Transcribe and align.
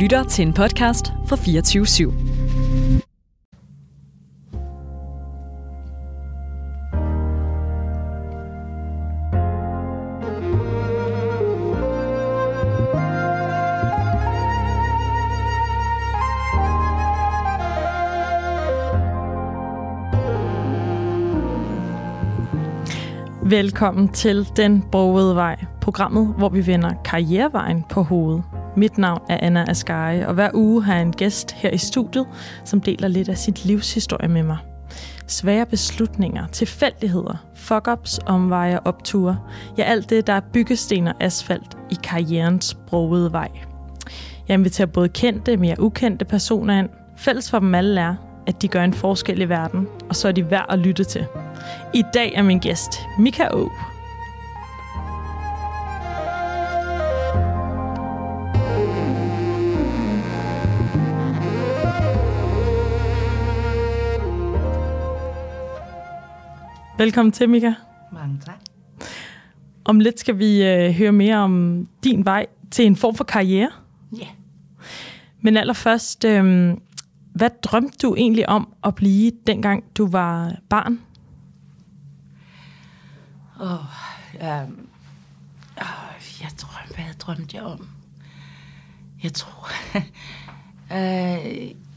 lytter 0.00 0.24
til 0.24 0.46
en 0.46 0.52
podcast 0.52 1.12
fra 1.26 1.36
24 1.36 1.84
/7. 1.84 2.12
Velkommen 23.44 24.08
til 24.08 24.48
Den 24.56 24.84
Brogede 24.92 25.34
Vej, 25.34 25.64
programmet, 25.80 26.34
hvor 26.38 26.48
vi 26.48 26.66
vender 26.66 26.90
karrierevejen 27.04 27.84
på 27.90 28.02
hovedet. 28.02 28.59
Mit 28.76 28.98
navn 28.98 29.20
er 29.28 29.38
Anna 29.42 29.64
Asgari, 29.68 30.20
og 30.20 30.34
hver 30.34 30.50
uge 30.54 30.84
har 30.84 30.94
jeg 30.94 31.02
en 31.02 31.12
gæst 31.12 31.52
her 31.52 31.70
i 31.70 31.78
studiet, 31.78 32.26
som 32.64 32.80
deler 32.80 33.08
lidt 33.08 33.28
af 33.28 33.38
sit 33.38 33.64
livshistorie 33.64 34.28
med 34.28 34.42
mig. 34.42 34.58
Svære 35.26 35.66
beslutninger, 35.66 36.46
tilfældigheder, 36.46 37.44
fuck-ups, 37.54 38.18
omveje 38.26 38.78
og 38.80 38.86
opture. 38.86 39.38
Ja, 39.78 39.82
alt 39.82 40.10
det, 40.10 40.26
der 40.26 40.32
er 40.32 40.40
byggesten 40.52 41.06
og 41.06 41.14
asfalt 41.20 41.78
i 41.90 41.96
karrierens 42.02 42.74
brogede 42.86 43.32
vej. 43.32 43.48
Jeg 44.48 44.54
inviterer 44.54 44.86
både 44.86 45.08
kendte, 45.08 45.56
mere 45.56 45.80
ukendte 45.80 46.24
personer 46.24 46.78
ind. 46.78 46.88
Fælles 47.16 47.50
for 47.50 47.58
dem 47.58 47.74
alle 47.74 48.00
er, 48.00 48.14
at 48.46 48.62
de 48.62 48.68
gør 48.68 48.84
en 48.84 48.94
forskel 48.94 49.40
i 49.40 49.48
verden, 49.48 49.88
og 50.08 50.16
så 50.16 50.28
er 50.28 50.32
de 50.32 50.50
værd 50.50 50.66
at 50.68 50.78
lytte 50.78 51.04
til. 51.04 51.26
I 51.94 52.02
dag 52.14 52.32
er 52.34 52.42
min 52.42 52.58
gæst 52.58 52.92
Mika 53.18 53.48
O. 53.52 53.68
Velkommen 67.00 67.32
til, 67.32 67.48
Mika. 67.48 67.72
Mange 68.12 68.40
tak. 68.46 68.60
Om 69.84 70.00
lidt 70.00 70.20
skal 70.20 70.38
vi 70.38 70.64
øh, 70.64 70.92
høre 70.92 71.12
mere 71.12 71.36
om 71.36 71.86
din 72.04 72.24
vej 72.24 72.46
til 72.70 72.86
en 72.86 72.96
form 72.96 73.14
for 73.14 73.24
karriere. 73.24 73.70
Ja. 74.18 74.26
Men 75.40 75.56
allerførst, 75.56 76.24
øh, 76.24 76.74
hvad 77.32 77.50
drømte 77.62 77.98
du 78.02 78.14
egentlig 78.14 78.48
om 78.48 78.74
at 78.84 78.94
blive, 78.94 79.32
dengang 79.46 79.84
du 79.96 80.06
var 80.06 80.56
barn? 80.68 81.00
Åh, 83.60 83.70
oh, 83.70 83.78
um, 84.64 84.88
oh, 85.76 86.40
jeg 86.40 86.50
drømte, 86.58 86.94
hvad 86.94 87.14
drømte 87.18 87.56
jeg 87.56 87.64
om? 87.64 87.88
Jeg 89.22 89.32
tror, 89.32 89.70
uh, 90.90 91.70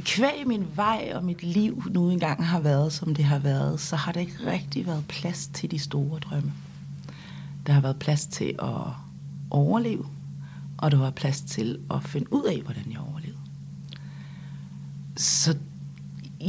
kvæg 0.00 0.46
min 0.46 0.66
vej 0.74 1.12
og 1.14 1.24
mit 1.24 1.42
liv 1.42 1.82
nu 1.90 2.10
engang 2.10 2.46
har 2.46 2.60
været, 2.60 2.92
som 2.92 3.14
det 3.14 3.24
har 3.24 3.38
været, 3.38 3.80
så 3.80 3.96
har 3.96 4.12
det 4.12 4.20
ikke 4.20 4.46
rigtig 4.46 4.86
været 4.86 5.04
plads 5.08 5.50
til 5.54 5.70
de 5.70 5.78
store 5.78 6.18
drømme. 6.18 6.52
Der 7.66 7.72
har 7.72 7.80
været 7.80 7.98
plads 7.98 8.26
til 8.26 8.54
at 8.62 8.92
overleve, 9.50 10.06
og 10.78 10.90
der 10.90 10.98
var 10.98 11.10
plads 11.10 11.40
til 11.40 11.78
at 11.90 12.04
finde 12.04 12.32
ud 12.32 12.44
af, 12.44 12.60
hvordan 12.62 12.84
jeg 12.90 13.00
overlevede. 13.00 13.38
Så 15.16 15.56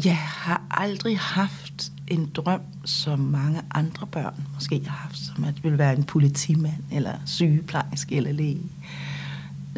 jeg 0.06 0.18
har 0.18 0.62
aldrig 0.72 1.20
haft 1.20 1.92
en 2.08 2.30
drøm, 2.36 2.62
som 2.86 3.20
mange 3.20 3.62
andre 3.72 4.08
børn 4.08 4.48
måske 4.54 4.82
har 4.88 4.98
haft, 4.98 5.18
som 5.18 5.44
at 5.44 5.64
vil 5.64 5.78
være 5.78 5.96
en 5.96 6.04
politimand, 6.04 6.84
eller 6.92 7.14
sygeplejerske, 7.26 8.16
eller 8.16 8.32
læge. 8.32 8.62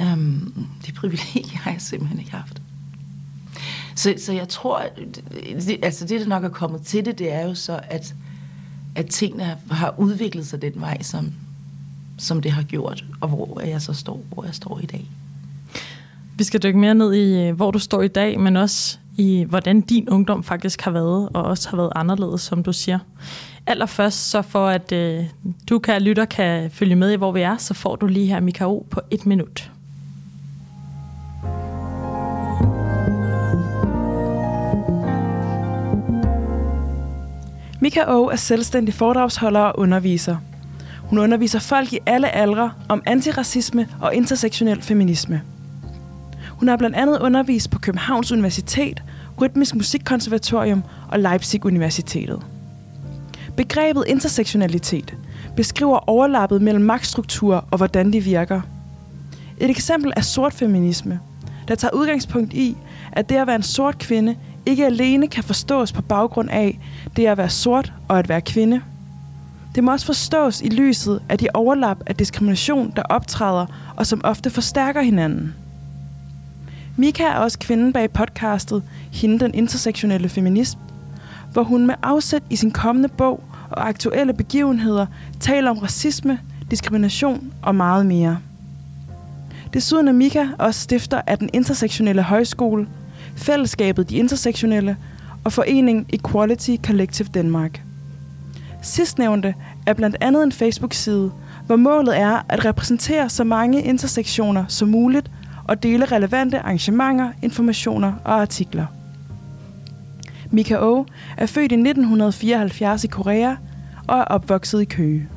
Um, 0.02 0.68
det 0.86 0.94
privilegie 0.94 1.58
har 1.58 1.72
jeg 1.72 1.82
simpelthen 1.82 2.20
ikke 2.20 2.32
haft. 2.32 2.62
Så, 4.02 4.14
så 4.18 4.34
jeg 4.34 4.50
tror, 4.50 4.84
det, 5.68 5.80
altså 5.84 6.06
det, 6.06 6.22
der 6.22 6.28
nok 6.28 6.44
er 6.44 6.50
kommet 6.50 6.82
til 6.82 7.06
det, 7.06 7.20
det 7.20 7.34
er 7.34 7.48
jo 7.48 7.56
så, 7.56 7.80
at, 7.84 8.16
at 8.96 9.06
tingene 9.06 9.58
har 9.72 9.96
udviklet 9.98 10.48
sig 10.48 10.62
den 10.62 10.74
vej, 10.76 11.02
som, 11.02 11.34
som 12.18 12.42
det 12.42 12.52
har 12.52 12.64
gjort, 12.64 13.06
og 13.22 13.28
hvor 13.28 13.62
jeg 13.62 13.82
så 13.82 13.94
står, 13.94 14.24
hvor 14.34 14.44
jeg 14.46 14.56
står 14.56 14.80
i 14.84 14.86
dag. 14.86 15.06
Vi 16.38 16.44
skal 16.44 16.64
dykke 16.64 16.80
mere 16.80 16.96
ned 16.96 17.14
i, 17.14 17.48
øh, 17.48 17.56
hvor 17.56 17.72
du 17.72 17.80
står 17.80 18.02
i 18.02 18.08
dag, 18.08 18.40
men 18.40 18.58
også 18.58 18.98
i, 19.18 19.46
hvordan 19.50 19.82
din 19.82 20.10
ungdom 20.10 20.44
faktisk 20.44 20.82
har 20.82 20.92
været, 20.92 21.30
og 21.34 21.44
også 21.44 21.70
har 21.70 21.78
været 21.78 21.92
anderledes, 21.96 22.42
som 22.42 22.64
du 22.64 22.74
siger. 22.74 23.00
Allerførst, 23.68 24.30
så 24.30 24.42
for 24.42 24.68
at 24.68 24.92
øh, 24.92 25.26
du 25.70 25.80
kan 25.80 26.02
lytter 26.02 26.26
kan 26.26 26.72
følge 26.72 26.96
med 26.96 27.12
i, 27.12 27.16
hvor 27.16 27.32
vi 27.32 27.42
er, 27.42 27.58
så 27.58 27.74
får 27.74 27.96
du 27.96 28.08
lige 28.08 28.28
her 28.28 28.40
Mikao 28.40 28.86
på 28.90 29.02
et 29.12 29.26
minut. 29.26 29.72
Mika 37.84 38.04
O 38.08 38.26
er 38.26 38.36
selvstændig 38.36 38.94
foredragsholder 38.94 39.60
og 39.60 39.80
underviser. 39.80 40.38
Hun 41.00 41.20
underviser 41.20 41.60
folk 41.60 41.94
i 41.94 42.00
alle 42.06 42.36
aldre 42.36 42.72
om 42.90 43.04
antiracisme 43.06 43.88
og 44.02 44.16
intersektionel 44.16 44.82
feminisme. 44.82 45.42
Hun 46.50 46.68
har 46.68 46.78
blandt 46.78 46.96
andet 46.96 47.20
undervist 47.20 47.70
på 47.70 47.80
Københavns 47.80 48.32
Universitet, 48.32 49.04
Rytmisk 49.42 49.76
Musikkonservatorium 49.76 50.84
og 51.12 51.20
Leipzig 51.20 51.66
Universitetet. 51.66 52.42
Begrebet 53.58 54.04
intersektionalitet 54.08 55.16
beskriver 55.56 56.10
overlappet 56.10 56.62
mellem 56.62 56.84
magtstrukturer 56.84 57.62
og 57.72 57.78
hvordan 57.78 58.14
de 58.14 58.24
virker. 58.24 58.62
Et 59.58 59.70
eksempel 59.70 60.14
er 60.16 60.22
sort 60.22 60.54
feminisme, 60.54 61.20
der 61.68 61.76
tager 61.76 61.94
udgangspunkt 61.94 62.54
i, 62.54 62.78
at 63.12 63.30
det 63.30 63.36
at 63.36 63.48
være 63.48 63.56
en 63.56 63.64
sort 63.64 63.98
kvinde 63.98 64.36
ikke 64.66 64.86
alene 64.86 65.28
kan 65.28 65.44
forstås 65.44 65.92
på 65.92 66.02
baggrund 66.02 66.50
af 66.50 66.80
det 67.16 67.26
at 67.26 67.38
være 67.38 67.50
sort 67.50 67.94
og 68.08 68.20
at 68.20 68.30
være 68.30 68.42
kvinde. 68.42 68.82
Det 69.76 69.84
må 69.84 69.92
også 69.92 70.06
forstås 70.06 70.62
i 70.62 70.70
lyset 70.70 71.22
af 71.30 71.38
de 71.38 71.48
overlap 71.54 71.98
af 72.06 72.16
diskrimination, 72.16 72.94
der 72.96 73.04
optræder 73.04 73.66
og 73.96 74.08
som 74.08 74.22
ofte 74.24 74.50
forstærker 74.50 75.02
hinanden. 75.02 75.56
Mika 76.98 77.24
er 77.24 77.36
også 77.36 77.60
kvinden 77.60 77.94
bag 77.94 78.12
podcastet 78.12 78.84
Hende 79.12 79.40
den 79.40 79.54
intersektionelle 79.54 80.30
feminist, 80.30 80.78
hvor 81.54 81.64
hun 81.64 81.88
med 81.88 81.96
afsæt 82.04 82.44
i 82.50 82.56
sin 82.56 82.72
kommende 82.72 83.10
bog 83.10 83.44
og 83.70 83.88
aktuelle 83.88 84.34
begivenheder 84.34 85.06
taler 85.40 85.72
om 85.72 85.78
racisme, 85.78 86.40
diskrimination 86.72 87.54
og 87.62 87.76
meget 87.76 88.06
mere. 88.06 88.38
Desuden 89.74 90.08
er 90.08 90.12
Mika 90.12 90.48
også 90.60 90.80
stifter 90.80 91.22
af 91.28 91.38
den 91.38 91.50
intersektionelle 91.54 92.24
højskole, 92.24 92.88
Fællesskabet 93.36 94.10
De 94.10 94.16
Intersektionelle 94.16 94.98
og 95.44 95.54
foreningen 95.54 96.06
Equality 96.10 96.76
Collective 96.86 97.28
Danmark. 97.34 97.82
Sidstnævnte 98.82 99.56
er 99.88 99.94
blandt 99.94 100.18
andet 100.22 100.44
en 100.44 100.52
Facebook-side, 100.52 101.32
hvor 101.66 101.76
målet 101.76 102.20
er 102.20 102.46
at 102.50 102.66
repræsentere 102.66 103.30
så 103.30 103.44
mange 103.44 103.84
intersektioner 103.84 104.66
som 104.68 104.88
muligt 104.88 105.32
og 105.68 105.84
dele 105.84 106.06
relevante 106.06 106.60
arrangementer, 106.60 107.32
informationer 107.42 108.14
og 108.24 108.42
artikler. 108.42 108.86
Mika 110.52 110.78
O 110.78 111.06
er 111.38 111.46
født 111.46 111.72
i 111.72 111.76
1974 111.76 113.04
i 113.04 113.08
Korea 113.08 113.56
og 114.08 114.20
er 114.20 114.24
opvokset 114.24 114.82
i 114.82 114.86
Køge. 114.86 115.28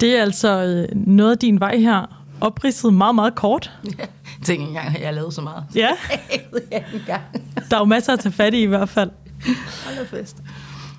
Det 0.00 0.16
er 0.16 0.22
altså 0.22 0.64
øh, 0.64 0.96
noget 1.06 1.32
af 1.32 1.38
din 1.38 1.60
vej 1.60 1.76
her, 1.76 2.24
opridset 2.40 2.94
meget, 2.94 3.14
meget 3.14 3.34
kort. 3.34 3.70
Ja, 3.98 4.04
tænk 4.44 4.68
engang, 4.68 4.88
at 4.88 5.00
jeg 5.00 5.08
har 5.08 5.14
lavet 5.14 5.34
så 5.34 5.40
meget. 5.40 5.64
Ja. 5.74 5.88
Der 7.70 7.76
er 7.76 7.78
jo 7.78 7.84
masser 7.84 8.12
at 8.12 8.20
tage 8.20 8.32
fat 8.32 8.54
i 8.54 8.62
i 8.62 8.66
hvert 8.66 8.88
fald. 8.88 9.10
Hold 9.84 10.06
fest. 10.06 10.36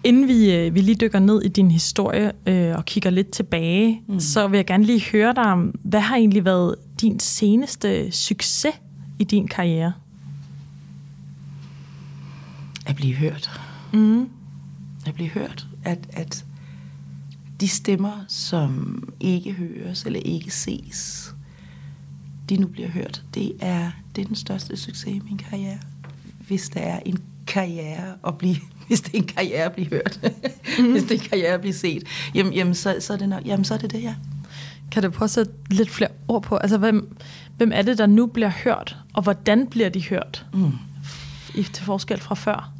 Inden 0.03 0.27
vi, 0.27 0.55
øh, 0.55 0.75
vi 0.75 0.81
lige 0.81 0.95
dykker 0.95 1.19
ned 1.19 1.41
i 1.41 1.47
din 1.47 1.71
historie 1.71 2.31
øh, 2.45 2.75
og 2.75 2.85
kigger 2.85 3.09
lidt 3.09 3.31
tilbage, 3.31 4.01
mm. 4.07 4.19
så 4.19 4.47
vil 4.47 4.57
jeg 4.57 4.65
gerne 4.65 4.83
lige 4.83 5.03
høre 5.11 5.33
dig 5.35 5.43
om, 5.43 5.75
hvad 5.83 5.99
har 5.99 6.15
egentlig 6.15 6.45
været 6.45 6.75
din 7.01 7.19
seneste 7.19 8.11
succes 8.11 8.73
i 9.19 9.23
din 9.23 9.47
karriere? 9.47 9.93
At 12.85 12.95
blive 12.95 13.15
hørt. 13.15 13.49
Mm. 13.93 14.29
At 15.05 15.13
blive 15.13 15.29
hørt. 15.29 15.67
At, 15.83 15.99
at 16.13 16.45
de 17.61 17.67
stemmer, 17.67 18.25
som 18.27 19.03
ikke 19.19 19.51
høres 19.51 20.03
eller 20.03 20.19
ikke 20.25 20.51
ses, 20.51 21.33
de 22.49 22.57
nu 22.57 22.67
bliver 22.67 22.89
hørt. 22.89 23.23
Det 23.33 23.53
er, 23.59 23.91
det 24.15 24.21
er 24.21 24.25
den 24.25 24.35
største 24.35 24.77
succes 24.77 25.13
i 25.13 25.21
min 25.25 25.37
karriere. 25.37 25.79
Hvis 26.47 26.69
der 26.69 26.79
er 26.79 26.99
en 27.05 27.17
karriere 27.47 28.13
at 28.27 28.37
blive, 28.37 28.55
hvis 28.87 29.01
det 29.01 29.13
er 29.13 29.17
en 29.17 29.27
karriere 29.27 29.63
at 29.63 29.71
blive 29.71 29.87
hørt, 29.87 30.19
mm. 30.79 30.91
hvis 30.91 31.03
det 31.03 31.11
er 31.11 31.15
en 31.15 31.29
karriere 31.29 31.53
at 31.53 31.61
blive 31.61 31.73
set, 31.73 32.03
jamen, 32.35 32.53
jamen, 32.53 32.75
så, 32.75 32.97
så, 32.99 33.13
er 33.13 33.17
det 33.17 33.29
nok, 33.29 33.45
jamen 33.45 33.65
så 33.65 33.73
er 33.73 33.77
det 33.77 33.91
det, 33.91 34.03
ja. 34.03 34.15
Kan 34.91 35.03
du 35.03 35.09
prøve 35.09 35.25
at 35.25 35.31
sætte 35.31 35.53
lidt 35.69 35.89
flere 35.89 36.09
ord 36.27 36.43
på? 36.43 36.57
Altså, 36.57 36.77
hvem, 36.77 37.17
hvem 37.57 37.71
er 37.73 37.81
det, 37.81 37.97
der 37.97 38.05
nu 38.05 38.25
bliver 38.25 38.51
hørt, 38.63 38.97
og 39.13 39.23
hvordan 39.23 39.67
bliver 39.67 39.89
de 39.89 40.03
hørt? 40.03 40.45
Mm. 40.53 40.71
I, 41.55 41.63
til 41.63 41.85
forskel 41.85 42.19
fra 42.19 42.35
før? 42.35 42.70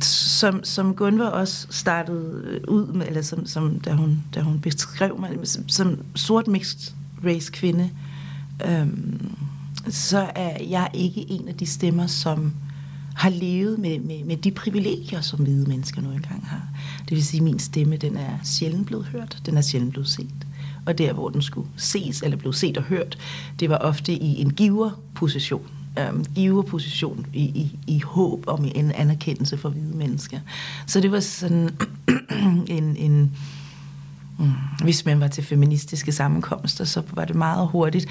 Som, 0.00 0.64
som 0.64 0.94
Gunvor 0.94 1.24
også 1.24 1.66
startede 1.70 2.42
øh, 2.44 2.60
ud 2.68 2.86
med, 2.86 3.06
eller 3.06 3.22
som, 3.22 3.46
som 3.46 3.80
da, 3.80 3.92
hun, 3.92 4.22
da 4.34 4.40
hun 4.40 4.60
beskrev 4.60 5.20
mig, 5.20 5.30
som, 5.42 5.68
som 5.68 5.98
sort 6.14 6.46
mixed 6.46 6.94
race 7.24 7.52
kvinde, 7.52 7.90
øhm, 8.66 9.36
så 9.88 10.30
er 10.34 10.64
jeg 10.64 10.90
ikke 10.94 11.30
en 11.30 11.48
af 11.48 11.54
de 11.54 11.66
stemmer, 11.66 12.06
som 12.06 12.52
har 13.14 13.30
levet 13.30 13.78
med, 13.78 13.98
med, 13.98 14.24
med 14.24 14.36
de 14.36 14.50
privilegier, 14.50 15.20
som 15.20 15.38
hvide 15.38 15.68
mennesker 15.68 16.02
nu 16.02 16.10
engang 16.10 16.46
har. 16.46 16.62
Det 17.08 17.10
vil 17.10 17.24
sige, 17.24 17.40
at 17.40 17.44
min 17.44 17.58
stemme, 17.58 17.96
den 17.96 18.16
er 18.16 18.38
sjældent 18.44 18.86
blevet 18.86 19.06
hørt, 19.06 19.38
den 19.46 19.56
er 19.56 19.60
sjældent 19.60 19.92
blevet 19.92 20.08
set. 20.08 20.46
Og 20.86 20.98
der, 20.98 21.12
hvor 21.12 21.28
den 21.28 21.42
skulle 21.42 21.68
ses 21.76 22.22
eller 22.22 22.36
blev 22.36 22.52
set 22.52 22.76
og 22.76 22.82
hørt, 22.82 23.18
det 23.60 23.70
var 23.70 23.78
ofte 23.78 24.12
i 24.12 24.40
en 24.40 24.50
giverposition 24.50 25.66
øhm, 25.98 26.24
giverposition 26.34 27.26
i, 27.32 27.42
i, 27.42 27.78
i 27.86 28.00
håb 28.00 28.44
om 28.46 28.64
en 28.74 28.92
anerkendelse 28.92 29.58
for 29.58 29.68
hvide 29.68 29.96
mennesker. 29.96 30.40
Så 30.86 31.00
det 31.00 31.12
var 31.12 31.20
sådan 31.20 31.70
en, 32.66 32.96
en 32.96 33.36
mm, 34.38 34.52
hvis 34.82 35.04
man 35.04 35.20
var 35.20 35.28
til 35.28 35.44
feministiske 35.44 36.12
sammenkomster, 36.12 36.84
så 36.84 37.02
var 37.12 37.24
det 37.24 37.36
meget 37.36 37.68
hurtigt. 37.68 38.06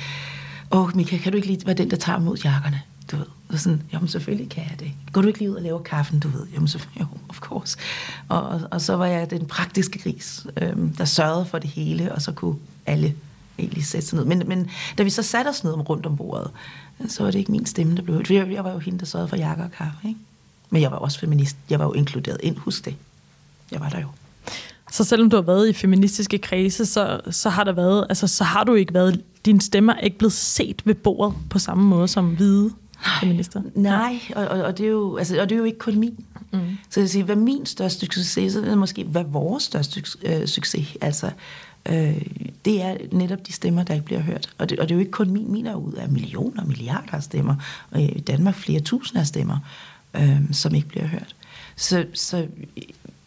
Åh, 0.71 0.81
oh, 0.81 0.95
Mika, 0.95 1.17
kan 1.17 1.31
du 1.31 1.35
ikke 1.35 1.47
lige 1.47 1.65
være 1.65 1.75
den, 1.75 1.91
der 1.91 1.97
tager 1.97 2.19
mod 2.19 2.37
jakkerne? 2.37 2.81
Du 3.11 3.17
ved, 3.17 3.25
og 3.49 3.59
sådan, 3.59 3.81
jamen 3.93 4.07
selvfølgelig 4.07 4.49
kan 4.49 4.63
jeg 4.69 4.79
det. 4.79 4.91
Går 5.11 5.21
du 5.21 5.27
ikke 5.27 5.39
lige 5.39 5.51
ud 5.51 5.55
og 5.55 5.61
laver 5.61 5.81
kaffen, 5.81 6.19
du 6.19 6.27
ved? 6.27 6.47
Jamen 6.53 6.67
selvfølgelig, 6.67 7.01
jo, 7.01 7.17
of 7.29 7.39
course. 7.39 7.77
Og, 8.27 8.43
og, 8.43 8.61
og 8.71 8.81
så 8.81 8.95
var 8.95 9.05
jeg 9.05 9.29
den 9.29 9.45
praktiske 9.45 9.99
gris, 9.99 10.45
øhm, 10.61 10.95
der 10.95 11.05
sørgede 11.05 11.45
for 11.45 11.59
det 11.59 11.69
hele, 11.69 12.11
og 12.11 12.21
så 12.21 12.31
kunne 12.31 12.55
alle 12.85 13.15
egentlig 13.59 13.85
sætte 13.85 14.07
sig 14.07 14.17
ned. 14.17 14.25
Men, 14.25 14.43
men 14.47 14.69
da 14.97 15.03
vi 15.03 15.09
så 15.09 15.23
satte 15.23 15.49
os 15.49 15.63
ned 15.63 15.89
rundt 15.89 16.05
om 16.05 16.17
bordet, 16.17 16.51
så 17.07 17.23
var 17.23 17.31
det 17.31 17.39
ikke 17.39 17.51
min 17.51 17.65
stemme, 17.65 17.95
der 17.95 18.01
blev 18.01 18.15
hørt. 18.15 18.31
Jeg, 18.31 18.51
jeg 18.51 18.63
var 18.63 18.71
jo 18.71 18.79
hende, 18.79 18.99
der 18.99 19.05
sørgede 19.05 19.27
for 19.27 19.35
jakker 19.35 19.63
og 19.63 19.71
kaffe, 19.71 20.07
ikke? 20.07 20.19
Men 20.69 20.81
jeg 20.81 20.91
var 20.91 20.97
også 20.97 21.19
feminist. 21.19 21.57
Jeg 21.69 21.79
var 21.79 21.85
jo 21.85 21.93
inkluderet 21.93 22.37
ind. 22.43 22.57
Husk 22.57 22.85
det. 22.85 22.95
Jeg 23.71 23.79
var 23.79 23.89
der 23.89 23.99
jo. 23.99 24.07
Så 24.91 25.03
selvom 25.03 25.29
du 25.29 25.35
har 25.35 25.43
været 25.43 25.69
i 25.69 25.73
feministiske 25.73 26.37
kredse, 26.37 26.85
så, 26.85 27.21
så 27.31 27.49
har 27.49 27.63
der 27.63 27.71
været, 27.71 28.05
altså, 28.09 28.27
så 28.27 28.43
har 28.43 28.63
du 28.63 28.73
ikke 28.73 28.93
været, 28.93 29.21
din 29.45 29.59
stemme 29.59 29.91
er 29.97 29.99
ikke 29.99 30.17
blevet 30.17 30.33
set 30.33 30.81
ved 30.85 30.95
bordet 30.95 31.35
på 31.49 31.59
samme 31.59 31.83
måde 31.83 32.07
som 32.07 32.35
hvide 32.35 32.71
feminister. 33.19 33.61
Nej, 33.75 34.19
og, 34.35 34.47
og, 34.47 34.61
og, 34.61 34.77
det 34.77 34.85
er 34.85 34.89
jo, 34.89 35.17
altså, 35.17 35.41
og 35.41 35.49
det 35.49 35.55
er 35.55 35.59
jo 35.59 35.63
ikke 35.63 35.79
kun 35.79 35.99
min. 35.99 36.25
Mm. 36.51 36.59
Så 36.89 36.99
jeg 36.99 37.09
siger, 37.09 37.25
hvad 37.25 37.35
min 37.35 37.65
største 37.65 38.05
succes, 38.05 38.53
så 38.53 38.59
er 38.59 38.65
det 38.65 38.77
måske, 38.77 39.03
hvad 39.03 39.23
vores 39.23 39.63
største 39.63 40.03
øh, 40.23 40.47
succes, 40.47 40.87
altså, 41.01 41.31
øh, 41.89 42.21
det 42.65 42.81
er 42.81 42.97
netop 43.11 43.47
de 43.47 43.53
stemmer, 43.53 43.83
der 43.83 43.93
ikke 43.93 44.05
bliver 44.05 44.21
hørt. 44.21 44.49
Og 44.57 44.69
det, 44.69 44.79
og 44.79 44.89
det 44.89 44.93
er 44.93 44.95
jo 44.95 44.99
ikke 44.99 45.11
kun 45.11 45.29
min, 45.29 45.51
min 45.51 45.65
er 45.65 45.75
ud 45.75 45.93
af 45.93 46.09
millioner 46.09 46.61
og 46.61 46.67
milliarder 46.67 47.13
af 47.13 47.23
stemmer, 47.23 47.55
og 47.91 48.01
i 48.01 48.19
Danmark 48.19 48.55
flere 48.55 48.79
tusinder 48.79 49.21
af 49.21 49.27
stemmer, 49.27 49.57
øh, 50.13 50.41
som 50.51 50.75
ikke 50.75 50.87
bliver 50.87 51.07
hørt. 51.07 51.35
Så, 51.75 52.05
så 52.13 52.47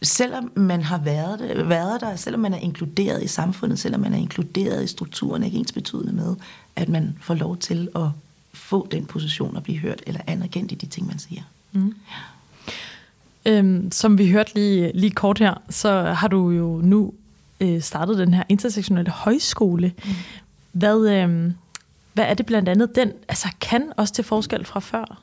selvom 0.03 0.53
man 0.55 0.83
har 0.83 0.99
været, 0.99 1.39
det, 1.39 1.69
været 1.69 2.01
der, 2.01 2.17
selvom 2.17 2.41
man 2.41 2.55
er 2.55 2.59
inkluderet 2.59 3.23
i 3.23 3.27
samfundet, 3.27 3.79
selvom 3.79 4.01
man 4.01 4.13
er 4.13 4.19
inkluderet 4.19 4.85
i 4.85 4.87
strukturen, 4.87 5.43
er 5.43 5.47
ikke 5.47 5.59
ens 5.59 5.73
betydende 5.73 6.13
med, 6.13 6.37
at 6.77 6.89
man 6.89 7.19
får 7.21 7.35
lov 7.35 7.57
til 7.57 7.89
at 7.97 8.09
få 8.55 8.89
den 8.91 9.07
position 9.07 9.57
og 9.57 9.63
blive 9.63 9.79
hørt 9.79 10.03
eller 10.07 10.21
anerkendt 10.27 10.73
i 10.73 10.75
de 10.75 10.87
ting, 10.87 11.07
man 11.07 11.19
siger. 11.19 11.43
Mm. 11.73 11.95
Øhm, 13.47 13.93
som 13.93 14.19
vi 14.19 14.31
hørte 14.31 14.55
lige, 14.55 14.91
lige 14.95 15.11
kort 15.11 15.39
her, 15.39 15.55
så 15.71 16.03
har 16.03 16.29
du 16.29 16.51
jo 16.51 16.81
nu 16.85 17.15
øh, 17.61 17.83
startet 17.83 18.19
den 18.19 18.35
her 18.35 18.43
intersektionelle 18.49 19.11
højskole. 19.11 19.93
Mm. 20.05 20.11
Hvad, 20.73 21.09
øh, 21.09 21.53
hvad 22.13 22.25
er 22.25 22.35
det 22.35 22.47
blandt 22.47 22.69
andet, 22.69 22.95
den 22.95 23.13
altså, 23.29 23.49
kan 23.61 23.93
også 23.97 24.15
til 24.15 24.25
forskel 24.25 24.65
fra 24.65 24.81
før? 24.81 25.23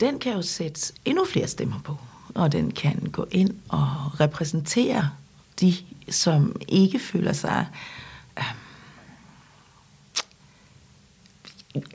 Den 0.00 0.18
kan 0.18 0.32
jo 0.32 0.42
sætte 0.42 0.92
endnu 1.04 1.24
flere 1.24 1.46
stemmer 1.46 1.80
på, 1.84 1.96
og 2.34 2.52
den 2.52 2.70
kan 2.70 3.08
gå 3.12 3.26
ind 3.30 3.50
og 3.68 4.20
repræsentere 4.20 5.10
de, 5.60 5.74
som 6.10 6.56
ikke 6.68 6.98
føler 6.98 7.32
sig 7.32 7.66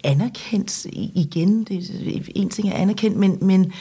anerkendt 0.04 0.86
igen. 0.94 1.64
Det, 1.64 2.30
en 2.36 2.50
ting 2.50 2.70
er 2.70 2.74
anerkendt, 2.74 3.18
men, 3.18 3.38
men 3.42 3.74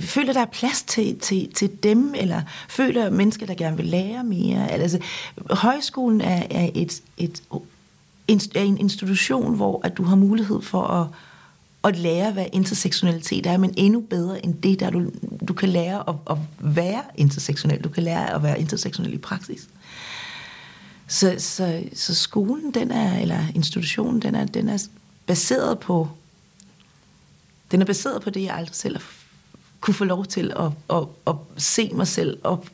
føler 0.00 0.32
der 0.32 0.40
er 0.40 0.46
plads 0.52 0.82
til, 0.82 1.18
til, 1.18 1.52
til 1.54 1.70
dem, 1.82 2.14
eller 2.16 2.42
føler 2.68 3.10
mennesker, 3.10 3.46
der 3.46 3.54
gerne 3.54 3.76
vil 3.76 3.86
lære 3.86 4.24
mere. 4.24 4.70
Altså, 4.70 4.98
højskolen 5.50 6.20
er, 6.20 6.42
er, 6.50 6.70
et, 6.74 7.02
et, 7.18 7.42
er 8.54 8.62
en 8.62 8.78
institution, 8.78 9.56
hvor 9.56 9.80
at 9.84 9.96
du 9.96 10.02
har 10.02 10.16
mulighed 10.16 10.62
for 10.62 10.82
at, 10.82 11.06
at 11.84 11.98
lære, 11.98 12.32
hvad 12.32 12.46
intersektionalitet 12.52 13.46
er, 13.46 13.56
men 13.56 13.74
endnu 13.76 14.00
bedre 14.00 14.44
end 14.44 14.54
det, 14.54 14.80
der 14.80 14.90
du, 14.90 15.10
du 15.48 15.52
kan 15.52 15.68
lære 15.68 16.08
at, 16.08 16.14
at 16.30 16.36
være 16.60 17.02
intersektionel. 17.16 17.84
Du 17.84 17.88
kan 17.88 18.02
lære 18.02 18.34
at 18.34 18.42
være 18.42 18.60
intersektionel 18.60 19.14
i 19.14 19.18
praksis. 19.18 19.68
Så, 21.08 21.34
så, 21.38 21.82
så 21.94 22.14
skolen, 22.14 22.74
den 22.74 22.90
er, 22.90 23.18
eller 23.20 23.38
institutionen, 23.54 24.22
den 24.22 24.34
er, 24.34 24.44
den 24.44 24.68
er 24.68 24.86
baseret 25.26 25.78
på 25.78 26.08
den 27.70 27.80
er 27.80 27.84
baseret 27.84 28.22
på 28.22 28.30
det, 28.30 28.42
jeg 28.42 28.54
aldrig 28.54 28.74
selv 28.74 28.96
kunne 29.80 29.94
få 29.94 30.04
lov 30.04 30.26
til 30.26 30.52
at, 30.56 30.96
at, 30.96 31.04
at 31.26 31.34
se 31.56 31.90
mig 31.94 32.06
selv 32.06 32.38
og 32.42 32.66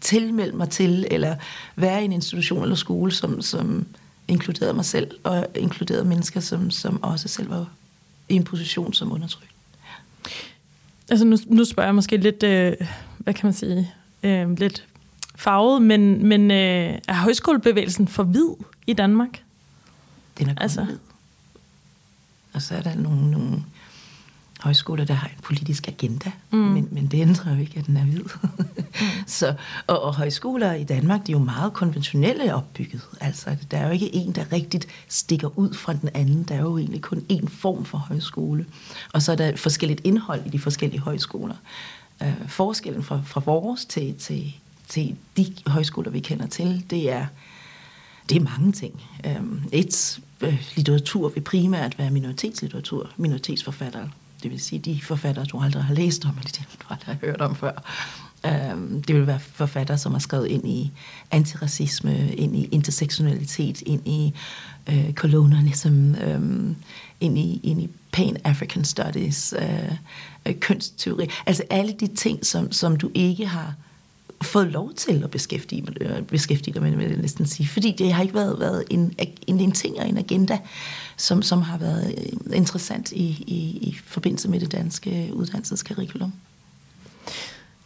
tilmelde 0.00 0.56
mig 0.56 0.70
til, 0.70 1.06
eller 1.10 1.36
være 1.76 2.02
i 2.02 2.04
en 2.04 2.12
institution 2.12 2.62
eller 2.62 2.76
skole, 2.76 3.12
som, 3.12 3.42
som 3.42 3.86
inkluderede 4.28 4.74
mig 4.74 4.84
selv, 4.84 5.10
og 5.24 5.46
inkluderede 5.54 6.04
mennesker, 6.04 6.40
som, 6.40 6.70
som 6.70 7.02
også 7.02 7.28
selv 7.28 7.50
var 7.50 7.66
i 8.28 8.34
en 8.34 8.44
position 8.44 8.92
som 8.92 9.12
undertrykt. 9.12 9.50
Altså 11.08 11.24
nu, 11.24 11.36
nu 11.46 11.64
spørger 11.64 11.86
jeg 11.88 11.94
måske 11.94 12.16
lidt, 12.16 12.42
øh, 12.42 12.76
hvad 13.18 13.34
kan 13.34 13.46
man 13.46 13.52
sige, 13.52 13.92
øh, 14.22 14.58
lidt 14.58 14.86
farvet, 15.36 15.82
men, 15.82 16.26
men 16.26 16.50
øh, 16.50 16.98
er 17.08 17.14
højskolebevægelsen 17.14 18.08
for 18.08 18.22
hvid 18.22 18.48
i 18.86 18.92
Danmark? 18.92 19.42
Den 20.38 20.48
er 20.48 20.54
altså. 20.56 20.84
hvid. 20.84 20.98
Og 22.60 22.64
så 22.64 22.74
er 22.74 22.82
der 22.82 22.94
nogle, 22.94 23.30
nogle 23.30 23.62
højskoler, 24.60 25.04
der 25.04 25.14
har 25.14 25.28
en 25.28 25.42
politisk 25.42 25.88
agenda, 25.88 26.32
mm. 26.50 26.58
men, 26.58 26.88
men 26.90 27.06
det 27.06 27.20
ændrer 27.20 27.54
jo 27.54 27.60
ikke, 27.60 27.78
at 27.78 27.86
den 27.86 27.96
er 27.96 28.04
hvid. 28.04 28.20
mm. 28.42 29.06
så, 29.26 29.54
og, 29.86 30.02
og 30.02 30.14
højskoler 30.14 30.72
i 30.72 30.84
Danmark, 30.84 31.26
de 31.26 31.32
er 31.32 31.36
jo 31.36 31.44
meget 31.44 31.72
konventionelle 31.72 32.54
opbygget. 32.54 33.02
Altså, 33.20 33.56
der 33.70 33.78
er 33.78 33.86
jo 33.86 33.92
ikke 33.92 34.14
en, 34.14 34.32
der 34.32 34.52
rigtigt 34.52 34.86
stikker 35.08 35.58
ud 35.58 35.74
fra 35.74 35.92
den 35.92 36.08
anden. 36.14 36.42
Der 36.42 36.54
er 36.54 36.60
jo 36.60 36.78
egentlig 36.78 37.02
kun 37.02 37.24
én 37.32 37.48
form 37.48 37.84
for 37.84 37.98
højskole. 37.98 38.66
Og 39.12 39.22
så 39.22 39.32
er 39.32 39.36
der 39.36 39.56
forskelligt 39.56 40.00
indhold 40.04 40.46
i 40.46 40.48
de 40.48 40.58
forskellige 40.58 41.00
højskoler. 41.00 41.56
Uh, 42.20 42.48
forskellen 42.48 43.02
fra, 43.02 43.20
fra 43.24 43.42
vores 43.46 43.84
til, 43.84 44.14
til, 44.14 44.54
til 44.88 45.16
de 45.36 45.54
højskoler, 45.66 46.10
vi 46.10 46.20
kender 46.20 46.46
til, 46.46 46.84
det 46.90 47.12
er, 47.12 47.26
det 48.28 48.36
er 48.36 48.40
mange 48.40 48.72
ting. 48.72 49.02
Øhm, 49.26 49.62
et, 49.72 50.20
øh, 50.40 50.62
litteratur 50.76 51.28
vil 51.28 51.40
primært 51.40 51.98
være 51.98 52.10
minoritetslitteratur, 52.10 53.10
minoritetsforfattere 53.16 54.10
det 54.42 54.50
vil 54.50 54.60
sige 54.60 54.78
de 54.78 55.00
forfattere, 55.02 55.44
du 55.44 55.58
aldrig 55.58 55.84
har 55.84 55.94
læst 55.94 56.24
om, 56.24 56.30
eller 56.38 56.50
de 56.50 56.64
du 56.82 56.86
aldrig 56.90 57.14
har 57.14 57.26
hørt 57.26 57.40
om 57.40 57.56
før. 57.56 57.72
Øhm, 58.46 59.02
det 59.02 59.16
vil 59.16 59.26
være 59.26 59.40
forfattere, 59.40 59.98
som 59.98 60.12
har 60.12 60.18
skrevet 60.18 60.46
ind 60.46 60.68
i 60.68 60.92
antiracisme, 61.30 62.34
ind 62.34 62.56
i 62.56 62.64
intersektionalitet, 62.64 63.82
ind 63.82 64.08
i 64.08 64.34
øh, 64.88 65.12
colonialism, 65.12 66.14
øh, 66.14 66.74
ind 67.20 67.38
i, 67.38 67.60
ind 67.62 67.82
i 67.82 67.88
pan-African 68.12 68.84
studies, 68.84 69.54
øh, 69.58 69.92
øh, 70.46 70.60
kønsteori. 70.60 71.28
Altså 71.46 71.62
alle 71.70 71.92
de 71.92 72.06
ting, 72.06 72.46
som, 72.46 72.72
som 72.72 72.96
du 72.96 73.10
ikke 73.14 73.46
har 73.46 73.74
fået 74.42 74.66
lov 74.66 74.92
til 74.92 75.24
at 75.24 75.30
beskæftige, 75.30 75.86
beskæftige 76.28 76.74
dig 76.74 76.82
med, 76.82 76.96
vil 76.96 77.08
jeg 77.08 77.16
næsten 77.16 77.46
sige. 77.46 77.68
Fordi 77.68 77.94
det 77.98 78.12
har 78.12 78.22
ikke 78.22 78.34
været, 78.34 78.60
været 78.60 78.84
en, 78.90 79.14
en, 79.46 79.60
en 79.60 79.72
ting 79.72 80.00
og 80.00 80.08
en 80.08 80.18
agenda, 80.18 80.58
som, 81.16 81.42
som 81.42 81.62
har 81.62 81.78
været 81.78 82.14
øh, 82.18 82.56
interessant 82.56 83.12
i, 83.12 83.44
i, 83.46 83.88
i 83.88 83.96
forbindelse 84.04 84.48
med 84.48 84.60
det 84.60 84.72
danske 84.72 85.30
uddannelseskurrikulum. 85.32 86.32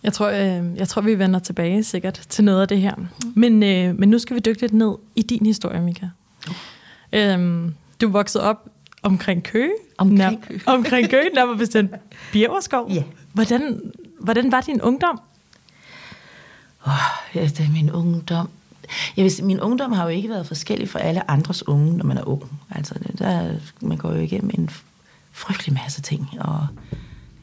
Jeg 0.03 0.13
tror, 0.13 0.29
øh, 0.29 0.77
jeg 0.77 0.89
tror, 0.89 1.03
vi 1.03 1.19
vender 1.19 1.39
tilbage 1.39 1.85
sikkert 1.85 2.21
til 2.29 2.45
noget 2.45 2.63
af 2.63 2.69
det 2.69 2.81
her. 2.81 2.95
Mm. 2.97 3.33
Men, 3.35 3.63
øh, 3.63 3.99
men 3.99 4.09
nu 4.09 4.19
skal 4.19 4.35
vi 4.37 4.41
dykke 4.41 4.61
lidt 4.61 4.73
ned 4.73 4.95
i 5.17 5.23
din 5.23 5.47
historie, 5.47 5.81
Mika. 5.81 6.07
Mm. 6.47 6.53
Øhm, 7.19 7.75
du 8.01 8.09
voksede 8.09 8.45
op 8.45 8.69
omkring 9.03 9.43
Køge. 9.43 9.73
Omkring 9.99 10.45
Køge. 10.49 10.61
omkring 10.67 11.11
Køge, 11.11 11.31
nærmere 11.35 11.59
bestemt 11.59 11.91
Bjergerskov. 12.33 12.91
Ja. 12.91 13.03
Hvordan, 13.33 13.81
hvordan 14.21 14.53
var 14.53 14.61
din 14.61 14.83
ungdom? 14.83 15.21
Oh, 16.87 16.93
ja, 17.35 17.43
det 17.43 17.61
er 17.61 17.73
min 17.73 17.91
ungdom. 17.91 18.49
Jeg 19.17 19.25
vil 19.25 19.45
min 19.45 19.61
ungdom 19.61 19.93
har 19.93 20.03
jo 20.03 20.09
ikke 20.09 20.29
været 20.29 20.47
forskellig 20.47 20.89
fra 20.89 21.01
alle 21.01 21.31
andres 21.31 21.69
unge, 21.69 21.97
når 21.97 22.05
man 22.05 22.19
er 22.19 22.29
ung. 22.29 22.61
Altså, 22.71 22.95
der, 23.19 23.55
man 23.81 23.99
går 23.99 24.13
jo 24.13 24.19
igennem 24.19 24.51
en 24.55 24.71
frygtelig 25.33 25.75
masse 25.75 26.03
ting, 26.03 26.29
og 26.41 26.67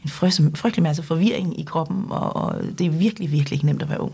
en 0.04 0.10
frygtelig 0.56 0.84
masse 0.84 1.04
forvirring 1.04 1.60
i 1.60 1.64
kroppen, 1.64 2.06
og, 2.10 2.36
og 2.36 2.64
det 2.80 2.86
er 2.86 2.90
virkelig, 2.90 3.32
virkelig 3.32 3.56
ikke 3.56 3.66
nemt 3.66 3.82
at 3.82 3.90
være 3.90 4.02
ung. 4.02 4.14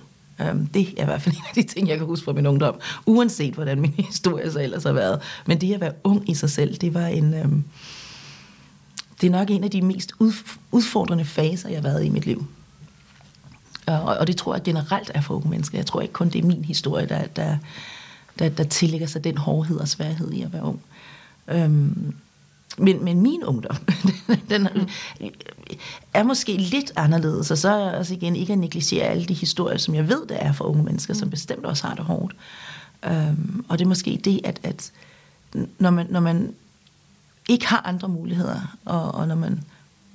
Um, 0.51 0.67
det 0.67 0.81
er 0.97 1.01
i 1.01 1.05
hvert 1.05 1.21
fald 1.21 1.35
en 1.37 1.43
af 1.49 1.63
de 1.63 1.73
ting, 1.73 1.87
jeg 1.87 1.97
kan 1.97 2.05
huske 2.05 2.25
fra 2.25 2.33
min 2.33 2.45
ungdom, 2.45 2.75
uanset 3.05 3.53
hvordan 3.53 3.81
min 3.81 3.93
historie 4.09 4.51
så 4.51 4.59
ellers 4.59 4.83
har 4.83 4.91
været. 4.91 5.21
Men 5.45 5.61
det 5.61 5.73
at 5.73 5.81
være 5.81 5.93
ung 6.03 6.29
i 6.29 6.33
sig 6.33 6.49
selv, 6.49 6.77
det 6.77 6.93
var 6.93 7.07
en... 7.07 7.33
Um, 7.33 7.63
det 9.21 9.27
er 9.27 9.31
nok 9.31 9.49
en 9.49 9.63
af 9.63 9.71
de 9.71 9.81
mest 9.81 10.13
udfordrende 10.71 11.25
faser, 11.25 11.69
jeg 11.69 11.77
har 11.77 11.83
været 11.83 12.05
i 12.05 12.09
mit 12.09 12.25
liv. 12.25 12.47
Og, 13.87 14.17
og 14.17 14.27
det 14.27 14.37
tror 14.37 14.55
jeg 14.55 14.63
generelt 14.63 15.11
er 15.13 15.21
for 15.21 15.35
unge 15.35 15.49
mennesker. 15.49 15.77
Jeg 15.77 15.85
tror 15.85 16.01
ikke 16.01 16.13
kun, 16.13 16.29
det 16.29 16.43
er 16.43 16.47
min 16.47 16.65
historie, 16.65 17.05
der, 17.05 17.27
der, 17.27 17.57
der, 18.39 18.49
der 18.49 18.63
tillægger 18.63 19.07
sig 19.07 19.23
den 19.23 19.37
hårdhed 19.37 19.77
og 19.77 19.87
sværhed 19.87 20.31
i 20.31 20.41
at 20.41 20.53
være 20.53 20.63
ung. 20.63 20.81
Øhm, 21.47 22.15
men, 22.77 23.03
men 23.03 23.21
min 23.21 23.43
ungdom, 23.43 23.77
den 24.49 24.67
er 26.13 26.23
måske 26.23 26.57
lidt 26.57 26.91
anderledes, 26.95 27.51
og 27.51 27.57
så 27.57 27.89
altså 27.89 28.13
igen 28.13 28.35
ikke 28.35 28.53
at 28.53 28.59
negligere 28.59 29.05
alle 29.05 29.25
de 29.25 29.33
historier, 29.33 29.77
som 29.77 29.95
jeg 29.95 30.09
ved, 30.09 30.27
der 30.27 30.35
er 30.35 30.51
for 30.51 30.65
unge 30.65 30.83
mennesker, 30.83 31.13
som 31.13 31.29
bestemt 31.29 31.65
også 31.65 31.87
har 31.87 31.95
det 31.95 32.05
hårdt. 32.05 32.35
Øhm, 33.05 33.65
og 33.69 33.79
det 33.79 33.85
er 33.85 33.89
måske 33.89 34.21
det, 34.23 34.41
at, 34.43 34.59
at 34.63 34.91
når, 35.79 35.89
man, 35.89 36.07
når 36.09 36.19
man 36.19 36.53
ikke 37.49 37.67
har 37.67 37.81
andre 37.85 38.07
muligheder, 38.07 38.77
og, 38.85 39.15
og 39.15 39.27
når 39.27 39.35
man 39.35 39.63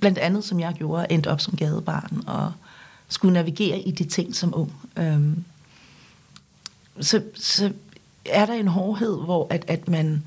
blandt 0.01 0.19
andet, 0.19 0.45
som 0.45 0.61
jeg 0.61 0.75
gjorde, 0.75 1.07
endte 1.11 1.31
op 1.31 1.41
som 1.41 1.57
gadebarn, 1.57 2.23
og 2.27 2.53
skulle 3.13 3.33
navigere 3.33 3.79
i 3.79 3.91
de 3.91 4.05
ting 4.05 4.37
som 4.37 4.53
ung, 4.57 4.73
øhm, 4.99 5.45
så, 7.01 7.23
så 7.35 7.73
er 8.25 8.47
der 8.47 8.55
en 8.55 8.69
hårdhed, 8.69 9.25
hvor 9.25 9.47
at, 9.51 9.65
at 9.69 9.89
man 9.89 10.23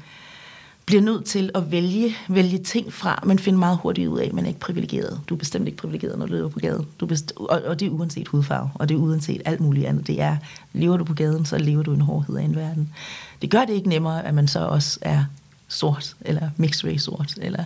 bliver 0.85 1.01
nødt 1.01 1.25
til 1.25 1.51
at 1.55 1.71
vælge, 1.71 2.15
vælge 2.29 2.57
ting 2.57 2.93
fra, 2.93 3.23
men 3.25 3.39
finder 3.39 3.59
meget 3.59 3.77
hurtigt 3.77 4.07
ud 4.07 4.19
af, 4.19 4.25
at 4.25 4.33
man 4.33 4.43
er 4.43 4.47
ikke 4.47 4.59
privilegeret. 4.59 5.21
Du 5.29 5.33
er 5.33 5.37
bestemt 5.37 5.67
ikke 5.67 5.77
privilegeret, 5.77 6.19
når 6.19 6.25
du 6.25 6.33
lever 6.33 6.49
på 6.49 6.59
gaden. 6.59 6.87
Du 6.99 7.05
best- 7.05 7.33
og, 7.35 7.61
og 7.65 7.79
det 7.79 7.85
er 7.85 7.89
uanset 7.89 8.27
hudfarve, 8.27 8.69
og 8.73 8.89
det 8.89 8.95
er 8.95 8.99
uanset 8.99 9.41
alt 9.45 9.59
muligt 9.59 9.87
andet. 9.87 10.07
Det 10.07 10.21
er, 10.21 10.37
lever 10.73 10.97
du 10.97 11.03
på 11.03 11.13
gaden, 11.13 11.45
så 11.45 11.57
lever 11.57 11.83
du 11.83 11.93
en 11.93 12.01
hårdhed 12.01 12.37
af 12.37 12.43
en 12.43 12.55
verden. 12.55 12.93
Det 13.41 13.49
gør 13.49 13.65
det 13.65 13.73
ikke 13.73 13.89
nemmere, 13.89 14.25
at 14.25 14.33
man 14.33 14.47
så 14.47 14.59
også 14.59 14.99
er 15.01 15.25
sort, 15.67 16.15
eller 16.21 16.49
mixed 16.57 16.89
race 16.89 17.03
sort, 17.03 17.33
eller 17.41 17.63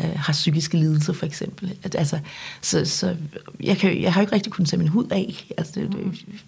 øh, 0.00 0.10
har 0.16 0.32
psykiske 0.32 0.78
lidelser 0.78 1.12
for 1.12 1.26
eksempel. 1.26 1.76
At, 1.82 1.94
altså, 1.94 2.18
så, 2.60 2.84
så 2.84 3.16
jeg, 3.60 3.76
kan, 3.76 4.02
jeg 4.02 4.14
har 4.14 4.20
ikke 4.20 4.32
rigtig 4.32 4.52
kunnet 4.52 4.68
tage 4.68 4.78
min 4.78 4.88
hud 4.88 5.06
af, 5.10 5.46
altså, 5.58 5.80
det, 5.80 5.92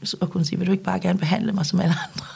det, 0.01 0.15
og 0.21 0.31
kunne 0.31 0.45
sige, 0.45 0.59
vil 0.59 0.67
du 0.67 0.73
ikke 0.73 0.85
bare 0.85 1.01
gerne 1.01 1.19
behandle 1.19 1.53
mig 1.53 1.67
som 1.67 1.81
alle 1.81 1.95
andre? 2.09 2.27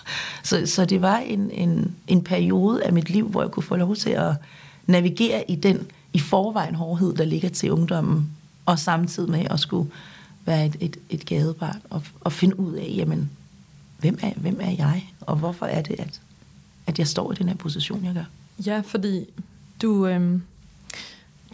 Så, 0.43 0.67
så 0.67 0.85
det 0.85 1.03
var 1.03 1.19
en, 1.19 1.51
en, 1.51 1.95
en 2.07 2.25
periode 2.25 2.85
af 2.85 2.93
mit 2.93 3.11
liv, 3.11 3.29
hvor 3.29 3.43
jeg 3.43 3.51
kunne 3.51 3.63
få 3.63 3.77
lov 3.77 3.97
til 3.97 4.11
at 4.11 4.35
navigere 4.87 5.51
i 5.51 5.55
den 5.55 5.87
i 6.13 6.19
forvejen 6.19 6.75
hårdhed, 6.75 7.15
der 7.15 7.25
ligger 7.25 7.49
til 7.49 7.73
ungdommen, 7.73 8.31
og 8.67 8.79
samtidig 8.79 9.31
med 9.31 9.47
at 9.51 9.61
skulle 9.61 9.91
være 10.45 10.67
et, 10.67 10.77
et, 10.81 10.97
et 11.11 11.27
gadebarn, 11.27 11.81
og, 11.91 12.03
og 12.21 12.33
finde 12.33 12.61
ud 12.61 12.75
af, 12.75 12.93
jamen, 12.97 13.31
hvem 13.99 14.19
er, 14.23 14.33
hvem 14.37 14.59
er 14.61 14.71
jeg, 14.71 15.05
og 15.21 15.37
hvorfor 15.37 15.67
er 15.67 15.83
det, 15.83 16.01
at, 16.01 16.21
at 16.87 16.99
jeg 16.99 17.09
står 17.09 17.33
i 17.33 17.35
den 17.35 17.49
her 17.49 17.57
position, 17.57 18.05
jeg 18.05 18.15
gør. 18.15 18.25
Ja, 18.67 18.81
fordi 18.81 19.25
du, 19.83 20.07
øhm, 20.07 20.43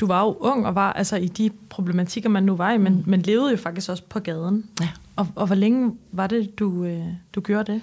du 0.00 0.06
var 0.06 0.22
jo 0.22 0.36
ung 0.40 0.66
og 0.66 0.74
var 0.74 0.92
altså 0.92 1.16
i 1.16 1.28
de 1.28 1.50
problematikker, 1.70 2.28
man 2.28 2.42
nu 2.42 2.56
var 2.56 2.72
i, 2.72 2.78
men, 2.78 2.94
mm. 2.94 3.02
men 3.06 3.22
levede 3.22 3.50
jo 3.50 3.56
faktisk 3.56 3.90
også 3.90 4.02
på 4.08 4.20
gaden. 4.20 4.64
Ja. 4.80 4.88
Og, 5.16 5.28
og 5.34 5.46
hvor 5.46 5.56
længe 5.56 5.94
var 6.12 6.26
det, 6.26 6.58
du, 6.58 6.84
øh, 6.84 7.04
du 7.34 7.40
gjorde 7.40 7.72
det? 7.72 7.82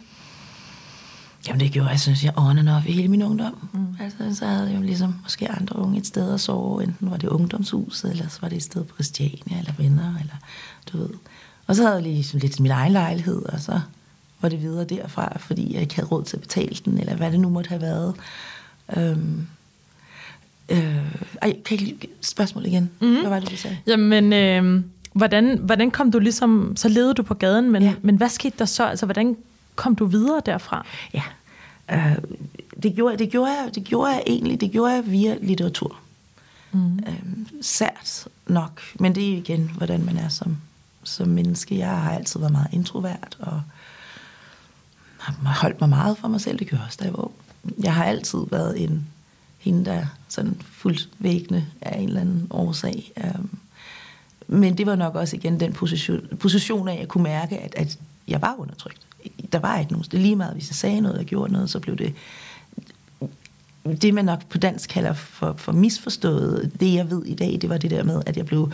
Jamen 1.47 1.59
det 1.59 1.71
gjorde 1.71 1.89
jeg, 1.89 1.99
synes 1.99 2.23
jeg, 2.23 2.33
on 2.37 2.57
and 2.57 2.69
off 2.69 2.87
i 2.87 2.91
hele 2.91 3.07
min 3.07 3.23
ungdom. 3.23 3.69
Mm. 3.73 3.95
Altså, 3.99 4.35
så 4.35 4.45
havde 4.45 4.67
jeg 4.67 4.77
jo 4.77 4.81
ligesom 4.81 5.15
måske 5.23 5.51
andre 5.51 5.75
unge 5.75 5.97
et 5.97 6.07
sted 6.07 6.33
at 6.33 6.41
sove. 6.41 6.83
Enten 6.83 7.11
var 7.11 7.17
det 7.17 7.29
ungdomshuset, 7.29 8.11
eller 8.11 8.27
så 8.27 8.37
var 8.41 8.49
det 8.49 8.55
et 8.55 8.63
sted 8.63 8.83
på 8.83 8.93
Christiania, 8.95 9.59
eller 9.59 9.73
venner, 9.77 10.15
eller 10.19 10.35
du 10.91 10.97
ved. 10.97 11.09
Og 11.67 11.75
så 11.75 11.83
havde 11.83 11.95
jeg 11.95 12.03
ligesom 12.03 12.39
lidt 12.39 12.59
min 12.59 12.71
egen 12.71 12.91
lejlighed, 12.91 13.45
og 13.45 13.59
så 13.59 13.81
var 14.41 14.49
det 14.49 14.61
videre 14.61 14.85
derfra, 14.85 15.37
fordi 15.37 15.73
jeg 15.73 15.81
ikke 15.81 15.95
havde 15.95 16.07
råd 16.07 16.23
til 16.23 16.37
at 16.37 16.41
betale 16.41 16.75
den, 16.85 16.97
eller 16.97 17.15
hvad 17.15 17.31
det 17.31 17.39
nu 17.39 17.49
måtte 17.49 17.67
have 17.67 17.81
været. 17.81 18.15
Øhm, 18.97 19.47
øh, 20.69 21.15
ej, 21.41 21.55
kan 21.65 21.79
jeg 21.79 21.87
ikke 21.87 22.07
spørgsmål 22.21 22.65
igen? 22.65 22.89
Mm-hmm. 22.99 23.19
Hvad 23.19 23.29
var 23.29 23.39
det, 23.39 23.51
du 23.51 23.57
sagde? 23.57 23.77
Jamen, 23.87 24.33
øh, 24.33 24.83
hvordan, 25.13 25.57
hvordan 25.57 25.91
kom 25.91 26.11
du 26.11 26.19
ligesom, 26.19 26.73
så 26.75 26.89
levede 26.89 27.13
du 27.13 27.23
på 27.23 27.33
gaden, 27.33 27.71
men, 27.71 27.83
ja. 27.83 27.93
men 28.01 28.15
hvad 28.15 28.29
skete 28.29 28.55
der 28.59 28.65
så? 28.65 28.85
Altså, 28.85 29.05
hvordan 29.05 29.37
kom 29.75 29.95
du 29.95 30.05
videre 30.05 30.41
derfra? 30.45 30.85
Ja, 31.13 31.23
øh, 31.91 32.17
det, 32.83 32.95
gjorde, 32.95 33.17
det, 33.17 33.29
gjorde 33.29 33.51
jeg, 33.51 33.75
det 33.75 33.83
gjorde 33.83 34.11
jeg 34.11 34.23
egentlig, 34.27 34.61
det 34.61 34.71
gjorde 34.71 34.93
jeg 34.93 35.11
via 35.11 35.35
litteratur. 35.41 35.95
Mm. 36.71 36.99
Øh, 36.99 37.23
sært 37.61 38.27
nok, 38.47 38.81
men 38.99 39.15
det 39.15 39.33
er 39.33 39.37
igen, 39.37 39.71
hvordan 39.77 40.05
man 40.05 40.17
er 40.17 40.29
som, 40.29 40.57
som 41.03 41.27
menneske. 41.27 41.77
Jeg 41.77 42.01
har 42.01 42.11
altid 42.11 42.39
været 42.39 42.51
meget 42.51 42.67
introvert, 42.71 43.37
og 43.39 43.61
har 45.17 45.61
holdt 45.61 45.81
mig 45.81 45.89
meget 45.89 46.17
for 46.17 46.27
mig 46.27 46.41
selv. 46.41 46.59
Det 46.59 46.67
gjorde 46.67 46.83
også, 46.85 46.97
da 47.01 47.05
jeg 47.05 47.13
var 47.13 47.31
Jeg 47.83 47.93
har 47.93 48.03
altid 48.05 48.39
været 48.51 48.83
en 48.83 49.07
hende, 49.63 49.85
der 49.85 50.05
sådan 50.27 50.61
fuldt 50.61 51.09
væggende 51.19 51.65
af 51.81 51.99
en 51.99 52.07
eller 52.07 52.21
anden 52.21 52.47
årsag. 52.49 53.11
Øhm, 53.17 53.49
men 54.47 54.77
det 54.77 54.85
var 54.85 54.95
nok 54.95 55.15
også 55.15 55.35
igen 55.35 55.59
den 55.59 55.73
position, 55.73 56.21
position 56.39 56.87
af, 56.87 56.93
at 56.93 56.99
jeg 56.99 57.07
kunne 57.07 57.23
mærke, 57.23 57.57
at, 57.57 57.75
at 57.75 57.99
jeg 58.27 58.41
var 58.41 58.55
undertrykt. 58.57 59.01
Der 59.51 59.59
var 59.59 59.79
ikke 59.79 59.91
nogen. 59.91 60.05
Det 60.11 60.19
lige 60.19 60.35
meget, 60.35 60.53
hvis 60.53 60.69
jeg 60.69 60.75
sagde 60.75 61.01
noget 61.01 61.17
og 61.17 61.25
gjorde 61.25 61.53
noget, 61.53 61.69
så 61.69 61.79
blev 61.79 61.95
det 61.95 62.13
det, 64.01 64.13
man 64.13 64.25
nok 64.25 64.45
på 64.49 64.57
dansk 64.57 64.89
kalder 64.89 65.13
for, 65.13 65.55
for 65.57 65.71
misforstået. 65.71 66.71
Det, 66.79 66.93
jeg 66.93 67.09
ved 67.11 67.25
i 67.25 67.35
dag, 67.35 67.57
det 67.61 67.69
var 67.69 67.77
det 67.77 67.91
der 67.91 68.03
med, 68.03 68.21
at 68.25 68.37
jeg 68.37 68.45
blev 68.45 68.71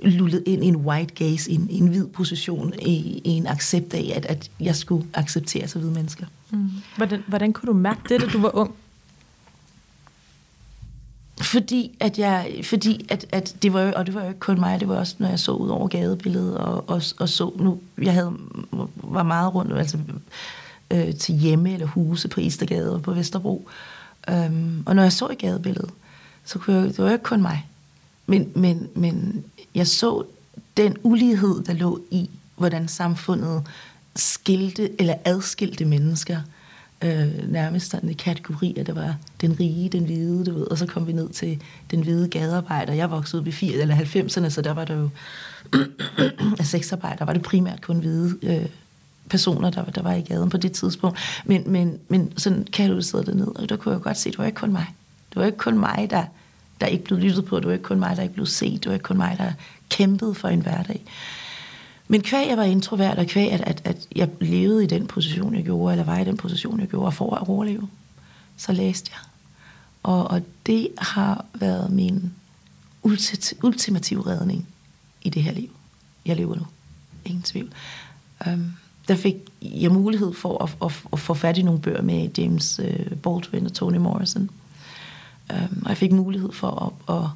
lullet 0.00 0.42
ind 0.46 0.64
i 0.64 0.66
en 0.66 0.76
white 0.76 1.14
gaze, 1.14 1.50
i 1.50 1.54
en, 1.54 1.70
i 1.70 1.78
en 1.78 1.86
hvid 1.86 2.06
position, 2.06 2.74
i, 2.82 3.20
i 3.24 3.30
en 3.30 3.46
accept 3.46 3.94
af, 3.94 4.12
at, 4.16 4.26
at 4.26 4.50
jeg 4.60 4.76
skulle 4.76 5.06
acceptere 5.14 5.68
så 5.68 5.78
hvide 5.78 5.92
mennesker. 5.92 6.26
Mm. 6.50 6.70
Hvordan, 6.96 7.24
hvordan 7.26 7.52
kunne 7.52 7.66
du 7.66 7.72
mærke 7.72 8.00
det, 8.08 8.20
da 8.20 8.26
du 8.26 8.40
var 8.40 8.56
ung? 8.56 8.74
Fordi 11.42 11.96
at 12.00 12.18
jeg, 12.18 12.60
fordi 12.64 13.06
at, 13.08 13.26
at 13.32 13.56
det 13.62 13.72
var 13.72 13.80
jo, 13.82 13.92
og 13.96 14.06
det 14.06 14.14
var 14.14 14.22
jo 14.22 14.28
ikke 14.28 14.40
kun 14.40 14.60
mig, 14.60 14.80
det 14.80 14.88
var 14.88 14.96
også, 14.96 15.14
når 15.18 15.28
jeg 15.28 15.38
så 15.38 15.52
ud 15.52 15.68
over 15.68 15.88
gadebilledet, 15.88 16.58
og, 16.58 16.88
og, 16.88 17.02
og 17.18 17.28
så 17.28 17.52
nu, 17.56 17.80
jeg 18.02 18.12
havde, 18.12 18.32
var 18.96 19.22
meget 19.22 19.54
rundt, 19.54 19.72
altså 19.72 19.98
øh, 20.90 21.14
til 21.14 21.34
hjemme 21.34 21.72
eller 21.72 21.86
huse 21.86 22.28
på 22.28 22.40
Istergade 22.40 22.94
og 22.94 23.02
på 23.02 23.12
Vesterbro. 23.12 23.68
Øhm, 24.30 24.82
og 24.86 24.96
når 24.96 25.02
jeg 25.02 25.12
så 25.12 25.28
i 25.28 25.34
gadebilledet, 25.34 25.90
så 26.44 26.58
kunne 26.58 26.76
jeg, 26.76 26.84
det 26.84 26.98
var 26.98 27.04
jo 27.04 27.12
ikke 27.12 27.24
kun 27.24 27.42
mig. 27.42 27.66
Men, 28.26 28.52
men, 28.54 28.88
men 28.94 29.44
jeg 29.74 29.86
så 29.86 30.24
den 30.76 30.96
ulighed, 31.02 31.62
der 31.64 31.72
lå 31.72 32.00
i, 32.10 32.30
hvordan 32.56 32.88
samfundet 32.88 33.62
skilte 34.16 35.00
eller 35.00 35.14
adskilte 35.24 35.84
mennesker 35.84 36.40
øh, 37.02 37.52
nærmest 37.52 37.90
sådan 37.90 38.10
i 38.10 38.12
kategorier. 38.12 38.84
Der 38.84 38.92
var 38.92 39.16
den 39.40 39.60
rige, 39.60 39.88
den 39.88 40.04
hvide, 40.04 40.44
du 40.44 40.54
ved, 40.54 40.70
og 40.70 40.78
så 40.78 40.86
kom 40.86 41.06
vi 41.06 41.12
ned 41.12 41.28
til 41.28 41.62
den 41.90 42.02
hvide 42.02 42.28
gadearbejder. 42.28 42.92
Jeg 42.92 43.10
voksede 43.10 43.40
op 43.40 43.46
i 43.46 43.52
80 43.52 43.74
eller 43.74 43.96
90'erne, 43.96 44.48
så 44.48 44.62
der 44.62 44.72
var 44.72 44.84
der 44.84 44.94
jo 44.94 45.08
af 46.60 46.66
sexarbejder, 46.66 47.24
var 47.24 47.32
det 47.32 47.42
primært 47.42 47.80
kun 47.80 47.98
hvide 47.98 48.38
øh, 48.42 48.66
personer, 49.30 49.70
der, 49.70 49.84
der 49.84 50.02
var 50.02 50.12
i 50.12 50.20
gaden 50.20 50.50
på 50.50 50.56
det 50.56 50.72
tidspunkt. 50.72 51.18
Men, 51.44 51.62
men, 51.66 51.98
men 52.08 52.32
sådan 52.36 52.66
sidde 53.00 53.26
derned, 53.26 53.46
og 53.46 53.68
der 53.68 53.76
kunne 53.76 53.94
jeg 53.94 54.02
godt 54.02 54.16
se, 54.16 54.30
det 54.30 54.38
var 54.38 54.44
ikke 54.44 54.56
kun 54.56 54.72
mig. 54.72 54.86
Det 55.30 55.36
var 55.36 55.46
ikke 55.46 55.58
kun 55.58 55.78
mig, 55.78 56.06
der, 56.10 56.24
der 56.80 56.86
ikke 56.86 57.04
blev 57.04 57.18
lyttet 57.18 57.44
på. 57.44 57.58
Det 57.60 57.66
var 57.66 57.72
ikke 57.72 57.84
kun 57.84 57.98
mig, 57.98 58.16
der 58.16 58.22
ikke 58.22 58.34
blev 58.34 58.46
set. 58.46 58.84
Det 58.84 58.86
var 58.86 58.92
ikke 58.92 59.02
kun 59.02 59.16
mig, 59.16 59.34
der 59.38 59.52
kæmpede 59.90 60.34
for 60.34 60.48
en 60.48 60.60
hverdag. 60.60 61.04
Men 62.08 62.20
kvæg 62.22 62.48
jeg 62.48 62.56
var 62.56 62.62
introvert, 62.62 63.18
og 63.18 63.26
kvæg 63.26 63.52
at, 63.52 63.60
at, 63.60 63.82
at 63.84 64.08
jeg 64.16 64.28
levede 64.40 64.84
i 64.84 64.86
den 64.86 65.06
position, 65.06 65.54
jeg 65.54 65.64
gjorde, 65.64 65.92
eller 65.92 66.04
var 66.04 66.18
i 66.18 66.24
den 66.24 66.36
position, 66.36 66.80
jeg 66.80 66.88
gjorde, 66.88 67.06
og 67.06 67.14
for 67.14 67.34
at 67.34 67.48
overleve, 67.48 67.88
så 68.56 68.72
læste 68.72 69.10
jeg. 69.12 69.18
Og, 70.02 70.30
og 70.30 70.42
det 70.66 70.88
har 70.98 71.44
været 71.54 71.90
min 71.90 72.32
ulti- 73.06 73.58
ultimative 73.62 74.26
redning 74.26 74.68
i 75.22 75.30
det 75.30 75.42
her 75.42 75.52
liv. 75.52 75.70
Jeg 76.26 76.36
lever 76.36 76.56
nu. 76.56 76.66
Ingen 77.24 77.42
tvivl. 77.42 77.72
Um, 78.46 78.72
der 79.08 79.16
fik 79.16 79.36
jeg 79.62 79.92
mulighed 79.92 80.34
for 80.34 80.64
at, 80.64 80.76
at, 80.84 81.02
at 81.12 81.18
få 81.18 81.34
fat 81.34 81.58
i 81.58 81.62
nogle 81.62 81.80
bøger 81.80 82.02
med 82.02 82.28
James 82.38 82.80
øh, 82.84 83.16
Baldwin 83.16 83.66
og 83.66 83.72
Toni 83.72 83.98
Morrison. 83.98 84.50
Um, 85.52 85.82
og 85.82 85.88
jeg 85.88 85.96
fik 85.96 86.12
mulighed 86.12 86.52
for 86.52 86.94
at, 87.08 87.16
at, 87.16 87.30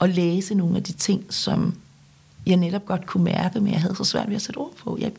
at 0.00 0.14
læse 0.14 0.54
nogle 0.54 0.76
af 0.76 0.82
de 0.82 0.92
ting, 0.92 1.34
som 1.34 1.74
jeg 2.48 2.56
netop 2.56 2.86
godt 2.86 3.06
kunne 3.06 3.24
mærke, 3.24 3.60
men 3.60 3.72
jeg 3.72 3.80
havde 3.80 3.94
så 3.96 4.04
svært 4.04 4.28
ved 4.28 4.36
at 4.36 4.42
sætte 4.42 4.58
ord 4.58 4.74
på. 4.76 4.98
Jeg, 5.00 5.12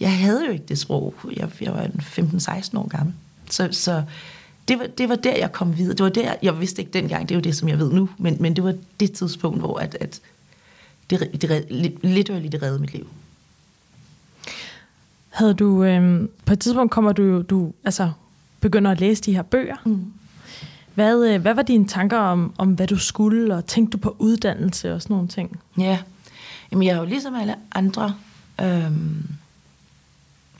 jeg 0.00 0.18
havde 0.18 0.46
jo 0.46 0.52
ikke 0.52 0.64
det 0.68 0.78
sprog. 0.78 1.14
Jeg, 1.36 1.50
jeg 1.60 1.72
var 1.72 1.84
15-16 1.84 2.78
år 2.78 2.88
gammel. 2.88 3.14
Så, 3.50 3.68
så 3.72 4.02
det, 4.68 4.78
var, 4.78 4.86
det 4.86 5.08
var 5.08 5.14
der, 5.16 5.36
jeg 5.36 5.52
kom 5.52 5.78
videre. 5.78 5.92
Det 5.96 6.04
var 6.04 6.10
der, 6.10 6.34
jeg 6.42 6.60
vidste 6.60 6.82
ikke 6.82 6.92
dengang, 6.92 7.28
det 7.28 7.34
er 7.34 7.38
jo 7.38 7.42
det, 7.42 7.56
som 7.56 7.68
jeg 7.68 7.78
ved 7.78 7.92
nu, 7.92 8.08
men, 8.18 8.36
men 8.40 8.56
det 8.56 8.64
var 8.64 8.74
det 9.00 9.12
tidspunkt, 9.12 9.58
hvor 9.58 9.78
at, 9.78 9.96
at 10.00 10.20
det, 11.10 11.42
det, 11.42 11.66
lidt 12.02 12.30
og 12.30 12.40
lidt 12.40 12.62
redde 12.62 12.78
mit 12.78 12.92
liv. 12.92 13.06
Havde 15.28 15.54
du, 15.54 15.84
øh, 15.84 16.28
på 16.46 16.52
et 16.52 16.60
tidspunkt 16.60 16.92
kommer 16.92 17.12
du, 17.12 17.42
du 17.42 17.72
altså, 17.84 18.10
begynder 18.60 18.90
at 18.90 19.00
læse 19.00 19.22
de 19.22 19.34
her 19.34 19.42
bøger. 19.42 19.76
Mm. 19.84 20.12
Hvad, 20.94 21.26
øh, 21.26 21.40
hvad 21.40 21.54
var 21.54 21.62
dine 21.62 21.86
tanker 21.88 22.18
om, 22.18 22.54
om, 22.58 22.68
hvad 22.68 22.86
du 22.86 22.98
skulle, 22.98 23.54
og 23.54 23.66
tænkte 23.66 23.96
du 23.96 24.02
på 24.02 24.16
uddannelse 24.18 24.94
og 24.94 25.02
sådan 25.02 25.14
nogle 25.14 25.28
ting? 25.28 25.60
Ja, 25.78 25.98
Jamen, 26.72 26.86
jeg 26.86 26.94
er 26.94 26.98
jo 26.98 27.04
ligesom 27.04 27.34
alle 27.34 27.54
andre 27.72 28.14
øhm, 28.60 29.28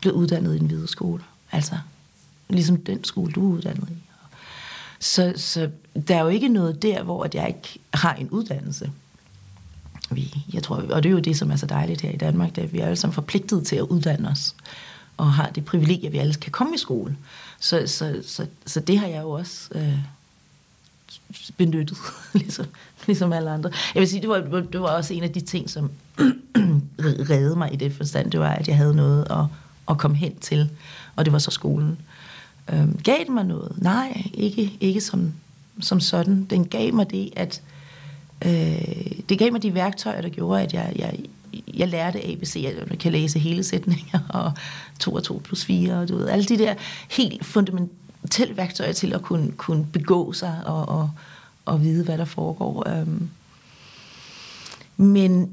blevet 0.00 0.16
uddannet 0.16 0.54
i 0.54 0.58
en 0.58 0.66
hvide 0.66 0.88
skole. 0.88 1.22
Altså, 1.52 1.78
ligesom 2.48 2.76
den 2.76 3.04
skole, 3.04 3.32
du 3.32 3.50
er 3.50 3.56
uddannet 3.56 3.88
i. 3.88 4.02
Så, 5.00 5.32
så 5.36 5.70
der 6.08 6.16
er 6.16 6.22
jo 6.22 6.28
ikke 6.28 6.48
noget 6.48 6.82
der, 6.82 7.02
hvor 7.02 7.24
at 7.24 7.34
jeg 7.34 7.48
ikke 7.48 7.78
har 7.94 8.14
en 8.14 8.30
uddannelse. 8.30 8.92
Vi, 10.10 10.44
jeg 10.52 10.62
tror, 10.62 10.76
og 10.76 11.02
det 11.02 11.08
er 11.08 11.12
jo 11.12 11.18
det, 11.18 11.36
som 11.36 11.50
er 11.50 11.56
så 11.56 11.66
dejligt 11.66 12.00
her 12.00 12.10
i 12.10 12.16
Danmark, 12.16 12.58
at 12.58 12.72
vi 12.72 12.78
er 12.78 12.84
alle 12.84 12.96
sammen 12.96 13.14
forpligtet 13.14 13.66
til 13.66 13.76
at 13.76 13.82
uddanne 13.82 14.28
os, 14.28 14.54
og 15.16 15.32
har 15.32 15.50
det 15.50 15.64
privilegie, 15.64 16.06
at 16.06 16.12
vi 16.12 16.18
alle 16.18 16.34
kan 16.34 16.52
komme 16.52 16.74
i 16.74 16.78
skole. 16.78 17.16
Så, 17.60 17.82
så, 17.86 18.22
så, 18.26 18.46
så 18.66 18.80
det 18.80 18.98
har 18.98 19.06
jeg 19.06 19.22
jo 19.22 19.30
også 19.30 19.68
øh, 19.74 19.98
benyttet, 21.56 21.98
ligesom, 22.34 22.66
ligesom 23.06 23.32
alle 23.32 23.50
andre. 23.50 23.70
Jeg 23.94 24.00
vil 24.00 24.08
sige, 24.08 24.20
det 24.20 24.28
var, 24.28 24.60
det 24.72 24.80
var 24.80 24.88
også 24.88 25.14
en 25.14 25.22
af 25.22 25.32
de 25.32 25.40
ting, 25.40 25.70
som 25.70 25.90
reddede 27.30 27.56
mig 27.56 27.72
i 27.72 27.76
det 27.76 27.92
forstand, 27.92 28.30
det 28.30 28.40
var, 28.40 28.50
at 28.50 28.68
jeg 28.68 28.76
havde 28.76 28.94
noget 28.94 29.26
at, 29.30 29.44
at 29.90 29.98
komme 29.98 30.16
hen 30.16 30.36
til, 30.36 30.70
og 31.16 31.24
det 31.24 31.32
var 31.32 31.38
så 31.38 31.50
skolen. 31.50 31.98
Øhm, 32.72 32.98
gav 33.04 33.16
det 33.18 33.28
mig 33.28 33.44
noget? 33.44 33.72
Nej, 33.82 34.22
ikke, 34.34 34.76
ikke 34.80 35.00
som, 35.00 35.32
som 35.80 36.00
sådan. 36.00 36.44
Den 36.44 36.64
gav 36.64 36.94
mig 36.94 37.10
det, 37.10 37.30
at 37.36 37.62
øh, 38.44 39.20
det 39.28 39.38
gav 39.38 39.52
mig 39.52 39.62
de 39.62 39.74
værktøjer, 39.74 40.20
der 40.20 40.28
gjorde, 40.28 40.62
at 40.62 40.74
jeg, 40.74 40.92
jeg, 40.96 41.18
jeg 41.74 41.88
lærte 41.88 42.26
ABC, 42.26 42.56
at 42.56 42.90
jeg 42.90 42.98
kan 42.98 43.12
læse 43.12 43.38
hele 43.38 43.64
sætninger, 43.64 44.18
og 44.40 44.52
2 45.00 45.14
og 45.14 45.22
2 45.22 45.40
plus 45.44 45.64
4, 45.64 45.98
og 45.98 46.08
du 46.08 46.16
ved, 46.16 46.28
alle 46.28 46.44
de 46.44 46.58
der 46.58 46.74
helt 47.10 47.44
fundamentelle 48.24 48.56
værktøjer 48.56 48.92
til 48.92 49.12
at 49.12 49.22
kunne, 49.22 49.52
kunne 49.52 49.86
begå 49.92 50.32
sig 50.32 50.62
og, 50.66 50.88
og, 50.88 51.10
og 51.64 51.82
vide, 51.82 52.04
hvad 52.04 52.18
der 52.18 52.24
foregår. 52.24 52.88
Øhm, 52.88 53.30
men 54.96 55.50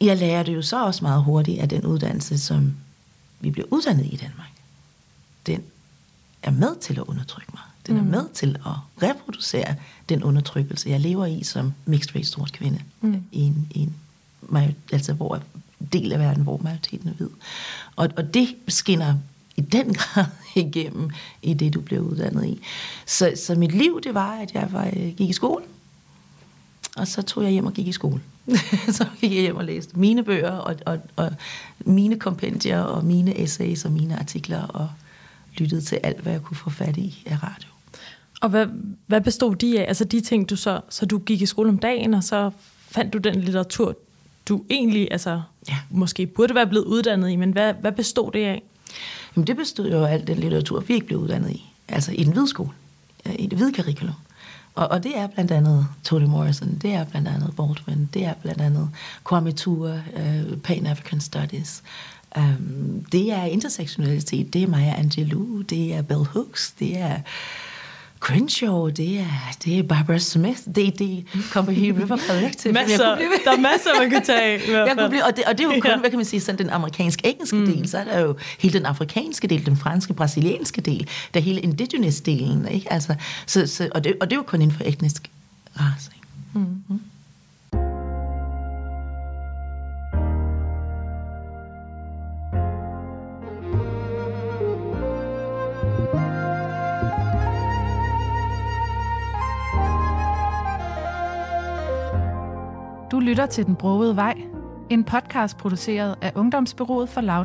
jeg 0.00 0.16
lærte 0.16 0.52
jo 0.52 0.62
så 0.62 0.84
også 0.84 1.04
meget 1.04 1.22
hurtigt, 1.22 1.60
at 1.60 1.70
den 1.70 1.86
uddannelse, 1.86 2.38
som 2.38 2.74
vi 3.40 3.50
bliver 3.50 3.66
uddannet 3.70 4.06
i 4.06 4.16
Danmark, 4.16 4.50
den 5.46 5.62
er 6.42 6.50
med 6.50 6.76
til 6.80 6.94
at 6.94 7.04
undertrykke 7.06 7.50
mig. 7.54 7.62
Den 7.86 7.96
er 7.96 8.02
mm. 8.02 8.08
med 8.08 8.28
til 8.34 8.56
at 8.66 9.08
reproducere 9.08 9.74
den 10.08 10.22
undertrykkelse, 10.22 10.90
jeg 10.90 11.00
lever 11.00 11.26
i 11.26 11.42
som 11.42 11.72
mixed 11.86 12.16
race 12.16 12.30
sort 12.30 12.52
kvinde. 12.52 12.80
Mm. 13.00 13.22
I 13.32 13.40
en, 13.40 13.66
i 13.70 13.80
en, 13.80 13.94
altså 14.92 15.12
hvor 15.12 15.42
del 15.92 16.12
af 16.12 16.18
verden, 16.18 16.42
hvor 16.42 16.60
majoriteten 16.62 17.08
er 17.08 17.12
hvid. 17.12 17.30
Og, 17.96 18.08
og 18.16 18.34
det 18.34 18.48
skinner 18.68 19.14
i 19.58 19.60
den 19.60 19.94
grad 19.98 20.24
igennem 20.56 21.10
i 21.42 21.54
det, 21.54 21.74
du 21.74 21.80
bliver 21.80 22.02
uddannet 22.02 22.46
i. 22.46 22.60
Så, 23.06 23.32
så 23.36 23.54
mit 23.54 23.72
liv, 23.72 24.00
det 24.04 24.14
var, 24.14 24.32
at 24.32 24.54
jeg 24.54 24.68
var, 24.72 24.90
gik 24.90 25.30
i 25.30 25.32
skole, 25.32 25.64
og 26.96 27.08
så 27.08 27.22
tog 27.22 27.44
jeg 27.44 27.52
hjem 27.52 27.66
og 27.66 27.72
gik 27.72 27.88
i 27.88 27.92
skole. 27.92 28.20
så 28.96 29.06
gik 29.20 29.32
jeg 29.32 29.40
hjem 29.40 29.56
og 29.56 29.64
læste 29.64 29.98
mine 29.98 30.24
bøger, 30.24 30.50
og, 30.50 30.76
og, 30.86 30.98
og 31.16 31.30
mine 31.80 32.18
kompendier, 32.18 32.80
og 32.80 33.04
mine 33.04 33.40
essays, 33.40 33.84
og 33.84 33.92
mine 33.92 34.18
artikler, 34.18 34.62
og 34.62 34.88
lyttede 35.56 35.80
til 35.80 35.98
alt, 36.02 36.20
hvad 36.20 36.32
jeg 36.32 36.42
kunne 36.42 36.56
få 36.56 36.70
fat 36.70 36.96
i 36.96 37.22
af 37.26 37.42
radio. 37.42 37.68
Og 38.40 38.48
hvad, 38.48 38.66
hvad 39.06 39.20
bestod 39.20 39.56
de 39.56 39.80
af? 39.80 39.88
Altså 39.88 40.04
de 40.04 40.20
ting, 40.20 40.50
du 40.50 40.56
så, 40.56 40.80
så 40.88 41.06
du 41.06 41.18
gik 41.18 41.42
i 41.42 41.46
skole 41.46 41.68
om 41.68 41.78
dagen, 41.78 42.14
og 42.14 42.24
så 42.24 42.50
fandt 42.88 43.12
du 43.12 43.18
den 43.18 43.40
litteratur, 43.40 43.96
du 44.48 44.64
egentlig 44.70 45.08
altså, 45.10 45.42
ja. 45.68 45.76
måske 45.90 46.26
burde 46.26 46.54
være 46.54 46.66
blevet 46.66 46.84
uddannet 46.84 47.30
i, 47.30 47.36
men 47.36 47.52
hvad, 47.52 47.74
hvad 47.74 47.92
bestod 47.92 48.32
det 48.32 48.44
af? 48.44 48.62
Men 49.38 49.46
det 49.46 49.56
bestod 49.56 49.90
jo 49.90 50.04
af 50.04 50.12
alt 50.12 50.26
den 50.26 50.38
litteratur, 50.38 50.80
vi 50.80 50.94
ikke 50.94 51.06
blev 51.06 51.18
uddannet 51.18 51.50
i. 51.50 51.72
Altså 51.88 52.12
i 52.12 52.24
den 52.24 52.32
hvide 52.32 52.48
skole, 52.48 52.70
i 53.38 53.46
det 53.46 53.58
hvide 53.58 53.74
curriculum. 53.74 54.14
Og, 54.74 54.88
og 54.88 55.02
det 55.02 55.18
er 55.18 55.26
blandt 55.26 55.50
andet 55.50 55.86
Toni 56.04 56.26
Morrison, 56.26 56.78
det 56.82 56.92
er 56.92 57.04
blandt 57.04 57.28
andet 57.28 57.56
Baldwin, 57.56 58.08
det 58.14 58.24
er 58.24 58.34
blandt 58.34 58.60
andet 58.60 58.90
Kwame 59.24 59.52
Ture, 59.52 60.02
øh, 60.16 60.52
uh, 60.52 60.58
Pan-African 60.58 61.20
Studies. 61.20 61.82
Um, 62.36 63.04
det 63.12 63.32
er 63.32 63.44
intersektionalitet, 63.44 64.52
det 64.52 64.62
er 64.62 64.66
Maya 64.66 64.94
Angelou, 64.98 65.60
det 65.60 65.94
er 65.94 66.02
Bell 66.02 66.24
Hooks, 66.24 66.74
det 66.78 66.98
er 66.98 67.18
Crenshaw, 68.20 68.88
det 68.88 69.18
er, 69.18 69.56
det 69.64 69.78
er 69.78 69.82
Barbara 69.82 70.18
Smith, 70.18 70.60
det, 70.74 70.98
det 70.98 71.18
er 71.18 71.22
Company 71.52 71.90
River 71.90 72.18
Collective. 72.28 72.72
masser, 72.72 73.16
der 73.44 73.52
er 73.52 73.60
masser, 73.60 73.90
man 74.00 74.10
kan 74.10 74.22
tage 74.24 74.60
jeg 74.86 74.94
kunne 74.98 75.08
blive, 75.08 75.24
og, 75.24 75.36
det, 75.36 75.44
og 75.44 75.58
det 75.58 75.64
er 75.66 75.74
jo 75.74 75.80
kun, 75.80 75.90
ja. 75.90 75.98
hvad 75.98 76.10
kan 76.10 76.18
man 76.18 76.24
sige, 76.24 76.40
sådan 76.40 76.58
den 76.58 76.70
amerikansk-engelske 76.70 77.56
mm. 77.56 77.66
del, 77.66 77.88
så 77.88 77.98
er 77.98 78.04
der 78.04 78.20
jo 78.20 78.36
hele 78.58 78.78
den 78.78 78.86
afrikanske 78.86 79.48
del, 79.48 79.66
den 79.66 79.76
franske, 79.76 80.14
brasilianske 80.14 80.80
del, 80.80 81.08
der 81.34 81.40
hele 81.40 81.60
indigenous-delen, 81.60 82.68
ikke? 82.68 82.92
Altså, 82.92 83.14
så, 83.46 83.66
så, 83.66 83.88
og, 83.94 84.04
det, 84.04 84.16
og 84.20 84.30
det 84.30 84.36
er 84.36 84.40
jo 84.40 84.44
kun 84.46 84.62
inden 84.62 84.76
for 84.76 84.84
etnisk 84.84 85.30
race. 85.80 86.10
Mm. 86.54 86.82
Mm. 86.88 87.00
Du 103.10 103.20
lytter 103.20 103.46
til 103.46 103.66
Den 103.66 103.76
Brogede 103.76 104.16
Vej, 104.16 104.34
en 104.90 105.04
podcast 105.04 105.56
produceret 105.56 106.14
af 106.22 106.32
Ungdomsbyrået 106.34 107.08
for 107.08 107.20
Loud. 107.20 107.44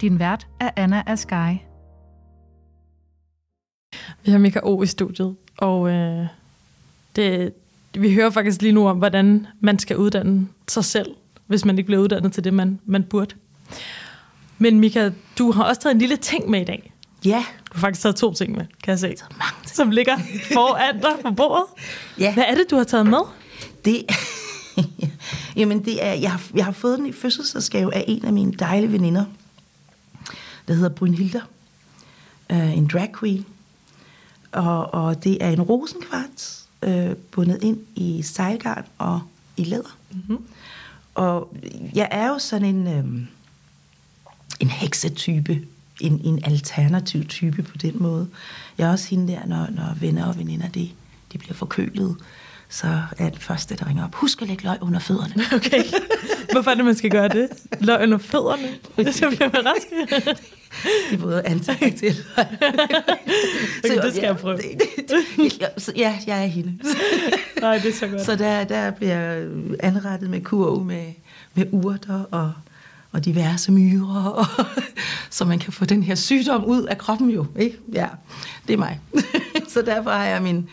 Din 0.00 0.18
vært 0.18 0.46
er 0.60 0.70
Anna 0.76 1.02
Askai. 1.06 1.62
Vi 4.24 4.30
har 4.30 4.38
Mika 4.38 4.60
O 4.62 4.82
i 4.82 4.86
studiet, 4.86 5.36
og 5.58 5.90
øh, 5.90 6.26
det, 7.16 7.52
vi 7.94 8.14
hører 8.14 8.30
faktisk 8.30 8.62
lige 8.62 8.72
nu 8.72 8.88
om, 8.88 8.98
hvordan 8.98 9.46
man 9.60 9.78
skal 9.78 9.96
uddanne 9.96 10.48
sig 10.68 10.84
selv, 10.84 11.14
hvis 11.46 11.64
man 11.64 11.78
ikke 11.78 11.86
bliver 11.86 12.02
uddannet 12.02 12.32
til 12.32 12.44
det, 12.44 12.54
man, 12.54 12.80
man 12.84 13.04
burde. 13.04 13.34
Men 14.58 14.80
Mika, 14.80 15.10
du 15.38 15.52
har 15.52 15.64
også 15.64 15.80
taget 15.80 15.94
en 15.94 15.98
lille 16.00 16.16
ting 16.16 16.50
med 16.50 16.60
i 16.60 16.64
dag. 16.64 16.92
Ja. 17.24 17.44
Du 17.66 17.74
har 17.74 17.80
faktisk 17.80 18.02
taget 18.02 18.16
to 18.16 18.32
ting 18.32 18.52
med, 18.52 18.66
kan 18.82 18.90
jeg 18.90 18.98
se. 18.98 19.14
Så 19.16 19.24
mange 19.30 19.68
Som 19.68 19.90
ligger 19.90 20.16
foran 20.52 21.00
dig 21.00 21.12
på 21.22 21.30
bordet. 21.30 21.64
Ja. 22.18 22.34
Hvad 22.34 22.44
er 22.48 22.54
det, 22.54 22.64
du 22.70 22.76
har 22.76 22.84
taget 22.84 23.06
med? 23.06 23.20
Det 23.84 24.02
Jamen, 25.56 25.84
det 25.84 26.04
er, 26.04 26.12
jeg, 26.12 26.30
har, 26.30 26.42
jeg 26.54 26.64
har 26.64 26.72
fået 26.72 26.98
den 26.98 27.06
i 27.06 27.12
fødselsdagsgave 27.12 27.94
af 27.94 28.04
en 28.08 28.24
af 28.24 28.32
mine 28.32 28.52
dejlige 28.52 28.92
veninder, 28.92 29.24
der 30.68 30.74
hedder 30.74 30.88
Brynhilda. 30.88 31.40
Uh, 32.52 32.78
en 32.78 32.86
drag 32.86 33.12
queen. 33.20 33.44
Og, 34.52 34.94
og 34.94 35.24
det 35.24 35.44
er 35.44 35.50
en 35.50 35.62
rosenkvarts, 35.62 36.68
uh, 36.86 37.16
bundet 37.30 37.62
ind 37.62 37.78
i 37.94 38.22
sejlgarn 38.22 38.84
og 38.98 39.20
i 39.56 39.64
læder. 39.64 39.96
Mm-hmm. 40.12 40.38
Og 41.14 41.56
jeg 41.94 42.08
er 42.10 42.28
jo 42.28 42.38
sådan 42.38 42.74
en, 42.74 42.98
um, 42.98 43.26
en 44.60 44.70
heksetype, 44.70 45.62
en, 46.00 46.20
en 46.24 46.44
alternativ 46.44 47.24
type 47.24 47.62
på 47.62 47.76
den 47.76 48.02
måde. 48.02 48.28
Jeg 48.78 48.88
er 48.88 48.92
også 48.92 49.10
hende 49.10 49.32
der, 49.32 49.46
når, 49.46 49.66
når 49.70 49.96
venner 50.00 50.26
og 50.26 50.38
veninder, 50.38 50.68
de, 50.68 50.90
de 51.32 51.38
bliver 51.38 51.54
forkølet 51.54 52.16
så 52.68 53.02
er 53.18 53.28
det 53.30 53.42
første, 53.42 53.76
der 53.76 53.88
ringer 53.88 54.04
op. 54.04 54.14
Husk 54.14 54.42
at 54.42 54.48
lægge 54.48 54.64
løg 54.64 54.82
under 54.82 54.98
fødderne. 54.98 55.44
Okay. 55.56 55.84
Hvorfor 56.52 56.70
er 56.70 56.74
det, 56.74 56.84
man 56.84 56.96
skal 56.96 57.10
gøre 57.10 57.28
det? 57.28 57.48
Løg 57.80 58.02
under 58.02 58.18
fødderne? 58.18 58.68
Det 58.96 59.14
så 59.14 59.28
bliver 59.28 59.50
man 59.52 59.66
rask. 59.66 59.86
det 61.10 61.16
er 61.18 61.22
både 61.22 61.42
ansigt 61.46 61.96
til. 61.98 62.16
okay, 62.38 64.02
det 64.02 64.12
skal 64.12 64.22
ja, 64.22 64.26
jeg 64.26 64.36
prøve. 64.36 64.58
Så, 65.78 65.92
ja, 65.96 66.18
jeg 66.26 66.42
er 66.42 66.46
hende. 66.46 66.78
Nej, 67.60 67.78
det 67.78 67.88
er 67.88 67.92
så 67.92 68.06
godt. 68.06 68.24
Så 68.24 68.36
der, 68.36 68.64
der 68.64 68.90
bliver 68.90 69.48
anrettet 69.80 70.30
med 70.30 70.40
kurv 70.40 70.84
med, 70.84 71.12
med 71.54 71.66
urter 71.72 72.24
og, 72.30 72.52
og 73.12 73.24
diverse 73.24 73.72
myrer, 73.72 74.24
og, 74.24 74.46
så 75.30 75.44
man 75.44 75.58
kan 75.58 75.72
få 75.72 75.84
den 75.84 76.02
her 76.02 76.14
sygdom 76.14 76.64
ud 76.64 76.82
af 76.82 76.98
kroppen 76.98 77.30
jo. 77.30 77.46
Ikke? 77.58 77.78
Ja, 77.92 78.08
det 78.66 78.72
er 78.72 78.78
mig. 78.78 79.00
så 79.68 79.82
derfor 79.82 80.10
har 80.10 80.24
jeg 80.24 80.42
min 80.42 80.68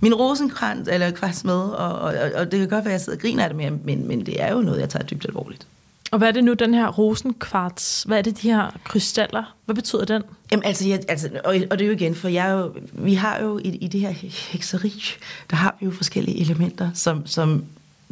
min 0.00 0.14
rosenkrans 0.14 0.88
eller 0.88 1.10
kvast 1.10 1.44
med, 1.44 1.60
og, 1.60 1.98
og, 1.98 2.14
og 2.34 2.52
det 2.52 2.60
kan 2.60 2.68
godt 2.68 2.84
være, 2.84 2.94
at 2.94 2.98
jeg 2.98 3.00
sidder 3.00 3.16
og 3.16 3.22
griner 3.22 3.44
af 3.44 3.50
det, 3.50 3.84
men, 3.84 4.08
men 4.08 4.26
det 4.26 4.42
er 4.42 4.52
jo 4.52 4.60
noget, 4.60 4.80
jeg 4.80 4.88
tager 4.88 5.04
dybt 5.04 5.26
alvorligt. 5.26 5.66
Og 6.10 6.18
hvad 6.18 6.28
er 6.28 6.32
det 6.32 6.44
nu, 6.44 6.52
den 6.52 6.74
her 6.74 6.88
rosenkvarts? 6.88 8.02
Hvad 8.02 8.18
er 8.18 8.22
det, 8.22 8.42
de 8.42 8.52
her 8.52 8.70
krystaller? 8.84 9.54
Hvad 9.64 9.74
betyder 9.74 10.04
den? 10.04 10.22
Jamen, 10.52 10.64
altså, 10.64 10.88
jeg, 10.88 11.00
altså 11.08 11.28
og, 11.44 11.56
og 11.70 11.78
det 11.78 11.84
er 11.84 11.88
jo 11.88 11.94
igen, 11.94 12.14
for 12.14 12.28
jeg 12.28 12.50
jo, 12.50 12.74
vi 12.92 13.14
har 13.14 13.38
jo 13.42 13.58
i, 13.58 13.68
i 13.68 13.88
det 13.88 14.00
her 14.00 14.10
hekseri, 14.52 15.02
der 15.50 15.56
har 15.56 15.76
vi 15.80 15.86
jo 15.86 15.92
forskellige 15.92 16.40
elementer, 16.40 16.90
som, 16.94 17.26
som 17.26 17.64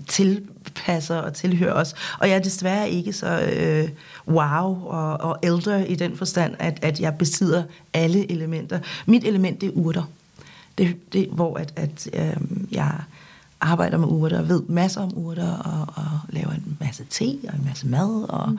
tilpasser 0.07 1.17
og 1.17 1.35
tilhører 1.35 1.73
os. 1.73 1.95
Og 2.19 2.29
jeg 2.29 2.37
er 2.37 2.43
desværre 2.43 2.91
ikke 2.91 3.13
så 3.13 3.41
øh, 3.41 3.89
wow 4.29 4.87
og, 4.87 5.21
og 5.21 5.39
ældre 5.43 5.89
i 5.89 5.95
den 5.95 6.17
forstand, 6.17 6.55
at, 6.59 6.79
at 6.83 7.01
jeg 7.01 7.15
besidder 7.19 7.63
alle 7.95 8.31
elementer. 8.31 8.79
Mit 9.07 9.25
element, 9.25 9.61
det 9.61 9.67
er 9.67 9.73
urter 9.73 10.03
det, 10.79 11.13
det, 11.13 11.29
hvor 11.33 11.57
at, 11.57 11.73
at 11.77 12.09
øh, 12.13 12.37
jeg 12.73 12.95
arbejder 13.61 13.99
med 13.99 14.09
urter 14.09 14.39
og 14.39 14.49
ved 14.49 14.63
masser 14.69 15.01
om 15.01 15.13
urter 15.17 15.53
og, 15.53 15.89
og 15.95 16.21
laver 16.29 16.51
en 16.51 16.77
masse 16.81 17.05
te 17.11 17.39
og 17.49 17.55
en 17.55 17.65
masse 17.65 17.87
mad, 17.87 18.29
og 18.29 18.51
mm. 18.51 18.59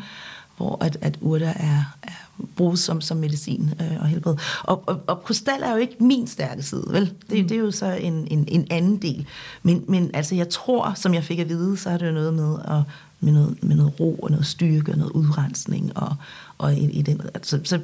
hvor 0.58 0.84
at, 0.84 0.97
at 1.01 1.17
urter 1.21 1.53
er, 1.53 1.95
er 2.03 2.27
bruges 2.56 2.80
som, 2.80 3.01
som 3.01 3.17
medicin 3.17 3.73
øh, 3.82 3.97
og 3.99 4.08
helbred. 4.08 4.36
Og, 4.63 4.84
og, 4.88 4.99
og 5.08 5.23
krystal 5.23 5.63
er 5.63 5.71
jo 5.71 5.77
ikke 5.77 5.95
min 5.99 6.27
stærke 6.27 6.63
side, 6.63 6.86
vel? 6.88 7.13
Det, 7.30 7.41
mm. 7.41 7.47
det 7.47 7.51
er 7.51 7.60
jo 7.60 7.71
så 7.71 7.86
en, 7.86 8.27
en, 8.32 8.45
en 8.47 8.67
anden 8.69 8.97
del. 8.97 9.27
Men, 9.63 9.86
men 9.88 10.12
altså, 10.13 10.36
jeg 10.36 10.49
tror, 10.49 10.93
som 10.95 11.13
jeg 11.13 11.23
fik 11.23 11.39
at 11.39 11.49
vide, 11.49 11.77
så 11.77 11.89
er 11.89 11.97
det 11.97 12.08
jo 12.08 12.12
noget 12.12 12.34
med, 12.34 12.56
at, 12.65 12.82
med, 13.19 13.34
noget, 13.34 13.63
med 13.63 13.75
noget 13.75 13.99
ro 13.99 14.15
og 14.15 14.32
noget 14.32 14.45
styrke 14.45 14.91
og 14.91 14.97
noget 14.97 15.12
udrensning 15.12 15.97
og, 15.97 16.15
og 16.58 16.73
i, 16.73 16.89
i 16.91 17.01
den... 17.01 17.21
Altså, 17.34 17.60
så 17.63 17.80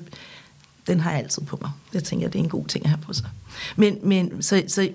den 0.88 1.00
har 1.00 1.12
jeg 1.12 1.20
altid 1.20 1.42
på 1.42 1.58
mig. 1.62 1.72
Jeg 1.94 2.04
tænker, 2.04 2.28
det 2.28 2.40
er 2.40 2.44
en 2.44 2.50
god 2.50 2.66
ting 2.66 2.86
at 2.86 2.90
have 2.90 3.02
på 3.02 3.14
sig. 3.14 3.26
Men, 3.76 3.98
men 4.04 4.42
så, 4.44 4.64
så 4.68 4.90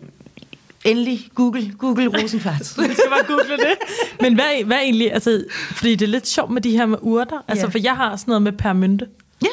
endelig 0.84 1.28
Google, 1.34 1.72
Google 1.78 2.06
Rosenfart. 2.22 2.58
Du 2.76 2.82
skal 2.92 3.04
bare 3.10 3.26
google 3.26 3.56
det. 3.56 3.74
Men 4.20 4.34
hvad, 4.34 4.64
hvad 4.64 4.76
egentlig, 4.76 5.12
altså, 5.12 5.44
fordi 5.70 5.94
det 5.94 6.02
er 6.06 6.10
lidt 6.10 6.28
sjovt 6.28 6.50
med 6.50 6.62
de 6.62 6.70
her 6.70 6.86
med 6.86 6.98
urter, 7.00 7.38
altså, 7.48 7.66
Ja. 7.66 7.70
for 7.70 7.78
jeg 7.78 7.96
har 7.96 8.16
sådan 8.16 8.30
noget 8.30 8.42
med 8.42 8.52
permynte. 8.52 9.06
ja. 9.42 9.48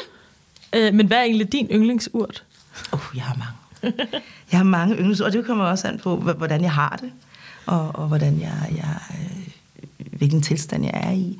Øh, 0.72 0.94
men 0.94 1.06
hvad 1.06 1.18
er 1.18 1.22
egentlig 1.22 1.52
din 1.52 1.66
yndlingsurt? 1.70 2.44
Oh, 2.92 3.00
jeg 3.14 3.22
har 3.22 3.34
mange. 3.34 3.52
Jeg 4.52 4.58
har 4.58 4.64
mange 4.64 4.94
yndlingsord, 4.96 5.26
og 5.26 5.32
det 5.32 5.46
kommer 5.46 5.64
også 5.64 5.88
an 5.88 5.98
på, 5.98 6.16
hvordan 6.16 6.62
jeg 6.62 6.72
har 6.72 6.98
det, 7.00 7.10
og, 7.66 7.90
og 7.94 8.08
hvordan 8.08 8.40
jeg, 8.40 8.72
jeg, 8.76 8.98
øh, 9.10 9.46
hvilken 10.12 10.42
tilstand 10.42 10.84
jeg 10.84 10.92
er 10.94 11.10
i. 11.12 11.38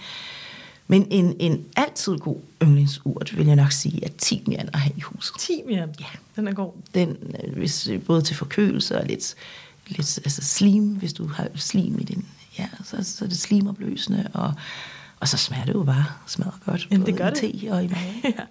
Men 0.89 1.07
en, 1.11 1.37
en 1.39 1.65
altid 1.77 2.19
god 2.19 2.37
yndlingsurt, 2.63 3.37
vil 3.37 3.47
jeg 3.47 3.57
nok 3.57 3.73
sige, 3.73 4.05
er 4.05 4.09
timian 4.19 4.69
at 4.73 4.79
have 4.79 4.93
i 4.97 5.01
huset. 5.01 5.37
Timian. 5.39 5.95
Ja. 6.01 6.07
Den 6.37 6.49
er 6.49 6.53
god. 6.53 6.73
Den, 6.95 7.17
øh, 7.45 7.57
hvis, 7.57 7.89
øh, 7.89 8.03
både 8.03 8.23
til 8.23 8.37
forkølelse 8.37 8.99
og 8.99 9.07
lidt, 9.07 9.35
lidt 9.89 10.19
altså 10.25 10.43
slim, 10.43 10.89
hvis 10.89 11.13
du 11.13 11.27
har 11.27 11.49
slim 11.55 11.99
i 11.99 12.05
din, 12.05 12.27
ja, 12.59 12.69
så, 12.85 12.97
så 13.03 13.25
er 13.25 13.29
det 13.29 13.39
slimopløsende, 13.39 14.29
og, 14.35 14.55
og 15.21 15.29
så 15.29 15.37
smager 15.37 15.65
det 15.65 15.75
jo 15.75 15.83
bare 15.83 16.05
smadrer 16.27 16.59
godt, 16.67 16.89
Jamen, 16.91 17.07
det 17.07 17.17
gør 17.17 17.29
i 17.29 17.31
det. 17.31 17.61
te 17.61 17.73
og 17.73 17.85
i 17.85 17.89
mad. 17.89 17.99
Ja. 18.39 18.43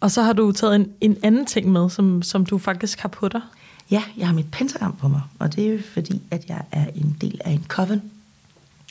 Og 0.00 0.10
så 0.10 0.22
har 0.22 0.32
du 0.32 0.52
taget 0.52 0.74
en, 0.74 0.92
en 1.00 1.16
anden 1.22 1.46
ting 1.46 1.72
med, 1.72 1.90
som, 1.90 2.22
som 2.22 2.46
du 2.46 2.58
faktisk 2.58 2.98
har 3.00 3.08
på 3.08 3.28
dig. 3.28 3.40
Ja, 3.90 4.02
jeg 4.16 4.26
har 4.26 4.34
mit 4.34 4.50
pentagram 4.50 4.96
på 4.96 5.08
mig, 5.08 5.20
og 5.38 5.56
det 5.56 5.66
er 5.66 5.72
jo 5.72 5.78
fordi, 5.92 6.22
at 6.30 6.48
jeg 6.48 6.62
er 6.72 6.86
en 6.94 7.16
del 7.20 7.40
af 7.44 7.50
en 7.50 7.64
coven. 7.68 8.02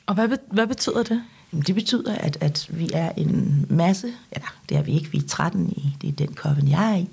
Og 0.05 0.15
hvad, 0.15 0.37
hvad 0.51 0.67
betyder 0.67 1.03
det? 1.03 1.23
Det 1.61 1.75
betyder, 1.75 2.15
at, 2.15 2.37
at 2.41 2.67
vi 2.69 2.89
er 2.93 3.11
en 3.17 3.65
masse, 3.69 4.13
eller 4.31 4.47
det 4.69 4.77
er 4.77 4.81
vi 4.81 4.91
ikke, 4.91 5.11
vi 5.11 5.17
er 5.17 5.27
13 5.27 5.69
i, 5.69 5.95
det 6.01 6.07
er 6.07 6.25
den 6.25 6.33
koppen, 6.33 6.69
jeg 6.69 6.91
er 6.91 6.95
i, 6.95 7.09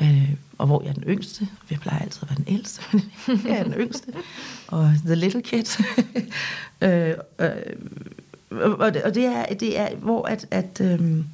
øh, 0.00 0.30
og 0.58 0.66
hvor 0.66 0.82
jeg 0.82 0.88
er 0.88 0.94
den 0.94 1.02
yngste. 1.02 1.48
Jeg 1.70 1.80
plejer 1.80 1.98
altid 1.98 2.22
at 2.22 2.30
være 2.30 2.36
den 2.36 2.54
ældste, 2.54 2.82
men 3.26 3.40
jeg 3.44 3.58
er 3.58 3.62
den 3.62 3.72
yngste, 3.72 4.12
og 4.68 4.94
the 5.04 5.14
little 5.14 5.42
kid. 5.42 5.64
øh, 6.82 7.14
øh, 7.38 8.70
og 8.70 8.94
det, 8.94 9.02
og 9.02 9.14
det, 9.14 9.26
er, 9.26 9.54
det 9.54 9.78
er, 9.78 9.96
hvor 9.96 10.26
at, 10.26 10.46
at, 10.50 10.80
øh, 10.80 11.24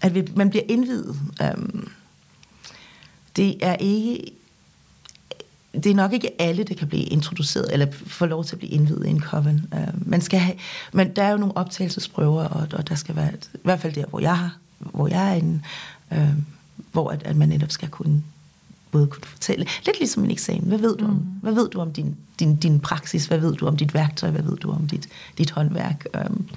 at 0.00 0.14
vi, 0.14 0.28
man 0.36 0.50
bliver 0.50 0.64
indvidet. 0.68 1.16
Øh, 1.42 1.82
det 3.36 3.56
er 3.60 3.76
ikke 3.76 4.32
det 5.74 5.86
er 5.86 5.94
nok 5.94 6.12
ikke 6.12 6.42
alle, 6.42 6.64
der 6.64 6.74
kan 6.74 6.88
blive 6.88 7.04
introduceret, 7.04 7.72
eller 7.72 7.86
få 8.06 8.26
lov 8.26 8.44
til 8.44 8.54
at 8.54 8.58
blive 8.58 8.72
indvidet 8.72 9.06
i 9.06 9.10
en 9.10 9.20
coven. 9.20 9.66
Uh, 9.72 10.10
man 10.10 10.20
skal 10.20 10.40
have, 10.40 10.56
men 10.92 11.16
der 11.16 11.22
er 11.22 11.30
jo 11.30 11.36
nogle 11.36 11.56
optagelsesprøver, 11.56 12.44
og, 12.44 12.68
og 12.72 12.88
der 12.88 12.94
skal 12.94 13.16
være, 13.16 13.32
i 13.54 13.58
hvert 13.64 13.80
fald 13.80 13.92
der, 13.92 14.04
hvor 14.06 14.20
jeg, 14.20 14.38
har, 14.38 14.56
hvor 14.78 15.08
jeg 15.08 15.30
er 15.30 15.34
inde, 15.34 15.60
uh, 16.10 16.18
hvor 16.92 17.10
at, 17.10 17.22
at 17.22 17.36
man 17.36 17.48
netop 17.48 17.70
skal 17.70 17.88
kunne 17.88 18.22
både 18.90 19.06
kunne 19.06 19.22
fortælle, 19.24 19.66
lidt 19.86 19.98
ligesom 19.98 20.24
en 20.24 20.30
eksamen, 20.30 20.68
hvad 20.68 20.78
ved 20.78 20.96
du 20.96 21.04
om, 21.04 21.14
hvad 21.42 21.52
ved 21.52 21.68
du 21.68 21.80
om 21.80 21.92
din, 21.92 22.16
din, 22.38 22.56
din 22.56 22.80
praksis, 22.80 23.26
hvad 23.26 23.38
ved 23.38 23.54
du 23.54 23.66
om 23.66 23.76
dit 23.76 23.94
værktøj, 23.94 24.30
hvad 24.30 24.42
ved 24.42 24.56
du 24.56 24.70
om 24.70 24.86
dit, 24.86 25.08
dit 25.38 25.50
håndværk. 25.50 26.06
Um, 26.26 26.48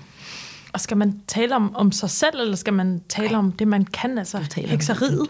Og 0.73 0.81
skal 0.81 0.97
man 0.97 1.19
tale 1.27 1.55
om, 1.55 1.75
om 1.75 1.91
sig 1.91 2.09
selv, 2.09 2.39
eller 2.41 2.55
skal 2.55 2.73
man 2.73 3.01
tale 3.09 3.27
Nej. 3.27 3.39
om 3.39 3.51
det, 3.51 3.67
man 3.67 3.85
kan, 3.85 4.17
altså 4.17 4.55
hekseriet? 4.55 5.27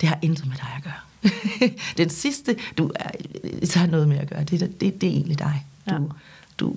Det 0.00 0.08
har 0.08 0.18
intet 0.22 0.46
med 0.46 0.56
dig 0.56 0.68
at 0.76 0.82
gøre. 0.82 1.07
Den 1.96 2.10
sidste, 2.10 2.56
du 2.78 2.90
er, 2.94 3.10
så 3.64 3.78
har 3.78 3.86
noget 3.86 4.08
med 4.08 4.18
at 4.18 4.28
gøre. 4.28 4.44
Det, 4.44 4.62
er- 4.62 4.66
det, 4.66 5.00
det 5.00 5.06
er 5.08 5.12
egentlig 5.12 5.38
dig. 5.38 5.66
Du, 5.90 5.94
Ja. 5.94 5.98
du 6.58 6.74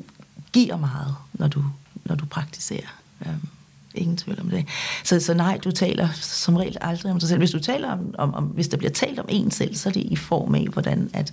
giver 0.54 0.78
meget, 0.78 1.16
når 1.34 1.48
du, 1.48 1.64
når 2.06 2.16
du 2.16 2.26
praktiserer. 2.26 2.88
Um, 3.26 3.48
ingen 3.96 4.18
tvivl 4.18 4.40
om 4.42 4.50
det. 4.50 4.66
Så, 5.04 5.20
så 5.20 5.34
nej, 5.34 5.58
du 5.64 5.72
taler 5.72 6.10
som 6.14 6.56
regel 6.56 6.78
aldrig 6.82 7.12
om 7.12 7.20
dig 7.20 7.30
selv. 7.30 7.38
Hvis 7.40 7.52
du 7.52 7.60
taler 7.60 7.92
om, 7.92 8.16
om, 8.18 8.34
om, 8.34 8.44
hvis 8.44 8.68
der 8.68 8.78
bliver 8.78 8.92
talt 8.92 9.20
om 9.20 9.26
en 9.30 9.52
selv, 9.52 9.76
så 9.76 9.90
er 9.90 9.94
det 9.94 10.04
i 10.04 10.16
form 10.16 10.56
af, 10.56 10.68
hvordan 10.74 11.10
at 11.14 11.32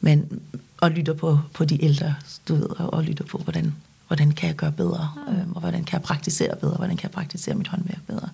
man, 0.00 0.40
og 0.80 0.90
lytter 0.90 1.14
på, 1.14 1.38
på 1.54 1.64
de 1.64 1.84
ældre, 1.84 2.14
du 2.48 2.54
ved, 2.54 2.68
og, 2.70 2.94
og 2.94 3.04
lytter 3.04 3.24
på, 3.24 3.38
hvordan, 3.38 3.74
hvordan 4.06 4.32
kan 4.32 4.46
jeg 4.46 4.56
gøre 4.56 4.72
bedre, 4.72 5.10
mm. 5.28 5.34
øhm, 5.36 5.52
og 5.52 5.60
hvordan 5.60 5.84
kan 5.84 5.92
jeg 5.98 6.02
praktisere 6.02 6.56
bedre, 6.56 6.76
hvordan 6.76 6.96
kan 6.96 7.02
jeg 7.02 7.10
praktisere 7.10 7.54
mit 7.54 7.68
håndværk 7.68 8.02
bedre. 8.06 8.28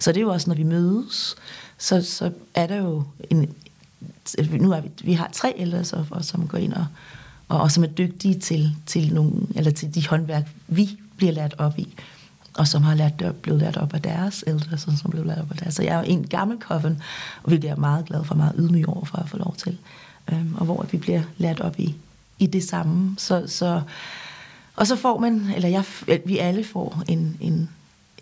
Så 0.00 0.12
det 0.12 0.16
er 0.16 0.22
jo 0.22 0.30
også, 0.32 0.50
når 0.50 0.54
vi 0.54 0.62
mødes, 0.62 1.34
så, 1.84 2.02
så 2.02 2.30
er 2.54 2.66
der 2.66 2.76
jo 2.76 3.04
en, 3.30 3.54
nu 4.50 4.72
er 4.72 4.80
vi, 4.80 4.90
vi 5.04 5.12
har 5.12 5.30
tre 5.32 5.54
ældre, 5.56 5.84
så, 5.84 6.04
som 6.20 6.48
går 6.48 6.58
ind 6.58 6.72
og, 6.72 6.86
og, 7.48 7.60
og 7.60 7.70
som 7.70 7.84
er 7.84 7.88
dygtige 7.88 8.38
til, 8.38 8.76
til, 8.86 9.14
nogle, 9.14 9.32
eller 9.54 9.70
til 9.70 9.94
de 9.94 10.08
håndværk, 10.08 10.48
vi 10.66 10.98
bliver 11.16 11.32
lært 11.32 11.54
op 11.58 11.78
i, 11.78 11.94
og 12.54 12.68
som 12.68 12.82
har 12.82 12.94
lært, 12.94 13.34
blevet 13.42 13.60
lært 13.60 13.76
op 13.76 13.94
af 13.94 14.02
deres 14.02 14.44
ældre, 14.46 14.78
sådan 14.78 14.98
som 14.98 15.10
blev 15.10 15.24
lært 15.24 15.38
op 15.38 15.50
af 15.50 15.56
deres. 15.56 15.74
Så 15.74 15.82
jeg 15.82 15.94
er 15.94 15.98
jo 15.98 16.04
en 16.04 16.26
gammel 16.26 16.58
koffen, 16.58 17.02
og 17.42 17.50
vi 17.50 17.58
bliver 17.58 17.76
meget 17.76 18.06
glad 18.06 18.24
for, 18.24 18.34
meget 18.34 18.54
ydmyg 18.58 18.88
over 18.88 19.04
for 19.04 19.18
at 19.18 19.28
få 19.28 19.36
lov 19.36 19.54
til. 19.56 19.78
Øhm, 20.32 20.54
og 20.54 20.64
hvor 20.64 20.86
vi 20.90 20.98
bliver 20.98 21.22
lært 21.38 21.60
op 21.60 21.78
i, 21.78 21.94
i 22.38 22.46
det 22.46 22.64
samme. 22.64 23.14
Så, 23.18 23.44
så, 23.46 23.82
og 24.76 24.86
så 24.86 24.96
får 24.96 25.18
man, 25.18 25.50
eller 25.56 25.68
jeg, 25.68 25.84
vi 26.26 26.38
alle 26.38 26.64
får 26.64 27.02
en, 27.08 27.36
en, 27.40 27.68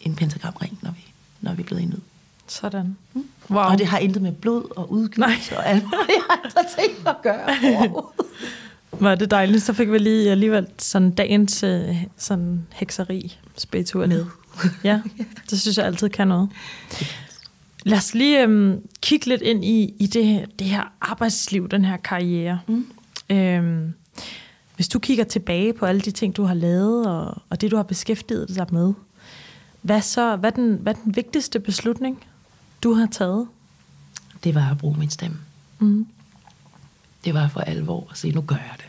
en 0.00 0.14
pentagramring, 0.14 0.78
når 0.82 0.90
vi, 0.90 1.04
når 1.40 1.54
vi 1.54 1.62
er 1.62 1.66
blevet 1.66 1.82
indvidet. 1.82 2.11
Sådan. 2.46 2.96
Mm. 3.14 3.24
Wow. 3.50 3.64
Og 3.64 3.78
det 3.78 3.86
har 3.86 3.98
intet 3.98 4.22
med 4.22 4.32
blod 4.32 4.76
og 4.76 4.92
udgivelse 4.92 5.56
og 5.56 5.68
alle 5.68 5.82
mulige 5.82 6.22
andre 6.34 6.64
ting 6.78 7.08
at 7.08 7.16
gøre. 7.22 7.48
Var 9.00 9.14
det 9.14 9.30
dejligt, 9.30 9.62
så 9.62 9.72
fik 9.72 9.92
vi 9.92 9.98
lige 9.98 10.30
alligevel 10.30 10.66
sådan 10.78 11.10
dagens 11.10 11.62
øh, 11.62 12.04
sådan 12.16 12.66
hekseri 12.72 13.38
spirituelt. 13.56 14.12
Med. 14.12 14.26
Ja, 14.84 15.00
det 15.50 15.60
synes 15.60 15.78
jeg 15.78 15.86
altid 15.86 16.08
kan 16.08 16.28
noget. 16.28 16.48
Lad 17.84 17.98
os 17.98 18.14
lige 18.14 18.42
øhm, 18.42 18.80
kigge 19.00 19.26
lidt 19.26 19.42
ind 19.42 19.64
i, 19.64 19.94
i 19.98 20.06
det, 20.06 20.46
det 20.58 20.66
her 20.66 20.92
arbejdsliv, 21.00 21.68
den 21.68 21.84
her 21.84 21.96
karriere. 21.96 22.60
Mm. 22.66 22.86
Øhm, 23.30 23.94
hvis 24.76 24.88
du 24.88 24.98
kigger 24.98 25.24
tilbage 25.24 25.72
på 25.72 25.86
alle 25.86 26.00
de 26.00 26.10
ting, 26.10 26.36
du 26.36 26.44
har 26.44 26.54
lavet, 26.54 27.06
og, 27.06 27.42
og 27.50 27.60
det, 27.60 27.70
du 27.70 27.76
har 27.76 27.82
beskæftiget 27.82 28.48
dig 28.48 28.66
med, 28.72 28.92
hvad, 29.82 30.00
så, 30.00 30.36
hvad, 30.36 30.50
er 30.50 30.54
den, 30.54 30.78
hvad 30.80 30.94
er 30.94 30.98
den 31.04 31.16
vigtigste 31.16 31.60
beslutning, 31.60 32.24
du 32.82 32.94
har 32.94 33.06
taget? 33.06 33.48
Det 34.44 34.54
var 34.54 34.70
at 34.70 34.78
bruge 34.78 34.98
min 34.98 35.10
stemme. 35.10 35.38
Mm. 35.78 36.06
Det 37.24 37.34
var 37.34 37.48
for 37.48 37.60
alvor 37.60 38.08
at 38.10 38.18
sige, 38.18 38.34
nu 38.34 38.40
gør 38.40 38.56
jeg 38.56 38.74
det. 38.76 38.86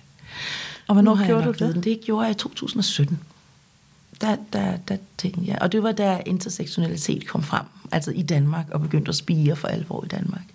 Og 0.87 0.95
hvornår 0.95 1.15
har 1.15 1.23
jeg 1.23 1.29
gjorde 1.29 1.45
nok 1.45 1.59
du 1.59 1.65
det? 1.65 1.67
viden. 1.67 1.83
Det 1.83 2.01
gjorde 2.05 2.25
jeg 2.25 2.31
i 2.31 2.37
2017. 2.39 3.19
Der, 4.21 4.37
der, 4.53 4.77
der 4.77 4.97
tænkte 5.17 5.41
jeg, 5.47 5.57
og 5.61 5.71
det 5.71 5.83
var 5.83 5.91
da 5.91 6.21
intersektionalitet 6.25 7.27
kom 7.27 7.43
frem, 7.43 7.65
altså 7.91 8.11
i 8.11 8.21
Danmark, 8.21 8.69
og 8.69 8.81
begyndte 8.81 9.09
at 9.09 9.15
spire 9.15 9.55
for 9.55 9.67
alvor 9.67 10.03
i 10.05 10.07
Danmark. 10.07 10.45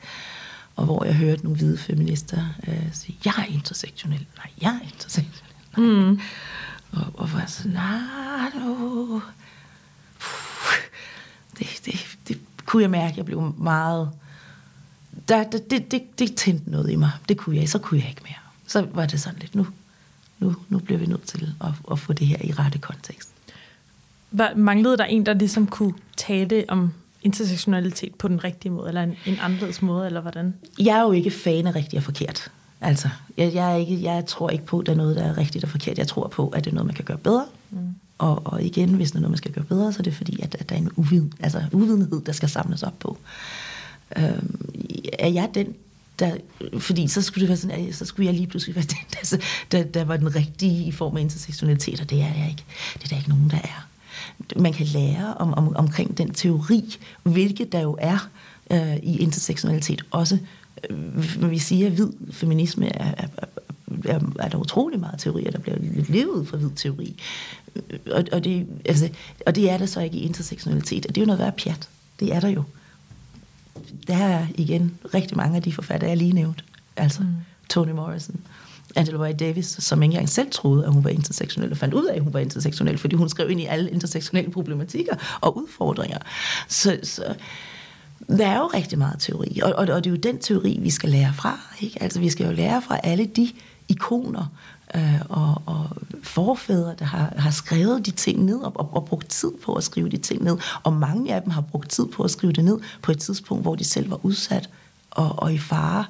Og 0.76 0.84
hvor 0.84 1.04
jeg 1.04 1.14
hørte 1.14 1.42
nogle 1.42 1.56
hvide 1.56 1.78
feminister 1.78 2.44
øh, 2.68 2.92
sige, 2.92 3.18
jeg 3.24 3.34
er 3.38 3.44
intersektionel, 3.52 4.26
nej, 4.36 4.50
jeg 4.60 4.80
er 4.82 4.92
intersektionel. 4.92 5.52
Nej. 5.76 5.86
Mm. 5.86 6.20
Og, 6.92 7.06
og 7.14 7.32
var 7.32 7.46
sådan, 7.46 7.72
nej, 7.72 8.50
no. 8.54 9.20
Puh. 10.18 10.74
det, 11.58 11.66
det, 11.84 12.18
det 12.28 12.40
kunne 12.68 12.82
jeg 12.82 12.90
mærke, 12.90 13.14
jeg 13.16 13.24
blev 13.24 13.54
meget... 13.58 14.10
Der, 15.28 15.44
der, 15.44 15.58
det, 15.70 15.90
det, 15.90 16.18
det 16.18 16.34
tændte 16.34 16.70
noget 16.70 16.90
i 16.90 16.96
mig. 16.96 17.10
Det 17.28 17.36
kunne 17.36 17.56
jeg, 17.56 17.68
så 17.68 17.78
kunne 17.78 18.00
jeg 18.00 18.08
ikke 18.08 18.22
mere. 18.24 18.34
Så 18.66 18.86
var 18.92 19.06
det 19.06 19.20
sådan 19.20 19.38
lidt, 19.38 19.54
nu, 19.54 19.66
nu, 20.38 20.54
nu 20.68 20.78
bliver 20.78 20.98
vi 20.98 21.06
nødt 21.06 21.22
til 21.22 21.54
at, 21.60 21.70
at 21.90 21.98
få 21.98 22.12
det 22.12 22.26
her 22.26 22.36
i 22.44 22.52
rette 22.52 22.78
kontekst. 22.78 23.28
Hvad, 24.30 24.54
manglede 24.56 24.96
der 24.96 25.04
en, 25.04 25.26
der 25.26 25.32
ligesom 25.32 25.66
kunne 25.66 25.94
tale 26.16 26.64
om 26.68 26.92
intersektionalitet 27.22 28.14
på 28.14 28.28
den 28.28 28.44
rigtige 28.44 28.72
måde, 28.72 28.88
eller 28.88 29.02
en, 29.02 29.14
en 29.26 29.38
anderledes 29.40 29.82
måde, 29.82 30.06
eller 30.06 30.20
hvordan? 30.20 30.54
Jeg 30.78 30.98
er 30.98 31.02
jo 31.02 31.12
ikke 31.12 31.30
fan 31.30 31.66
af 31.66 31.74
rigtigt 31.74 31.98
og 31.98 32.02
forkert. 32.02 32.50
Altså, 32.80 33.08
jeg, 33.36 33.54
jeg, 33.54 33.72
er 33.72 33.76
ikke, 33.76 34.02
jeg 34.02 34.26
tror 34.26 34.50
ikke 34.50 34.64
på, 34.64 34.78
at 34.78 34.86
der 34.86 34.92
er 34.92 34.96
noget, 34.96 35.16
der 35.16 35.24
er 35.24 35.38
rigtigt 35.38 35.64
og 35.64 35.70
forkert. 35.70 35.98
Jeg 35.98 36.08
tror 36.08 36.28
på, 36.28 36.48
at 36.48 36.64
det 36.64 36.70
er 36.70 36.74
noget, 36.74 36.86
man 36.86 36.94
kan 36.94 37.04
gøre 37.04 37.18
bedre. 37.18 37.46
Mm. 37.70 37.94
Og, 38.18 38.42
og 38.44 38.62
igen, 38.62 38.94
hvis 38.94 39.10
det 39.10 39.16
er 39.16 39.20
noget, 39.20 39.30
man 39.30 39.38
skal 39.38 39.52
gøre 39.52 39.64
bedre, 39.64 39.92
så 39.92 39.98
er 39.98 40.02
det 40.02 40.14
fordi, 40.14 40.42
at, 40.42 40.56
at 40.58 40.68
der 40.68 40.74
er 40.74 40.80
en 40.80 40.90
uviden, 40.96 41.32
altså, 41.40 41.62
uvidenhed, 41.72 42.20
der 42.20 42.32
skal 42.32 42.48
samles 42.48 42.82
op 42.82 42.98
på. 42.98 43.18
Øhm, 44.16 44.70
er 45.18 45.28
jeg 45.28 45.50
den, 45.54 45.74
der, 46.18 46.36
fordi 46.78 47.08
så 47.08 47.22
skulle 47.22 47.42
det 47.42 47.48
være 47.48 47.56
sådan, 47.56 47.88
at 47.88 47.94
så 47.94 48.04
skulle 48.04 48.26
jeg 48.26 48.34
lige 48.34 48.46
pludselig 48.46 48.76
være 48.76 48.84
den, 48.94 48.98
der, 49.12 49.36
der, 49.72 49.84
der 49.84 50.04
var 50.04 50.16
den 50.16 50.34
rigtige 50.34 50.84
i 50.84 50.92
form 50.92 51.16
af 51.16 51.20
intersektionalitet, 51.20 52.00
og 52.00 52.10
det 52.10 52.20
er 52.20 52.34
jeg 52.34 52.46
ikke. 52.50 52.64
Det 52.94 53.04
er 53.04 53.08
der 53.08 53.16
ikke 53.16 53.28
nogen, 53.28 53.50
der 53.50 53.58
er. 53.58 53.88
Man 54.56 54.72
kan 54.72 54.86
lære 54.86 55.34
om, 55.34 55.54
om, 55.54 55.76
omkring 55.76 56.18
den 56.18 56.34
teori, 56.34 56.98
hvilket 57.22 57.72
der 57.72 57.80
jo 57.80 57.96
er 58.00 58.28
øh, 58.70 58.96
i 58.96 59.18
intersektionalitet 59.18 60.02
også. 60.10 60.38
Øh, 60.90 61.40
når 61.40 61.48
vi 61.48 61.58
siger, 61.58 61.86
at 61.86 61.92
hvid 61.92 62.08
feminisme 62.32 62.96
er, 62.96 63.14
er, 63.16 63.28
er, 64.04 64.20
er 64.38 64.48
der 64.48 64.58
utrolig 64.58 65.00
meget 65.00 65.20
teori, 65.20 65.46
og 65.46 65.52
der 65.52 65.58
bliver 65.58 65.76
levet 66.08 66.48
for 66.48 66.56
hvid 66.56 66.70
teori. 66.76 67.16
Øh, 67.76 67.98
Og, 68.12 68.24
og, 68.32 68.44
det, 68.44 68.66
altså, 68.84 69.08
og 69.46 69.56
det 69.56 69.70
er 69.70 69.78
der 69.78 69.86
så 69.86 70.00
ikke 70.00 70.16
i 70.16 70.22
intersektionalitet, 70.22 71.06
og 71.06 71.14
det 71.14 71.20
er 71.20 71.22
jo 71.22 71.26
noget 71.26 71.40
værd 71.40 71.56
pjat. 71.56 71.88
Det 72.20 72.34
er 72.34 72.40
der 72.40 72.48
jo 72.48 72.62
der 74.06 74.16
er 74.16 74.46
igen 74.54 74.98
rigtig 75.14 75.36
mange 75.36 75.56
af 75.56 75.62
de 75.62 75.72
forfattere, 75.72 76.10
jeg 76.10 76.16
lige 76.16 76.32
nævnt. 76.32 76.64
Altså 76.96 77.22
mm. 77.22 77.28
Toni 77.68 77.92
Morrison, 77.92 78.40
Angela 78.96 79.18
White 79.18 79.44
Davis, 79.44 79.66
som 79.66 80.02
ikke 80.02 80.12
engang 80.12 80.28
selv 80.28 80.50
troede, 80.50 80.84
at 80.84 80.92
hun 80.92 81.04
var 81.04 81.10
intersektionel, 81.10 81.70
og 81.70 81.76
fandt 81.76 81.94
ud 81.94 82.06
af, 82.06 82.14
at 82.14 82.22
hun 82.22 82.32
var 82.32 82.40
intersektionel, 82.40 82.98
fordi 82.98 83.16
hun 83.16 83.28
skrev 83.28 83.50
ind 83.50 83.60
i 83.60 83.64
alle 83.64 83.90
intersektionelle 83.90 84.50
problematikker 84.50 85.14
og 85.40 85.56
udfordringer. 85.56 86.18
Så, 86.68 86.98
så 87.02 87.34
Der 88.26 88.46
er 88.46 88.58
jo 88.58 88.66
rigtig 88.66 88.98
meget 88.98 89.16
teori, 89.18 89.60
og, 89.62 89.72
og, 89.72 89.86
og 89.88 90.04
det 90.04 90.06
er 90.06 90.14
jo 90.14 90.16
den 90.16 90.38
teori, 90.38 90.78
vi 90.82 90.90
skal 90.90 91.10
lære 91.10 91.34
fra. 91.34 91.60
Ikke? 91.80 92.02
Altså, 92.02 92.20
vi 92.20 92.30
skal 92.30 92.46
jo 92.46 92.52
lære 92.52 92.82
fra 92.82 93.00
alle 93.02 93.26
de 93.26 93.50
ikoner 93.88 94.46
øh, 94.94 95.20
og, 95.28 95.62
og 95.66 95.88
forfædre, 96.22 96.94
der 96.98 97.04
har, 97.04 97.32
har 97.36 97.50
skrevet 97.50 98.06
de 98.06 98.10
ting 98.10 98.44
ned 98.44 98.58
og, 98.58 98.72
og, 98.74 98.96
og 98.96 99.04
brugt 99.04 99.28
tid 99.28 99.50
på 99.64 99.74
at 99.74 99.84
skrive 99.84 100.08
de 100.08 100.16
ting 100.16 100.44
ned. 100.44 100.56
Og 100.82 100.92
mange 100.92 101.34
af 101.34 101.42
dem 101.42 101.50
har 101.50 101.60
brugt 101.60 101.90
tid 101.90 102.06
på 102.06 102.22
at 102.22 102.30
skrive 102.30 102.52
det 102.52 102.64
ned 102.64 102.78
på 103.02 103.12
et 103.12 103.18
tidspunkt, 103.18 103.64
hvor 103.64 103.74
de 103.74 103.84
selv 103.84 104.10
var 104.10 104.24
udsat 104.24 104.70
og, 105.10 105.38
og 105.38 105.54
i 105.54 105.58
fare 105.58 106.04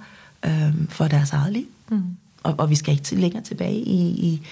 øh, 0.44 0.88
for 0.88 1.08
deres 1.08 1.32
eget 1.32 1.52
liv. 1.52 1.66
Mm. 1.88 2.02
Og, 2.42 2.54
og 2.58 2.70
vi 2.70 2.74
skal 2.74 2.92
ikke 2.92 3.04
til 3.04 3.18
længere 3.18 3.42
tilbage 3.42 3.80
i, 3.80 4.08
i, 4.08 4.46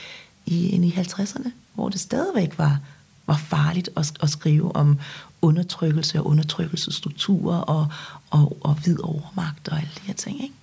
i, 0.46 0.74
end 0.74 0.84
i 0.84 0.90
50'erne, 0.90 1.48
hvor 1.74 1.88
det 1.88 2.00
stadigvæk 2.00 2.58
var, 2.58 2.78
var 3.26 3.36
farligt 3.36 3.88
at, 3.96 4.12
at 4.20 4.30
skrive 4.30 4.76
om 4.76 4.98
undertrykkelse 5.42 6.18
og 6.18 6.26
undertrykkelsesstrukturer 6.26 7.58
og, 7.58 7.86
og, 8.30 8.56
og 8.60 8.74
hvid 8.74 8.98
overmagt 9.02 9.68
og 9.68 9.76
alle 9.76 9.90
de 9.94 10.06
her 10.06 10.14
ting, 10.14 10.42
ikke? 10.42 10.54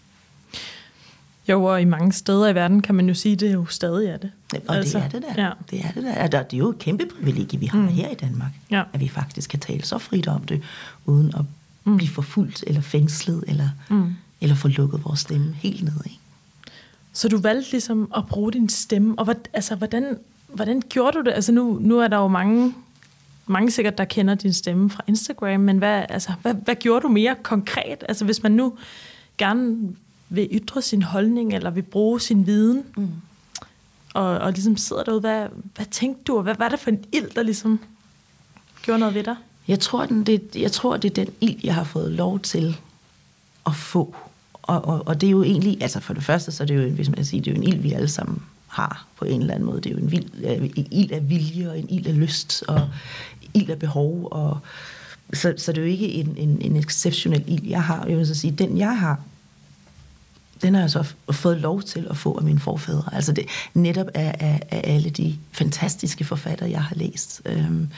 Jo, 1.50 1.64
og 1.64 1.82
i 1.82 1.86
mange 1.86 2.12
steder 2.12 2.48
i 2.48 2.56
verden 2.56 2.82
kan 2.82 2.96
man 2.96 3.08
jo 3.08 3.14
sige, 3.14 3.34
at 3.34 3.40
det 3.40 3.54
jo 3.54 3.66
stadig 3.66 4.08
er 4.08 4.18
det. 4.18 4.32
Og 4.68 4.76
altså, 4.76 4.98
det 4.98 5.06
er 5.06 5.10
det 5.10 5.24
der. 5.36 5.44
Ja. 5.44 5.52
Det 5.72 5.80
er 5.86 5.92
det 5.92 6.04
der. 6.04 6.14
Altså, 6.14 6.44
det 6.44 6.54
er 6.54 6.58
jo 6.58 6.70
et 6.70 6.80
kæmpe 6.80 7.06
privilegie, 7.06 7.60
vi 7.60 7.66
har 7.66 7.80
mm. 7.80 7.88
her 7.88 8.10
i 8.10 8.16
Danmark. 8.16 8.52
Ja. 8.72 8.84
At 8.94 9.00
vi 9.00 9.08
faktisk 9.08 9.50
kan 9.50 9.60
tale 9.60 9.84
så 9.84 9.98
frit 9.98 10.28
om 10.28 10.44
det, 10.44 10.62
uden 11.06 11.34
at 11.36 11.42
mm. 11.84 11.98
blive 11.98 12.10
forfulgt 12.10 12.64
eller 12.68 12.82
fængslet, 12.82 13.44
eller, 13.48 13.70
mm. 13.90 14.16
eller 14.42 14.56
få 14.56 14.68
lukket 14.68 15.06
vores 15.06 15.20
stemme 15.20 15.54
helt 15.54 15.84
ned. 15.84 16.06
Ikke? 16.06 16.20
Så 17.14 17.30
du 17.30 17.38
valgte 17.38 17.72
ligesom 17.72 18.12
at 18.18 18.26
bruge 18.26 18.52
din 18.52 18.70
stemme, 18.70 19.20
og 19.20 19.26
hvad, 19.26 19.36
altså, 19.54 19.76
hvordan, 19.76 20.18
hvordan 20.48 20.82
gjorde 20.90 21.18
du 21.18 21.24
det? 21.24 21.32
Altså 21.32 21.52
nu, 21.52 21.78
nu 21.82 22.00
er 22.00 22.08
der 22.08 22.18
jo 22.18 22.28
mange, 22.28 22.74
mange 23.46 23.72
sikkert, 23.72 23.98
der 23.98 24.06
kender 24.06 24.36
din 24.36 24.54
stemme 24.54 24.90
fra 24.90 25.04
Instagram, 25.08 25.60
men 25.60 25.78
hvad, 25.78 26.06
altså, 26.10 26.32
hvad, 26.42 26.54
hvad 26.54 26.76
gjorde 26.76 27.04
du 27.04 27.08
mere 27.08 27.36
konkret? 27.44 28.04
Altså 28.10 28.26
hvis 28.26 28.44
man 28.44 28.52
nu 28.52 28.74
gerne 29.38 29.78
vil 30.34 30.48
ytre 30.52 30.82
sin 30.82 31.02
holdning, 31.02 31.54
eller 31.54 31.70
vil 31.70 31.82
bruge 31.82 32.22
sin 32.22 32.46
viden, 32.46 32.84
mm. 32.98 33.10
og, 34.14 34.26
og 34.26 34.52
ligesom 34.52 34.78
sidder 34.78 35.04
derude, 35.04 35.20
hvad, 35.20 35.48
hvad 35.76 35.86
tænkte 35.86 36.24
du, 36.24 36.38
og 36.38 36.44
hvad 36.44 36.56
var 36.58 36.70
det 36.70 36.80
for 36.80 36.90
en 36.90 37.06
ild, 37.12 37.30
der 37.36 37.44
ligesom 37.44 37.80
gjorde 38.82 39.00
noget 39.00 39.16
ved 39.16 39.24
dig? 39.24 39.36
Jeg 39.68 39.80
tror, 39.80 40.06
den, 40.06 40.24
det, 40.24 40.56
jeg 40.56 40.72
tror, 40.72 40.98
det 40.98 41.18
er 41.18 41.26
den 41.26 41.34
ild, 41.42 41.60
jeg 41.64 41.76
har 41.76 41.84
fået 41.84 42.12
lov 42.12 42.40
til 42.40 42.78
at 43.66 43.76
få. 43.76 44.16
Og, 44.54 44.86
og, 44.86 45.08
og 45.08 45.22
det 45.22 45.28
er 45.28 45.32
jo 45.32 45.44
egentlig, 45.44 45.78
altså 45.82 46.00
for 46.00 46.14
det 46.14 46.24
første, 46.24 46.52
så 46.52 46.64
er 46.64 46.68
det 46.68 46.76
jo, 46.76 46.90
hvis 46.90 47.10
man 47.10 47.26
siger, 47.26 47.44
det 47.44 47.52
er 47.52 47.56
jo 47.56 47.62
en 47.62 47.68
ild, 47.68 47.82
vi 47.82 47.94
alle 47.94 48.08
sammen 48.08 48.42
har 48.68 49.08
på 49.18 49.26
en 49.26 49.42
eller 49.42 49.54
anden 49.54 49.66
måde. 49.66 49.82
Det 49.82 49.90
er 49.90 49.94
jo 49.94 50.00
en, 50.00 50.12
vild, 50.12 50.30
øh, 50.44 50.72
en 50.76 50.88
ild 50.92 51.12
af 51.12 51.30
vilje, 51.30 51.70
og 51.70 51.80
en 51.80 51.90
ild 51.90 52.08
af 52.08 52.20
lyst, 52.20 52.64
og 52.68 52.90
ild 53.54 53.70
af 53.70 53.80
behov. 53.80 54.28
Og, 54.32 54.60
så, 55.34 55.54
så 55.58 55.72
det 55.72 55.78
er 55.78 55.82
jo 55.82 55.92
ikke 55.92 56.08
en, 56.08 56.36
en, 56.38 56.62
en 56.62 56.76
exceptionel 56.76 57.44
ild, 57.48 57.68
jeg 57.68 57.84
har. 57.84 58.06
Jeg 58.06 58.18
vil 58.18 58.28
så 58.28 58.36
sige, 58.36 58.52
den 58.52 58.78
jeg 58.78 59.00
har, 59.00 59.22
den 60.62 60.74
har 60.74 60.82
jeg 60.82 60.90
så 60.92 61.14
fået 61.32 61.58
lov 61.58 61.82
til 61.82 62.08
at 62.10 62.18
få 62.18 62.38
af 62.38 62.44
mine 62.44 62.60
forfædre. 62.60 63.16
Altså 63.16 63.32
det, 63.32 63.46
netop 63.74 64.08
af, 64.14 64.36
af, 64.40 64.62
af 64.72 64.82
alle 64.94 65.10
de 65.10 65.36
fantastiske 65.52 66.24
forfattere, 66.24 66.70
jeg 66.70 66.84
har 66.84 66.96
læst, 66.96 67.42
øhm, 67.46 67.90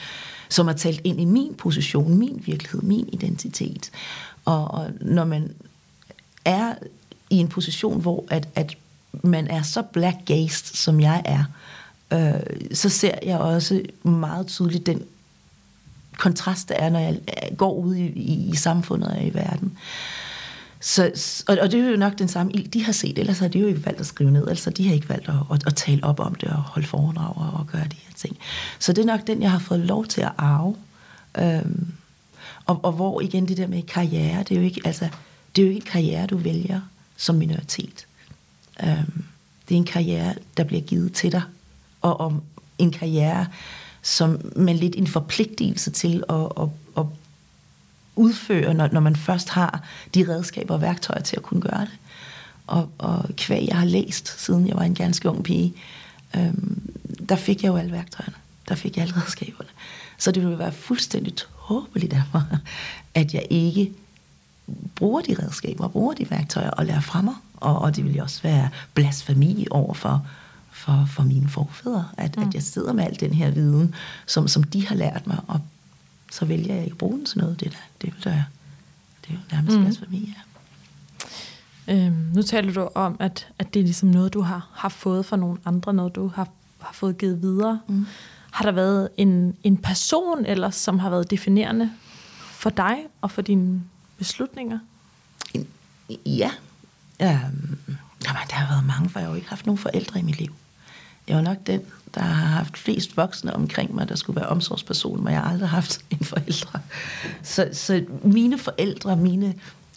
som 0.48 0.66
har 0.66 0.74
talt 0.74 1.00
ind 1.04 1.20
i 1.20 1.24
min 1.24 1.54
position, 1.54 2.18
min 2.18 2.42
virkelighed, 2.46 2.82
min 2.82 3.08
identitet. 3.12 3.90
Og, 4.44 4.70
og 4.70 4.90
når 5.00 5.24
man 5.24 5.52
er 6.44 6.74
i 7.30 7.36
en 7.36 7.48
position, 7.48 8.00
hvor 8.00 8.24
at, 8.30 8.48
at 8.54 8.76
man 9.12 9.46
er 9.46 9.62
så 9.62 9.82
black-gazed, 9.82 10.74
som 10.74 11.00
jeg 11.00 11.22
er, 11.24 11.44
øh, 12.12 12.40
så 12.72 12.88
ser 12.88 13.14
jeg 13.22 13.38
også 13.38 13.82
meget 14.02 14.46
tydeligt 14.46 14.86
den 14.86 15.02
kontrast, 16.18 16.68
der 16.68 16.74
er, 16.74 16.88
når 16.88 16.98
jeg 16.98 17.14
øh, 17.14 17.56
går 17.56 17.74
ud 17.74 17.94
i, 17.94 18.06
i, 18.06 18.50
i 18.50 18.56
samfundet 18.56 19.08
og 19.08 19.24
i 19.24 19.34
verden. 19.34 19.78
Så, 20.80 21.02
og, 21.48 21.58
og 21.60 21.72
det 21.72 21.80
er 21.80 21.90
jo 21.90 21.96
nok 21.96 22.18
den 22.18 22.28
samme 22.28 22.52
ild, 22.52 22.68
de 22.68 22.84
har 22.84 22.92
set, 22.92 23.18
ellers 23.18 23.38
har 23.38 23.48
de 23.48 23.58
jo 23.58 23.66
ikke 23.66 23.86
valgt 23.86 24.00
at 24.00 24.06
skrive 24.06 24.30
ned, 24.30 24.48
altså 24.48 24.70
de 24.70 24.86
har 24.86 24.94
ikke 24.94 25.08
valgt 25.08 25.28
at, 25.28 25.34
at, 25.52 25.66
at 25.66 25.74
tale 25.74 26.04
op 26.04 26.20
om 26.20 26.34
det 26.34 26.48
og 26.48 26.62
holde 26.62 26.86
foredrag 26.86 27.36
og, 27.36 27.60
og 27.60 27.66
gøre 27.66 27.84
de 27.84 27.96
her 27.96 28.14
ting. 28.16 28.36
Så 28.78 28.92
det 28.92 29.02
er 29.02 29.06
nok 29.06 29.26
den, 29.26 29.42
jeg 29.42 29.50
har 29.50 29.58
fået 29.58 29.80
lov 29.80 30.06
til 30.06 30.20
at 30.20 30.32
arve. 30.38 30.76
Øhm, 31.38 31.92
og, 32.66 32.84
og 32.84 32.92
hvor 32.92 33.20
igen 33.20 33.48
det 33.48 33.56
der 33.56 33.66
med 33.66 33.82
karriere, 33.82 34.42
det 34.42 34.50
er 34.50 34.56
jo 34.56 34.62
ikke, 34.62 34.80
altså, 34.84 35.08
det 35.56 35.62
er 35.62 35.66
jo 35.66 35.72
ikke 35.72 35.86
en 35.86 35.92
karriere, 35.92 36.26
du 36.26 36.36
vælger 36.36 36.80
som 37.16 37.34
minoritet. 37.34 38.06
Øhm, 38.82 39.24
det 39.68 39.74
er 39.74 39.78
en 39.78 39.84
karriere, 39.84 40.34
der 40.56 40.64
bliver 40.64 40.82
givet 40.82 41.12
til 41.12 41.32
dig, 41.32 41.42
og 42.00 42.20
om 42.20 42.42
en 42.78 42.90
karriere, 42.90 43.46
som 44.02 44.52
man 44.56 44.76
lidt 44.76 44.96
en 44.96 45.06
forpligtelse 45.06 45.90
til 45.90 46.24
at, 46.28 46.34
at, 46.36 46.62
at 46.62 46.68
udføre, 48.16 48.74
når, 48.74 48.88
når 48.92 49.00
man 49.00 49.16
først 49.16 49.48
har 49.48 49.82
de 50.14 50.28
redskaber 50.28 50.74
og 50.74 50.80
værktøjer 50.80 51.22
til 51.22 51.36
at 51.36 51.42
kunne 51.42 51.60
gøre 51.60 51.80
det. 51.80 51.98
Og, 52.66 52.88
og 52.98 53.24
kvæg 53.36 53.68
jeg 53.68 53.76
har 53.76 53.84
læst, 53.84 54.40
siden 54.44 54.68
jeg 54.68 54.76
var 54.76 54.82
en 54.82 54.94
ganske 54.94 55.28
ung 55.28 55.44
pige, 55.44 55.74
øhm, 56.36 56.94
der 57.28 57.36
fik 57.36 57.62
jeg 57.62 57.68
jo 57.68 57.76
alle 57.76 57.92
værktøjerne. 57.92 58.36
Der 58.68 58.74
fik 58.74 58.96
jeg 58.96 59.02
alle 59.02 59.16
redskaberne. 59.16 59.68
Så 60.18 60.32
det 60.32 60.42
ville 60.42 60.58
være 60.58 60.72
fuldstændig 60.72 61.34
tåbeligt 61.36 62.12
af 62.12 62.22
mig, 62.32 62.44
at 63.14 63.34
jeg 63.34 63.46
ikke 63.50 63.92
bruger 64.94 65.20
de 65.20 65.36
redskaber, 65.42 65.88
bruger 65.88 66.14
de 66.14 66.30
værktøjer 66.30 66.70
og 66.70 66.86
lærer 66.86 67.00
fra 67.00 67.22
mig. 67.22 67.34
Og, 67.56 67.78
og 67.78 67.96
det 67.96 68.04
vil 68.04 68.16
jo 68.16 68.22
også 68.22 68.42
være 68.42 68.68
blasfemi 68.94 69.66
over 69.70 69.94
for, 69.94 70.26
for, 70.70 71.08
for 71.10 71.22
mine 71.22 71.48
forfædre, 71.48 72.08
at, 72.16 72.36
mm. 72.36 72.42
at 72.42 72.54
jeg 72.54 72.62
sidder 72.62 72.92
med 72.92 73.04
al 73.04 73.20
den 73.20 73.34
her 73.34 73.50
viden, 73.50 73.94
som, 74.26 74.48
som 74.48 74.62
de 74.62 74.86
har 74.86 74.94
lært 74.94 75.26
mig, 75.26 75.38
og 75.46 75.60
så 76.36 76.44
vælger 76.44 76.74
jeg 76.74 76.84
ikke 76.84 76.94
at 76.94 76.98
bruge 76.98 77.16
den 77.18 77.26
til 77.26 77.38
noget. 77.38 77.60
Det, 77.60 77.72
der, 77.72 77.78
det, 78.02 78.14
vil 78.14 78.24
der, 78.24 78.42
det 79.24 79.30
er 79.30 79.32
jo 79.32 79.38
nærmest 79.52 79.76
mm. 79.76 79.84
blasfemi, 79.84 80.34
ja. 80.36 80.42
Øhm, 81.88 82.30
nu 82.34 82.42
taler 82.42 82.72
du 82.72 82.88
om, 82.94 83.16
at, 83.20 83.48
at 83.58 83.74
det 83.74 83.80
er 83.80 83.84
ligesom 83.84 84.08
noget, 84.08 84.34
du 84.34 84.40
har, 84.40 84.68
har 84.72 84.88
fået 84.88 85.26
fra 85.26 85.36
nogle 85.36 85.58
andre, 85.64 85.94
noget 85.94 86.14
du 86.14 86.28
har, 86.28 86.48
har 86.78 86.92
fået 86.92 87.18
givet 87.18 87.42
videre. 87.42 87.80
Mm. 87.88 88.06
Har 88.50 88.64
der 88.64 88.72
været 88.72 89.08
en, 89.16 89.56
en 89.64 89.76
person, 89.76 90.46
eller 90.46 90.70
som 90.70 90.98
har 90.98 91.10
været 91.10 91.30
definerende 91.30 91.92
for 92.38 92.70
dig 92.70 92.96
og 93.20 93.30
for 93.30 93.42
dine 93.42 93.82
beslutninger? 94.18 94.78
Ja. 96.26 96.50
Øhm, 97.22 97.78
jamen, 98.24 98.42
der 98.50 98.54
har 98.54 98.74
været 98.74 98.86
mange, 98.86 99.08
for 99.08 99.18
jeg 99.18 99.26
har 99.26 99.32
jo 99.32 99.36
ikke 99.36 99.48
haft 99.48 99.66
nogen 99.66 99.78
forældre 99.78 100.20
i 100.20 100.22
mit 100.22 100.38
liv. 100.38 100.54
Jeg 101.28 101.36
var 101.36 101.42
nok 101.42 101.56
den, 101.66 101.80
der 102.14 102.20
har 102.20 102.46
haft 102.46 102.78
flest 102.78 103.16
voksne 103.16 103.56
omkring 103.56 103.94
mig, 103.94 104.08
der 104.08 104.16
skulle 104.16 104.40
være 104.40 104.48
omsorgsperson, 104.48 105.24
men 105.24 105.32
jeg 105.32 105.42
har 105.42 105.50
aldrig 105.50 105.68
haft 105.68 106.00
en 106.10 106.24
forældre. 106.24 106.80
Så, 107.42 107.68
så 107.72 108.04
mine 108.24 108.58
forældre, 108.58 109.16
mine 109.16 109.54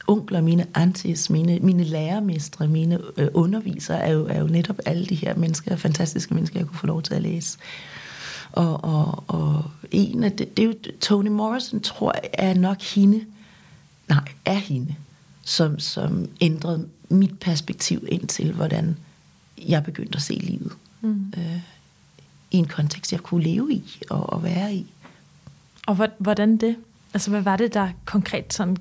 onkler, 0.07 0.41
mine 0.41 0.67
aunties, 0.73 1.29
mine, 1.29 1.59
mine 1.59 1.83
lærermestre, 1.83 2.67
mine 2.67 2.99
øh, 3.17 3.27
undervisere, 3.33 3.99
er 3.99 4.11
jo, 4.11 4.27
er 4.27 4.39
jo 4.39 4.47
netop 4.47 4.79
alle 4.85 5.05
de 5.05 5.15
her 5.15 5.35
mennesker, 5.35 5.75
fantastiske 5.75 6.33
mennesker, 6.33 6.59
jeg 6.59 6.67
kunne 6.67 6.77
få 6.77 6.87
lov 6.87 7.01
til 7.01 7.13
at 7.13 7.21
læse. 7.21 7.57
Og, 8.51 8.83
og, 8.83 9.23
og 9.27 9.63
en 9.91 10.23
af 10.23 10.31
det, 10.31 10.57
det 10.57 10.63
er 10.63 10.67
jo 10.67 10.73
Toni 11.01 11.29
Morrison, 11.29 11.79
tror 11.79 12.13
jeg, 12.23 12.29
er 12.33 12.53
nok 12.53 12.81
hende, 12.81 13.25
nej, 14.07 14.23
er 14.45 14.53
hende, 14.53 14.95
som, 15.45 15.79
som 15.79 16.29
ændrede 16.41 16.87
mit 17.09 17.39
perspektiv 17.39 18.05
ind 18.07 18.27
til, 18.27 18.53
hvordan 18.53 18.97
jeg 19.67 19.83
begyndte 19.83 20.15
at 20.15 20.21
se 20.21 20.33
livet. 20.33 20.71
Mm. 21.01 21.33
Øh, 21.37 21.59
I 22.51 22.57
en 22.57 22.67
kontekst, 22.67 23.11
jeg 23.11 23.19
kunne 23.19 23.43
leve 23.43 23.73
i 23.73 24.01
og, 24.09 24.29
og 24.29 24.43
være 24.43 24.73
i. 24.73 24.85
Og 25.87 26.09
hvordan 26.17 26.57
det? 26.57 26.75
Altså, 27.13 27.29
hvad 27.29 27.41
var 27.41 27.57
det, 27.57 27.73
der 27.73 27.89
konkret 28.05 28.53
sådan 28.53 28.77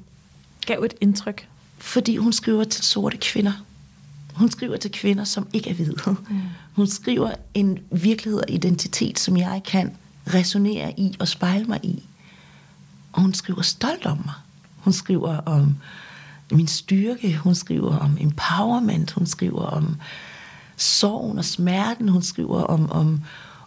gav 0.66 0.83
et 0.83 0.94
indtryk? 1.00 1.48
Fordi 1.78 2.16
hun 2.16 2.33
skriver 2.33 2.64
til 2.64 2.85
sorte 2.85 3.16
kvinder. 3.16 3.64
Hun 4.35 4.50
skriver 4.50 4.76
til 4.76 4.92
kvinder, 4.92 5.24
som 5.24 5.46
ikke 5.52 5.70
er 5.70 5.74
hvide. 5.74 5.96
Mm. 6.07 6.40
Hun 6.72 6.87
skriver 6.87 7.35
en 7.54 7.78
virkelighed 7.90 8.40
og 8.40 8.50
identitet, 8.50 9.18
som 9.18 9.37
jeg 9.37 9.62
kan 9.66 9.96
resonere 10.35 11.00
i 11.00 11.16
og 11.18 11.28
spejle 11.28 11.64
mig 11.64 11.81
i. 11.83 12.02
Og 13.12 13.22
hun 13.22 13.35
skriver 13.35 13.62
stolt 13.62 14.07
om 14.07 14.16
mig. 14.16 14.35
Hun 14.76 14.92
skriver 14.92 15.37
om 15.37 15.76
min 16.52 16.66
styrke. 16.66 17.37
Hun 17.37 17.54
skriver 17.54 17.96
om 17.96 18.16
empowerment. 18.20 19.11
Hun 19.11 19.26
skriver 19.26 19.62
om 19.62 19.96
sorgen 20.78 21.38
og 21.38 21.44
smerten. 21.44 22.08
Hun 22.08 22.22
skriver 22.22 22.62
om, 22.62 22.92
om, 22.92 23.20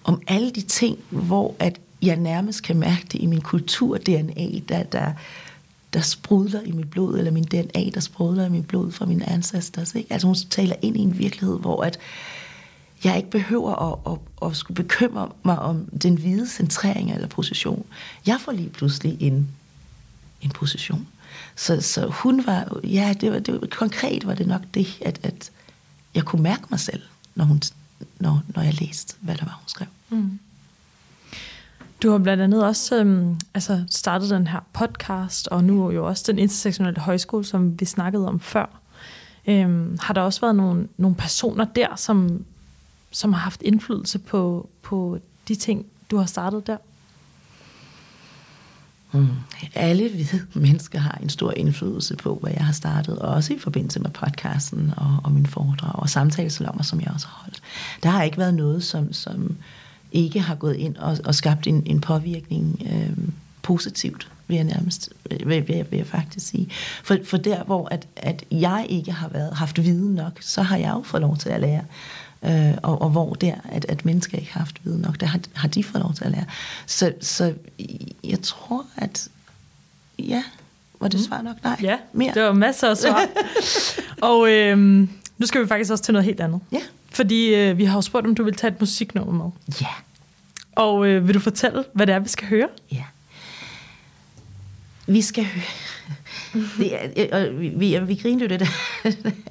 om 0.04 0.21
alle 0.28 0.52
de 0.52 0.62
ting, 0.62 0.97
hvor 1.10 1.56
at 1.60 1.80
jeg 2.02 2.15
nærmest 2.15 2.63
kan 2.63 2.78
mærke 2.78 3.06
det 3.12 3.21
i 3.21 3.26
min 3.26 3.41
kultur-DNA, 3.41 4.60
der, 4.69 4.84
der, 4.84 5.13
der 5.93 6.02
sprudler 6.02 6.62
i 6.62 6.71
mit 6.71 6.89
blod, 6.89 7.17
eller 7.17 7.32
min 7.32 7.43
DNA, 7.43 7.89
der 7.93 8.00
sprudler 8.00 8.45
i 8.45 8.50
mit 8.50 8.67
blod 8.67 8.91
fra 8.91 9.06
mine 9.06 9.30
ancestors. 9.30 9.95
Ikke? 9.95 10.13
Altså 10.13 10.28
hun 10.28 10.36
taler 10.50 10.76
ind 10.82 10.97
i 10.97 11.00
en 11.00 11.17
virkelighed, 11.17 11.60
hvor 11.60 11.84
at 11.84 12.00
jeg 13.04 13.17
ikke 13.17 13.30
behøver 13.30 13.76
at, 13.76 14.13
at, 14.13 14.47
at 14.50 14.58
skulle 14.58 14.76
bekymre 14.76 15.30
mig 15.43 15.60
om 15.60 15.86
den 15.86 16.15
hvide 16.15 16.50
centrering 16.50 17.12
eller 17.12 17.28
position. 17.28 17.86
Jeg 18.26 18.38
får 18.41 18.52
lige 18.52 18.69
pludselig 18.69 19.17
en, 19.19 19.47
en 20.41 20.50
position. 20.50 21.08
Så, 21.56 21.82
så 21.82 22.08
hun 22.08 22.45
var, 22.45 22.80
ja, 22.84 23.13
det 23.21 23.32
var, 23.32 23.39
det 23.39 23.54
var, 23.54 23.67
konkret 23.71 24.28
var 24.28 24.34
det 24.34 24.47
nok 24.47 24.62
det, 24.74 24.88
at, 25.02 25.19
at 25.24 25.52
jeg 26.15 26.26
kunne 26.26 26.43
mærke 26.43 26.63
mig 26.69 26.80
selv, 26.80 27.02
når, 27.36 27.45
hun, 27.45 27.62
når, 28.19 28.41
når 28.47 28.62
jeg 28.62 28.82
læste, 28.82 29.15
hvad 29.21 29.36
der 29.36 29.45
var, 29.45 29.60
hun 29.62 29.67
skrev. 29.67 29.88
Mm. 30.10 30.39
Du 32.04 32.12
har 32.12 32.17
blandt 32.17 32.43
andet 32.43 32.65
også 32.65 33.00
øhm, 33.00 33.39
altså 33.54 33.84
startet 33.89 34.30
den 34.30 34.47
her 34.47 34.60
podcast, 34.74 35.47
og 35.47 35.63
nu 35.63 35.91
jo 35.91 36.08
også 36.08 36.24
den 36.28 36.39
intersektionelle 36.39 37.02
højskole, 37.02 37.45
som 37.45 37.80
vi 37.80 37.86
snakkede 37.86 38.28
om 38.28 38.39
før. 38.39 38.65
Øhm, 39.47 39.97
har 40.02 40.13
der 40.13 40.21
også 40.21 40.41
været 40.41 40.56
nogle, 40.56 40.88
nogle 40.97 41.15
personer 41.15 41.65
der, 41.65 41.95
som, 41.95 42.45
som 43.12 43.34
har 43.34 43.39
haft 43.39 43.62
indflydelse 43.62 44.19
på, 44.19 44.69
på 44.82 45.19
de 45.47 45.56
ting, 45.56 45.86
du 46.12 46.17
har 46.17 46.26
startet 46.26 46.67
der? 46.67 46.78
Mm. 49.12 49.28
Alle 49.76 50.10
hvide 50.10 50.41
mennesker 50.54 51.00
har 51.00 51.19
en 51.24 51.30
stor 51.30 51.52
indflydelse 51.52 52.15
på, 52.15 52.38
hvad 52.41 52.52
jeg 52.52 52.65
har 52.65 52.74
startet, 52.74 53.19
også 53.19 53.54
i 53.54 53.60
forbindelse 53.60 54.00
med 54.00 54.10
podcasten 54.10 54.93
og, 54.97 55.17
og 55.24 55.32
mine 55.32 55.47
foredrag 55.47 55.95
og 55.95 56.10
samtalesalonger, 56.10 56.84
som 56.84 57.02
jeg 57.02 57.12
også 57.13 57.28
har 57.28 57.41
holdt. 57.43 57.62
Der 58.04 58.10
har 58.10 58.24
ikke 58.24 58.38
været 58.38 58.54
noget, 58.54 58.84
som, 58.84 59.13
som 59.13 59.56
ikke 60.12 60.39
har 60.39 60.56
gået 60.56 60.76
ind 60.76 60.95
og, 60.97 61.17
og 61.26 61.36
skabt 61.36 61.67
en, 61.67 61.84
en 61.86 62.02
påvirkning 62.02 62.82
øh, 62.91 63.17
positivt, 63.62 64.32
vil 64.47 64.56
jeg 64.56 64.63
nærmest, 64.63 65.10
øh, 65.32 65.50
vil, 65.50 65.67
vil, 65.67 65.86
vil 65.89 65.97
jeg 65.97 66.08
faktisk 66.08 66.47
sige. 66.47 66.67
For, 67.04 67.17
for 67.26 67.38
der, 67.38 67.63
hvor 67.63 67.88
at, 67.91 68.08
at 68.15 68.43
jeg 68.52 68.86
ikke 68.89 69.12
har 69.12 69.28
været, 69.28 69.54
haft 69.54 69.84
viden 69.84 70.15
nok, 70.15 70.38
så 70.41 70.62
har 70.62 70.78
jeg 70.78 70.91
jo 70.91 71.02
fået 71.06 71.21
lov 71.21 71.38
til 71.38 71.50
at 71.50 71.62
lære. 71.62 71.82
Øh, 72.45 72.73
og, 72.84 73.01
og 73.01 73.10
hvor 73.10 73.34
der, 73.34 73.56
at, 73.69 73.86
at 73.89 74.06
mennesker 74.06 74.38
ikke 74.38 74.54
har 74.54 74.60
haft 74.60 74.86
viden 74.86 75.01
nok, 75.01 75.19
der 75.19 75.25
har, 75.25 75.39
har 75.54 75.67
de 75.67 75.84
fået 75.84 76.04
lov 76.04 76.13
til 76.13 76.23
at 76.25 76.32
lære. 76.32 76.45
Så, 76.86 77.13
så 77.21 77.54
jeg 78.23 78.41
tror, 78.41 78.86
at 78.97 79.27
ja, 80.19 80.43
var 80.99 81.08
det 81.08 81.19
mm. 81.19 81.25
svar 81.25 81.41
nok? 81.41 81.63
Nej, 81.63 81.77
Ja, 81.82 81.97
mere. 82.13 82.34
det 82.34 82.43
var 82.43 82.54
masser 82.54 82.89
af 82.89 82.97
svar. 82.97 83.25
og 84.32 84.49
øhm, 84.51 85.10
nu 85.38 85.45
skal 85.45 85.62
vi 85.62 85.67
faktisk 85.67 85.91
også 85.91 86.04
til 86.04 86.13
noget 86.13 86.25
helt 86.25 86.39
andet. 86.39 86.60
Ja. 86.71 86.82
Fordi 87.12 87.56
øh, 87.56 87.77
vi 87.77 87.86
har 87.86 87.97
jo 87.97 88.01
spurgt, 88.01 88.27
om 88.27 88.36
du 88.36 88.43
vil 88.43 88.56
tage 88.56 88.73
et 88.73 88.80
musiknummer 88.80 89.43
med. 89.43 89.51
Ja. 89.82 89.88
Og 90.75 91.08
øh, 91.08 91.27
vil 91.27 91.36
du 91.36 91.39
fortælle, 91.39 91.84
hvad 91.93 92.08
det 92.08 92.15
er, 92.15 92.19
vi 92.19 92.30
skal 92.30 92.47
høre? 92.47 92.67
Ja. 92.91 93.04
Vi 95.08 95.21
skal 95.21 95.45
høre... 95.45 95.63
Det 96.54 96.96
er, 96.96 97.38
og 97.38 97.60
vi, 97.60 97.70
vi, 97.70 98.00
vi 98.00 98.16
griner 98.16 98.44
jo 98.44 98.50
det 98.50 98.60
der. 98.60 98.66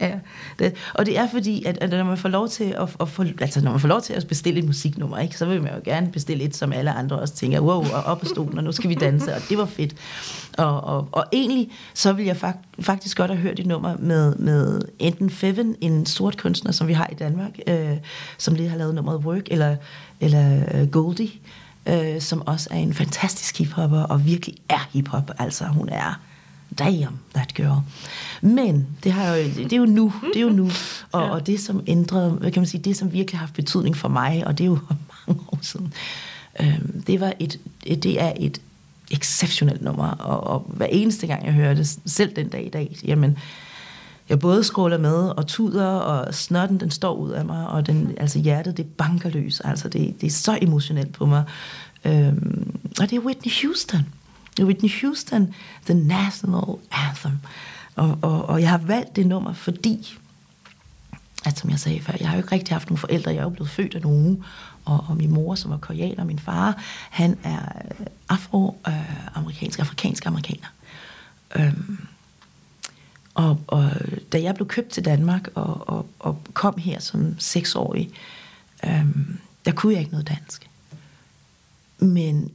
ja, 0.01 0.19
det, 0.59 0.75
og 0.95 1.07
det 1.07 1.19
er 1.19 1.29
fordi, 1.29 1.65
at, 1.65 1.79
at 1.81 1.91
når 1.91 2.05
man 2.05 2.17
får 2.17 2.29
lov 2.29 2.49
til 2.49 2.65
at, 2.65 2.89
at 3.01 3.09
få, 3.09 3.25
altså 3.41 3.61
når 3.61 3.71
man 3.71 3.81
får 3.81 3.89
lov 3.89 4.01
til 4.01 4.13
at 4.13 4.27
bestille 4.27 4.59
et 4.61 4.67
musiknummer, 4.67 5.19
ikke, 5.19 5.39
så 5.39 5.47
vil 5.47 5.63
man 5.63 5.73
jo 5.75 5.81
gerne 5.85 6.13
bestille 6.13 6.45
et, 6.45 6.57
som 6.57 6.73
alle 6.73 6.93
andre 6.93 7.19
også 7.19 7.35
tænker, 7.35 7.61
wow, 7.61 7.85
og 7.93 8.03
op 8.03 8.21
på 8.21 8.27
stolen, 8.27 8.59
og 8.59 8.65
nu 8.65 8.73
skal 8.73 8.91
vi 8.91 8.95
danse, 8.95 9.35
og 9.35 9.41
det 9.49 9.59
var 9.59 9.67
fedt. 9.67 9.95
Og, 10.59 10.85
og, 10.85 11.09
og 11.13 11.25
egentlig, 11.33 11.71
så 11.95 12.13
vil 12.13 12.25
jeg 12.25 12.37
fakt, 12.37 12.59
faktisk 12.81 13.17
godt 13.17 13.31
have 13.31 13.41
hørt 13.41 13.59
et 13.59 13.67
nummer 13.67 13.97
med, 13.99 14.37
med 14.37 14.83
enten 14.99 15.31
Feven, 15.31 15.77
en 15.81 16.07
sort 16.07 16.37
kunstner, 16.37 16.73
som 16.73 16.89
vi 16.89 16.93
har 16.93 17.09
i 17.13 17.15
Danmark, 17.15 17.59
øh, 17.67 17.97
som 18.39 18.55
lige 18.55 18.69
har 18.69 18.77
lavet 18.77 18.95
nummeret 18.95 19.25
Work, 19.25 19.49
eller, 19.51 19.77
eller 20.21 20.65
øh, 20.75 20.89
Goldie, 20.89 21.31
øh, 21.87 22.21
som 22.21 22.47
også 22.47 22.69
er 22.71 22.77
en 22.77 22.95
fantastisk 22.95 23.59
hiphopper, 23.59 24.03
og 24.03 24.27
virkelig 24.27 24.57
er 24.69 24.89
hiphop. 24.93 25.31
Altså, 25.39 25.65
hun 25.65 25.89
er 25.89 26.21
damn, 26.79 27.19
that 27.35 27.55
girl. 27.55 27.81
Men 28.41 28.87
det, 29.05 29.13
har 29.13 29.37
jo, 29.37 29.45
det 29.45 29.73
er 29.73 29.77
jo 29.77 29.85
nu, 29.85 30.13
det 30.35 30.37
er 30.37 30.45
jo 30.45 30.53
nu. 30.53 30.71
Og, 31.13 31.23
ja. 31.23 31.31
og 31.31 31.47
det, 31.47 31.61
som 31.61 31.83
ændrede, 31.87 32.31
hvad 32.31 32.51
kan 32.51 32.61
man 32.61 32.67
sige, 32.67 32.83
det, 32.83 32.97
som 32.97 33.13
virkelig 33.13 33.39
har 33.39 33.47
haft 33.47 33.55
betydning 33.55 33.97
for 33.97 34.09
mig, 34.09 34.47
og 34.47 34.59
det 34.59 34.65
er 34.65 34.69
jo 34.69 34.79
mange 35.27 35.43
år 35.53 35.59
siden, 35.63 35.93
øh, 36.61 36.79
det 37.07 37.21
var 37.21 37.33
et, 37.39 37.61
et, 37.87 38.03
det 38.03 38.23
er 38.23 38.33
et 38.41 38.61
exceptionelt 39.11 39.83
nummer, 39.83 40.11
og, 40.11 40.47
og 40.47 40.71
hver 40.77 40.87
eneste 40.87 41.27
gang, 41.27 41.47
jeg 41.47 41.53
hører 41.53 41.75
det, 41.75 41.99
selv 42.07 42.37
den 42.37 42.49
dag 42.49 42.67
i 42.67 42.69
dag, 42.69 42.97
jamen, 43.05 43.39
jeg 44.29 44.39
både 44.39 44.65
skråler 44.65 44.99
med 44.99 45.15
og 45.15 45.47
tuder, 45.47 45.87
og 45.87 46.35
snotten 46.35 46.81
den 46.81 46.91
står 46.91 47.15
ud 47.15 47.31
af 47.31 47.45
mig, 47.45 47.67
og 47.67 47.87
den, 47.87 48.15
altså 48.17 48.39
hjertet 48.39 48.77
det 48.77 48.87
banker 48.87 49.31
løs. 49.31 49.61
Altså 49.61 49.89
det, 49.89 50.21
det 50.21 50.27
er 50.27 50.31
så 50.31 50.59
emotionelt 50.63 51.13
på 51.13 51.27
mig. 51.27 51.45
Øhm, 52.05 52.81
og 53.01 53.11
det 53.11 53.17
er 53.17 53.21
Whitney 53.21 53.53
Houston. 53.63 54.01
Er 54.01 54.05
Whitney 54.61 54.91
Houston, 55.01 55.55
The 55.87 55.95
National 55.95 56.79
Anthem. 56.91 57.39
Og, 57.97 58.19
og, 58.23 58.49
og 58.49 58.61
jeg 58.61 58.71
har 58.71 58.79
valgt 58.79 59.17
det 59.17 59.27
nummer, 59.27 59.53
fordi, 59.53 60.19
at 61.45 61.59
som 61.59 61.71
jeg 61.71 61.81
sagde 61.81 62.01
før, 62.01 62.13
jeg 62.21 62.29
har 62.29 62.37
jo 62.37 62.43
ikke 62.43 62.53
rigtig 62.53 62.75
haft 62.75 62.89
nogen 62.89 62.99
forældre. 62.99 63.31
Jeg 63.31 63.39
er 63.39 63.43
jo 63.43 63.51
blevet 63.51 63.71
født 63.71 63.95
af 63.95 64.01
nogen, 64.01 64.45
og, 64.85 65.05
og 65.09 65.17
min 65.17 65.31
mor, 65.31 65.55
som 65.55 65.71
var 65.71 65.77
koreaner, 65.77 66.21
og 66.21 66.27
min 66.27 66.39
far, 66.39 66.83
han 67.11 67.39
er 67.43 67.61
afroamerikansk, 68.29 69.79
øh, 69.79 69.87
afrikansk 69.87 70.27
amerikaner. 70.27 70.67
Øhm, 71.57 72.07
og, 73.35 73.61
og 73.67 73.91
da 74.33 74.43
jeg 74.43 74.55
blev 74.55 74.69
købt 74.69 74.89
til 74.89 75.05
Danmark 75.05 75.49
og, 75.55 75.89
og, 75.89 76.07
og 76.19 76.43
kom 76.53 76.79
her 76.79 77.01
som 77.01 77.39
seksårig, 77.39 78.11
øhm, 78.87 79.39
der 79.65 79.73
kunne 79.73 79.93
jeg 79.93 80.01
ikke 80.01 80.13
noget 80.13 80.29
dansk. 80.29 80.71
Men 81.99 82.51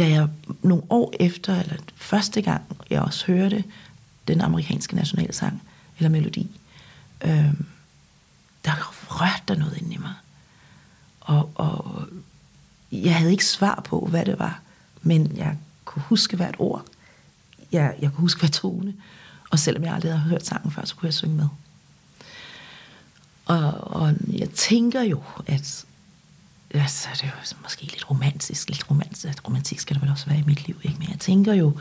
da 0.00 0.08
jeg 0.08 0.28
nogle 0.62 0.84
år 0.90 1.12
efter, 1.20 1.60
eller 1.60 1.76
første 1.96 2.42
gang 2.42 2.62
jeg 2.90 3.02
også 3.02 3.26
hørte 3.26 3.64
den 4.28 4.40
amerikanske 4.40 4.96
nationalsang, 4.96 5.62
eller 5.98 6.08
melodi, 6.08 6.50
øh, 7.24 7.54
der 8.64 8.92
rørte 9.08 9.42
der 9.48 9.54
noget 9.54 9.76
ind 9.76 9.92
i 9.92 9.96
mig. 9.96 10.14
Og, 11.20 11.50
og 11.54 12.06
jeg 12.92 13.16
havde 13.16 13.32
ikke 13.32 13.44
svar 13.44 13.82
på, 13.84 14.06
hvad 14.10 14.24
det 14.24 14.38
var, 14.38 14.60
men 15.02 15.36
jeg 15.36 15.56
kunne 15.84 16.02
huske 16.02 16.36
hvert 16.36 16.56
ord. 16.58 16.84
Jeg, 17.72 17.94
jeg 18.00 18.12
kunne 18.12 18.20
huske 18.20 18.40
hver 18.40 18.48
tone. 18.48 18.94
Og 19.50 19.58
selvom 19.58 19.84
jeg 19.84 19.94
aldrig 19.94 20.12
havde 20.12 20.30
hørt 20.30 20.46
sangen 20.46 20.70
før, 20.70 20.84
så 20.84 20.96
kunne 20.96 21.06
jeg 21.06 21.14
synge 21.14 21.36
med. 21.36 21.48
Og, 23.44 23.72
og 23.72 24.14
jeg 24.28 24.50
tænker 24.50 25.02
jo, 25.02 25.22
at 25.46 25.84
ja, 26.74 26.86
så 26.86 27.08
er 27.08 27.14
det 27.14 27.24
jo 27.24 27.56
måske 27.62 27.82
lidt 27.82 28.10
romantisk, 28.10 28.68
lidt 28.68 28.90
romantisk, 28.90 29.46
romantisk 29.46 29.82
skal 29.82 29.94
det 29.94 30.02
vel 30.02 30.10
også 30.10 30.26
være 30.26 30.38
i 30.38 30.44
mit 30.46 30.66
liv, 30.66 30.80
ikke? 30.82 30.98
men 30.98 31.08
jeg 31.10 31.18
tænker 31.18 31.54
jo, 31.54 31.78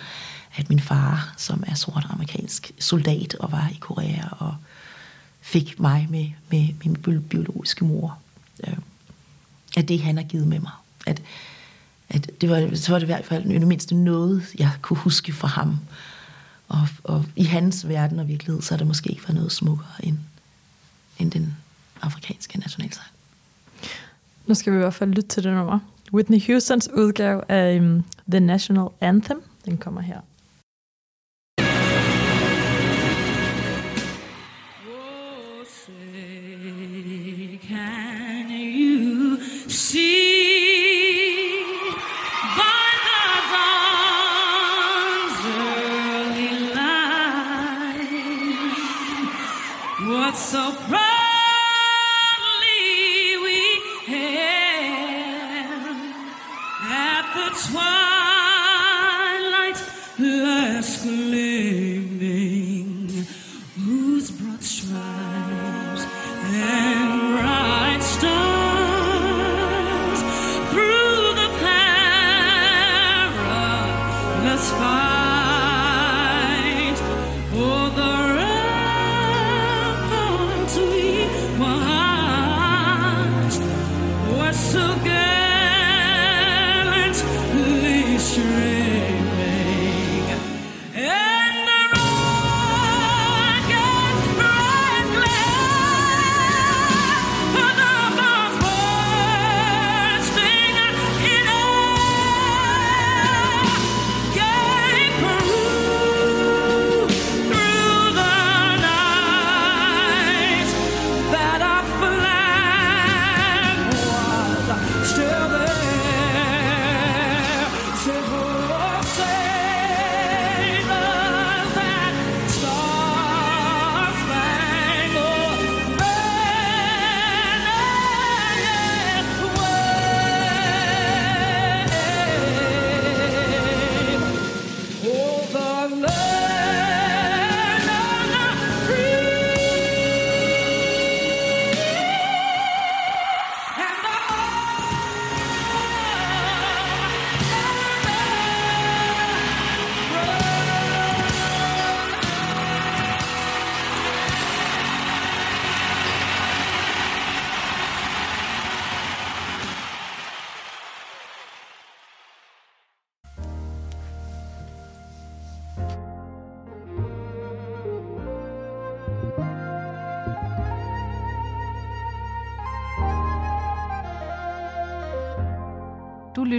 at 0.56 0.70
min 0.70 0.80
far, 0.80 1.34
som 1.38 1.64
er 1.68 1.76
sort 1.76 2.08
amerikansk 2.10 2.72
soldat 2.80 3.36
og 3.36 3.52
var 3.52 3.70
i 3.72 3.78
Korea 3.80 4.24
og 4.32 4.56
fik 5.42 5.80
mig 5.80 6.08
med, 6.10 6.30
med 6.52 6.68
min 6.84 7.22
biologiske 7.22 7.86
mor, 7.86 8.18
øh, 8.68 8.78
at 9.78 9.88
det 9.88 10.02
han 10.02 10.18
har 10.18 10.24
givet 10.24 10.48
med 10.48 10.60
mig, 10.60 10.72
at, 11.06 11.22
at 12.10 12.32
det 12.42 12.50
var, 12.50 12.76
så 12.76 12.92
var 12.92 13.00
det 13.00 13.06
i 13.06 13.14
hvert 13.14 13.26
fald 13.26 13.60
det 13.60 13.68
mindste 13.68 13.96
noget, 13.96 14.44
jeg 14.60 14.72
kunne 14.82 14.98
huske 14.98 15.34
fra 15.34 15.48
ham, 15.48 15.80
og, 16.68 16.88
og 17.04 17.26
i 17.36 17.44
hans 17.44 17.88
verden 17.88 18.20
og 18.20 18.28
virkelighed, 18.28 18.62
så 18.62 18.74
er 18.74 18.78
der 18.78 18.86
måske 18.86 19.10
ikke 19.10 19.24
været 19.24 19.36
noget 19.36 19.52
smukkere 19.52 20.06
end, 20.06 20.18
end 21.20 21.32
den 21.32 21.58
afrikanske 22.02 22.60
national 22.60 22.89
nu 24.50 24.56
skal 24.56 24.74
vi 24.74 24.78
i 24.78 24.82
hvert 24.82 24.94
fald 24.94 25.10
lytte 25.10 25.30
til 25.30 25.44
det 25.44 25.54
nummer. 25.54 25.80
Whitney 26.14 26.48
Houstons 26.48 26.90
udgave 26.94 27.52
af 27.52 27.80
um, 27.80 28.04
The 28.32 28.40
National 28.40 28.88
Anthem. 29.02 29.42
Den 29.66 29.78
kommer 29.78 30.02
her. 30.02 30.20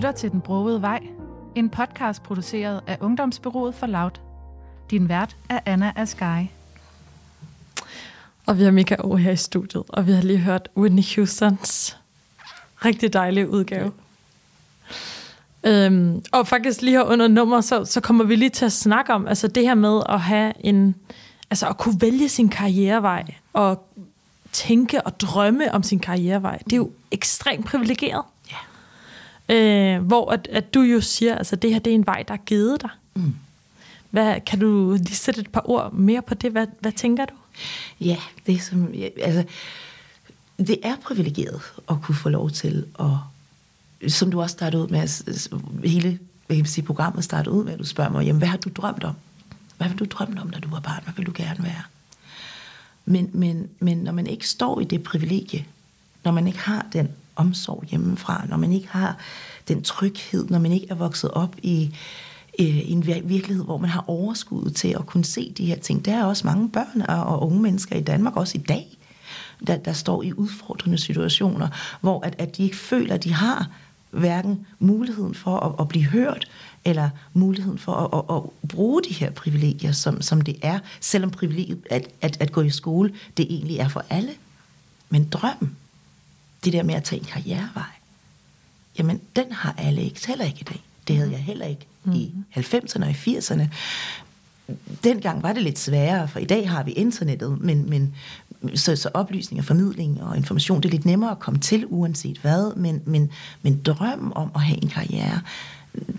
Lytter 0.00 0.12
til 0.12 0.30
Den 0.30 0.40
Brogede 0.40 0.82
Vej, 0.82 1.00
en 1.54 1.70
podcast 1.70 2.22
produceret 2.22 2.80
af 2.86 2.98
Ungdomsbyrået 3.00 3.74
for 3.74 3.86
Loud. 3.86 4.10
Din 4.90 5.08
vært 5.08 5.36
er 5.48 5.60
Anna 5.66 5.92
Asgari. 5.96 6.50
Og 8.46 8.58
vi 8.58 8.62
har 8.62 8.70
Mika 8.70 8.96
O 8.98 9.16
her 9.16 9.30
i 9.30 9.36
studiet, 9.36 9.82
og 9.88 10.06
vi 10.06 10.12
har 10.12 10.22
lige 10.22 10.38
hørt 10.38 10.68
Whitney 10.76 11.02
Houstons 11.16 11.98
rigtig 12.84 13.12
dejlige 13.12 13.50
udgave. 13.50 13.92
Øhm, 15.64 16.22
og 16.32 16.46
faktisk 16.46 16.82
lige 16.82 16.96
her 16.96 17.04
under 17.04 17.28
nummer, 17.28 17.60
så, 17.60 17.84
så 17.84 18.00
kommer 18.00 18.24
vi 18.24 18.36
lige 18.36 18.50
til 18.50 18.64
at 18.64 18.72
snakke 18.72 19.12
om 19.12 19.26
altså 19.26 19.48
det 19.48 19.62
her 19.62 19.74
med 19.74 20.02
at 20.08 20.20
have 20.20 20.52
en, 20.60 20.94
altså 21.50 21.68
at 21.68 21.78
kunne 21.78 22.00
vælge 22.00 22.28
sin 22.28 22.48
karrierevej, 22.48 23.34
og 23.52 23.86
tænke 24.52 25.02
og 25.02 25.20
drømme 25.20 25.74
om 25.74 25.82
sin 25.82 25.98
karrierevej. 25.98 26.58
Det 26.58 26.72
er 26.72 26.76
jo 26.76 26.90
ekstremt 27.10 27.66
privilegeret. 27.66 28.24
Øh, 29.50 30.02
hvor 30.02 30.30
at, 30.32 30.48
at 30.52 30.74
du 30.74 30.80
jo 30.80 31.00
siger, 31.00 31.34
altså 31.36 31.56
det 31.56 31.72
her 31.72 31.78
det 31.78 31.90
er 31.90 31.94
en 31.94 32.06
vej, 32.06 32.24
der 32.28 32.34
er 32.34 32.38
givet 32.46 32.82
dig. 32.82 32.90
Mm. 33.14 33.34
Hvad, 34.10 34.40
kan 34.46 34.58
du 34.60 34.92
lige 34.92 35.14
sætte 35.14 35.40
et 35.40 35.50
par 35.50 35.70
ord 35.70 35.92
mere 35.92 36.22
på 36.22 36.34
det? 36.34 36.52
Hvad, 36.52 36.66
hvad 36.80 36.92
tænker 36.92 37.24
du? 37.24 37.34
Ja, 38.00 38.16
det 38.46 38.54
er 38.54 38.58
som, 38.60 38.94
ja, 38.94 39.08
altså, 39.22 39.44
det 40.58 40.78
er 40.82 40.96
privilegeret 41.02 41.60
at 41.90 41.96
kunne 42.02 42.14
få 42.14 42.28
lov 42.28 42.50
til 42.50 42.84
at, 43.00 44.12
som 44.12 44.30
du 44.30 44.40
også 44.42 44.52
startede 44.52 44.82
ud 44.82 44.88
med, 44.88 45.06
s- 45.08 45.48
hele 45.84 46.18
hvad 46.46 46.56
kan 46.56 46.66
sige, 46.66 46.84
programmet 46.84 47.24
startede 47.24 47.54
ud 47.54 47.64
med, 47.64 47.72
at 47.72 47.78
du 47.78 47.84
spørger 47.84 48.10
mig, 48.10 48.26
jamen, 48.26 48.38
hvad 48.38 48.48
har 48.48 48.56
du 48.56 48.68
drømt 48.74 49.04
om? 49.04 49.14
Hvad 49.76 49.88
vil 49.88 49.98
du 49.98 50.04
drømme 50.04 50.40
om, 50.40 50.50
da 50.50 50.58
du 50.58 50.68
var 50.68 50.80
barn? 50.80 51.02
Hvad 51.04 51.14
vil 51.16 51.26
du 51.26 51.32
gerne 51.34 51.64
være? 51.64 51.82
Men, 53.04 53.30
men, 53.32 53.68
men 53.80 53.98
når 53.98 54.12
man 54.12 54.26
ikke 54.26 54.48
står 54.48 54.80
i 54.80 54.84
det 54.84 55.02
privilegie, 55.02 55.64
når 56.24 56.32
man 56.32 56.46
ikke 56.46 56.58
har 56.58 56.86
den 56.92 57.08
omsorg 57.40 57.84
hjemmefra, 57.88 58.44
når 58.48 58.56
man 58.56 58.72
ikke 58.72 58.88
har 58.88 59.16
den 59.68 59.82
tryghed, 59.82 60.48
når 60.48 60.58
man 60.58 60.72
ikke 60.72 60.86
er 60.90 60.94
vokset 60.94 61.30
op 61.30 61.56
i, 61.62 61.94
øh, 62.58 62.66
i 62.66 62.90
en 62.90 63.06
virkelighed, 63.06 63.64
hvor 63.64 63.78
man 63.78 63.90
har 63.90 64.04
overskud 64.06 64.70
til 64.70 64.88
at 64.88 65.06
kunne 65.06 65.24
se 65.24 65.52
de 65.56 65.66
her 65.66 65.78
ting. 65.78 66.04
Der 66.04 66.16
er 66.16 66.24
også 66.24 66.46
mange 66.46 66.70
børn 66.70 67.02
og, 67.08 67.24
og 67.24 67.46
unge 67.46 67.62
mennesker 67.62 67.96
i 67.96 68.00
Danmark, 68.02 68.36
også 68.36 68.58
i 68.58 68.60
dag, 68.60 68.86
der, 69.66 69.76
der 69.76 69.92
står 69.92 70.22
i 70.22 70.32
udfordrende 70.32 70.98
situationer, 70.98 71.68
hvor 72.00 72.26
at, 72.26 72.34
at 72.38 72.56
de 72.56 72.62
ikke 72.62 72.76
føler, 72.76 73.14
at 73.14 73.24
de 73.24 73.32
har 73.32 73.68
hverken 74.10 74.66
muligheden 74.78 75.34
for 75.34 75.56
at, 75.56 75.72
at 75.80 75.88
blive 75.88 76.04
hørt, 76.04 76.50
eller 76.84 77.10
muligheden 77.32 77.78
for 77.78 77.92
at, 77.92 78.24
at, 78.30 78.36
at 78.36 78.68
bruge 78.68 79.02
de 79.02 79.14
her 79.14 79.30
privilegier, 79.30 79.92
som, 79.92 80.22
som 80.22 80.40
det 80.40 80.56
er, 80.62 80.78
selvom 81.00 81.30
privilegiet 81.30 81.86
at, 81.90 82.08
at, 82.20 82.36
at 82.40 82.52
gå 82.52 82.60
i 82.60 82.70
skole, 82.70 83.14
det 83.36 83.46
egentlig 83.50 83.78
er 83.78 83.88
for 83.88 84.04
alle. 84.10 84.30
Men 85.10 85.24
drømmen, 85.24 85.76
det 86.64 86.72
der 86.72 86.82
med 86.82 86.94
at 86.94 87.04
tage 87.04 87.20
en 87.20 87.26
karrierevej, 87.26 87.84
jamen 88.98 89.20
den 89.36 89.52
har 89.52 89.74
alle 89.78 90.02
ikke, 90.02 90.26
heller 90.26 90.44
ikke 90.44 90.60
i 90.60 90.64
dag. 90.64 90.82
Det 91.08 91.16
havde 91.16 91.30
jeg 91.30 91.40
heller 91.40 91.66
ikke 91.66 91.86
mm. 92.04 92.12
i 92.12 92.34
90'erne 92.56 93.04
og 93.04 93.10
i 93.10 93.36
80'erne. 93.38 93.62
Dengang 95.04 95.42
var 95.42 95.52
det 95.52 95.62
lidt 95.62 95.78
sværere, 95.78 96.28
for 96.28 96.38
i 96.38 96.44
dag 96.44 96.70
har 96.70 96.82
vi 96.82 96.92
internettet, 96.92 97.60
men, 97.60 97.90
men 97.90 98.14
så, 98.74 98.96
så 98.96 99.10
oplysning 99.14 99.58
og 99.58 99.64
formidling 99.64 100.22
og 100.22 100.36
information, 100.36 100.80
det 100.82 100.88
er 100.88 100.92
lidt 100.92 101.04
nemmere 101.04 101.30
at 101.30 101.38
komme 101.38 101.60
til, 101.60 101.86
uanset 101.88 102.38
hvad, 102.38 102.76
men, 102.76 103.02
men, 103.04 103.30
men 103.62 103.80
drømmen 103.82 104.32
om 104.34 104.50
at 104.54 104.60
have 104.60 104.82
en 104.82 104.88
karriere, 104.88 105.40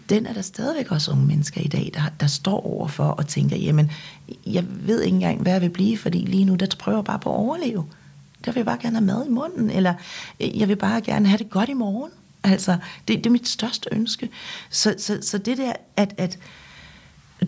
den 0.09 0.25
er 0.25 0.33
der 0.33 0.41
stadigvæk 0.41 0.91
også 0.91 1.11
unge 1.11 1.25
mennesker 1.25 1.61
i 1.61 1.67
dag, 1.67 1.91
der, 1.93 2.01
der 2.19 2.27
står 2.27 2.65
overfor 2.65 3.03
og 3.03 3.27
tænker, 3.27 3.57
jamen, 3.57 3.91
jeg 4.45 4.65
ved 4.69 5.01
ikke 5.01 5.15
engang, 5.15 5.41
hvad 5.41 5.51
jeg 5.51 5.61
vil 5.61 5.69
blive, 5.69 5.97
fordi 5.97 6.17
lige 6.17 6.45
nu, 6.45 6.55
der 6.55 6.67
prøver 6.79 6.97
jeg 6.97 7.05
bare 7.05 7.19
på 7.19 7.29
at 7.29 7.37
overleve. 7.37 7.85
Der 8.45 8.51
vil 8.51 8.59
jeg 8.59 8.65
bare 8.65 8.77
gerne 8.81 8.95
have 8.95 9.05
mad 9.05 9.25
i 9.25 9.29
munden, 9.29 9.69
eller 9.69 9.93
øh, 10.39 10.59
jeg 10.59 10.67
vil 10.67 10.75
bare 10.75 11.01
gerne 11.01 11.27
have 11.27 11.37
det 11.37 11.49
godt 11.49 11.69
i 11.69 11.73
morgen. 11.73 12.11
Altså, 12.43 12.77
det, 13.07 13.17
det 13.17 13.25
er 13.25 13.29
mit 13.29 13.47
største 13.47 13.89
ønske. 13.91 14.29
Så, 14.69 14.95
så, 14.97 15.19
så 15.21 15.37
det 15.37 15.57
der, 15.57 15.73
at, 15.95 16.13
at 16.17 16.39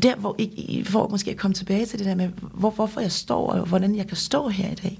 der 0.02 0.16
hvor, 0.16 0.36
ikke, 0.38 0.88
hvor 0.91 1.08
måske 1.08 1.30
jeg 1.30 1.38
komme 1.38 1.56
tilbage 1.56 1.86
til 1.86 2.00
det 2.00 2.08
der 2.08 2.16
med, 2.16 2.30
hvor, 2.54 2.70
hvorfor 2.70 3.02
jeg 3.02 3.12
står, 3.12 3.50
og 3.50 3.66
hvordan 3.66 3.96
jeg 3.96 4.08
kan 4.08 4.18
stå 4.18 4.48
her 4.48 4.72
i 4.72 4.76
dag. 4.76 5.00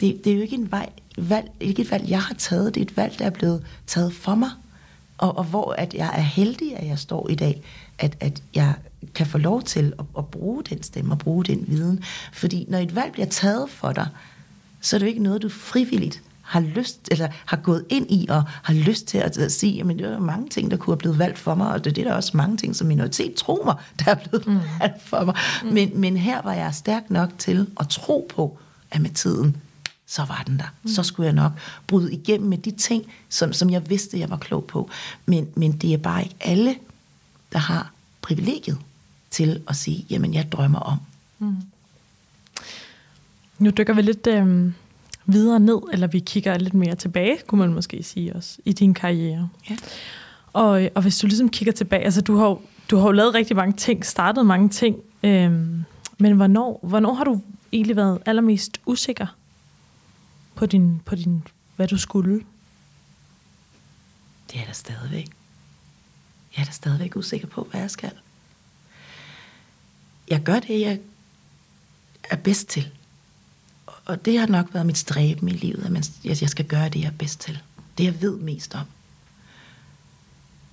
Det, 0.00 0.24
det 0.24 0.32
er 0.32 0.36
jo 0.36 0.42
ikke, 0.42 0.56
en 0.56 0.70
vej, 0.70 0.88
valg, 1.18 1.50
ikke 1.60 1.82
et 1.82 1.90
valg, 1.90 2.10
jeg 2.10 2.22
har 2.22 2.34
taget, 2.34 2.74
det 2.74 2.80
er 2.80 2.84
et 2.84 2.96
valg, 2.96 3.18
der 3.18 3.24
er 3.24 3.30
blevet 3.30 3.64
taget 3.86 4.12
for 4.12 4.34
mig. 4.34 4.50
Og, 5.18 5.38
og 5.38 5.44
hvor 5.44 5.72
at 5.72 5.94
jeg 5.94 6.10
er 6.14 6.20
heldig, 6.20 6.76
at 6.76 6.86
jeg 6.86 6.98
står 6.98 7.28
i 7.28 7.34
dag, 7.34 7.62
at, 7.98 8.16
at 8.20 8.42
jeg 8.54 8.74
kan 9.14 9.26
få 9.26 9.38
lov 9.38 9.62
til 9.62 9.92
at, 9.98 10.04
at 10.18 10.26
bruge 10.26 10.62
den 10.64 10.82
stemme 10.82 11.14
og 11.14 11.18
bruge 11.18 11.44
den 11.44 11.64
viden. 11.68 12.04
Fordi 12.32 12.66
når 12.68 12.78
et 12.78 12.94
valg 12.94 13.12
bliver 13.12 13.26
taget 13.26 13.70
for 13.70 13.92
dig, 13.92 14.08
så 14.80 14.96
er 14.96 14.98
det 14.98 15.06
jo 15.06 15.08
ikke 15.08 15.22
noget, 15.22 15.42
du 15.42 15.48
frivilligt 15.48 16.22
har 16.42 16.60
lyst, 16.60 17.08
eller 17.10 17.28
har 17.46 17.56
gået 17.56 17.84
ind 17.88 18.10
i 18.10 18.26
og 18.28 18.42
har 18.62 18.74
lyst 18.74 19.06
til 19.06 19.18
at, 19.18 19.38
at 19.38 19.52
sige, 19.52 19.72
jamen 19.72 19.98
det 19.98 20.06
er 20.06 20.18
mange 20.18 20.48
ting, 20.48 20.70
der 20.70 20.76
kunne 20.76 20.92
have 20.92 20.98
blevet 20.98 21.18
valgt 21.18 21.38
for 21.38 21.54
mig, 21.54 21.72
og 21.72 21.84
det, 21.84 21.96
det 21.96 22.06
er 22.06 22.08
der 22.08 22.16
også 22.16 22.36
mange 22.36 22.56
ting, 22.56 22.76
som 22.76 22.86
minoritet 22.86 23.34
tror 23.34 23.64
mig, 23.64 23.74
der 23.98 24.10
er 24.10 24.14
blevet 24.14 24.46
mm. 24.46 24.58
valgt 24.80 25.02
for 25.02 25.24
mig. 25.24 25.34
Mm. 25.62 25.68
Men, 25.68 26.00
men 26.00 26.16
her 26.16 26.42
var 26.42 26.52
jeg 26.52 26.74
stærk 26.74 27.10
nok 27.10 27.30
til 27.38 27.66
at 27.80 27.88
tro 27.88 28.30
på, 28.34 28.58
at 28.90 29.00
med 29.00 29.10
tiden, 29.10 29.56
så 30.06 30.24
var 30.24 30.42
den 30.46 30.58
der. 30.58 30.74
Mm. 30.82 30.90
Så 30.90 31.02
skulle 31.02 31.26
jeg 31.26 31.34
nok 31.34 31.52
bryde 31.86 32.12
igennem 32.12 32.48
med 32.48 32.58
de 32.58 32.70
ting, 32.70 33.04
som, 33.28 33.52
som 33.52 33.70
jeg 33.70 33.90
vidste, 33.90 34.18
jeg 34.18 34.30
var 34.30 34.36
klog 34.36 34.64
på. 34.64 34.90
Men, 35.26 35.48
men 35.54 35.72
det 35.72 35.92
er 35.92 35.98
bare 35.98 36.22
ikke 36.22 36.36
alle, 36.40 36.76
der 37.52 37.58
har 37.58 37.92
privilegiet 38.22 38.78
til 39.30 39.62
at 39.68 39.76
sige, 39.76 40.06
jamen 40.10 40.34
jeg 40.34 40.52
drømmer 40.52 40.78
om. 40.78 40.98
Nu 43.60 43.70
dykker 43.70 43.94
vi 43.94 44.02
lidt 44.02 44.26
øh, 44.26 44.72
videre 45.26 45.60
ned, 45.60 45.78
eller 45.92 46.06
vi 46.06 46.18
kigger 46.18 46.58
lidt 46.58 46.74
mere 46.74 46.94
tilbage, 46.94 47.38
kunne 47.46 47.58
man 47.58 47.72
måske 47.72 48.02
sige 48.02 48.36
også, 48.36 48.58
i 48.64 48.72
din 48.72 48.94
karriere. 48.94 49.48
Ja. 49.70 49.76
Og, 50.52 50.90
og 50.94 51.02
hvis 51.02 51.18
du 51.18 51.26
ligesom 51.26 51.48
kigger 51.48 51.72
tilbage, 51.72 52.04
altså 52.04 52.20
du 52.20 52.36
har, 52.36 52.58
du 52.90 52.96
har 52.96 53.04
jo 53.04 53.12
lavet 53.12 53.34
rigtig 53.34 53.56
mange 53.56 53.72
ting, 53.72 54.06
startet 54.06 54.46
mange 54.46 54.68
ting, 54.68 54.96
øh, 55.22 55.52
men 56.18 56.32
hvornår, 56.36 56.80
hvornår 56.82 57.14
har 57.14 57.24
du 57.24 57.40
egentlig 57.72 57.96
været 57.96 58.18
allermest 58.26 58.80
usikker 58.86 59.26
på, 60.54 60.66
din, 60.66 61.00
på 61.04 61.14
din, 61.14 61.42
hvad 61.76 61.88
du 61.88 61.98
skulle? 61.98 62.44
Det 64.52 64.60
er 64.60 64.64
der 64.64 64.72
stadigvæk. 64.72 65.28
Jeg 66.56 66.62
er 66.62 66.66
da 66.66 66.72
stadigvæk 66.72 67.16
usikker 67.16 67.46
på, 67.46 67.68
hvad 67.70 67.80
jeg 67.80 67.90
skal. 67.90 68.12
Jeg 70.28 70.40
gør 70.40 70.60
det, 70.60 70.80
jeg 70.80 70.98
er 72.30 72.36
bedst 72.36 72.68
til. 72.68 72.90
Og 74.04 74.24
det 74.24 74.38
har 74.38 74.46
nok 74.46 74.74
været 74.74 74.86
mit 74.86 74.98
stræben 74.98 75.48
i 75.48 75.52
livet, 75.52 76.06
at 76.24 76.42
jeg 76.42 76.50
skal 76.50 76.64
gøre 76.64 76.88
det, 76.88 77.00
jeg 77.00 77.06
er 77.06 77.18
bedst 77.18 77.40
til. 77.40 77.58
Det, 77.98 78.04
jeg 78.04 78.22
ved 78.22 78.38
mest 78.38 78.74
om. 78.74 78.86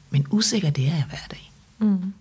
Men 0.10 0.28
usikker, 0.32 0.70
det 0.70 0.88
er 0.88 0.96
jeg 0.96 1.06
hver 1.10 1.28
dag. 1.32 1.52
Mm. 1.80 2.14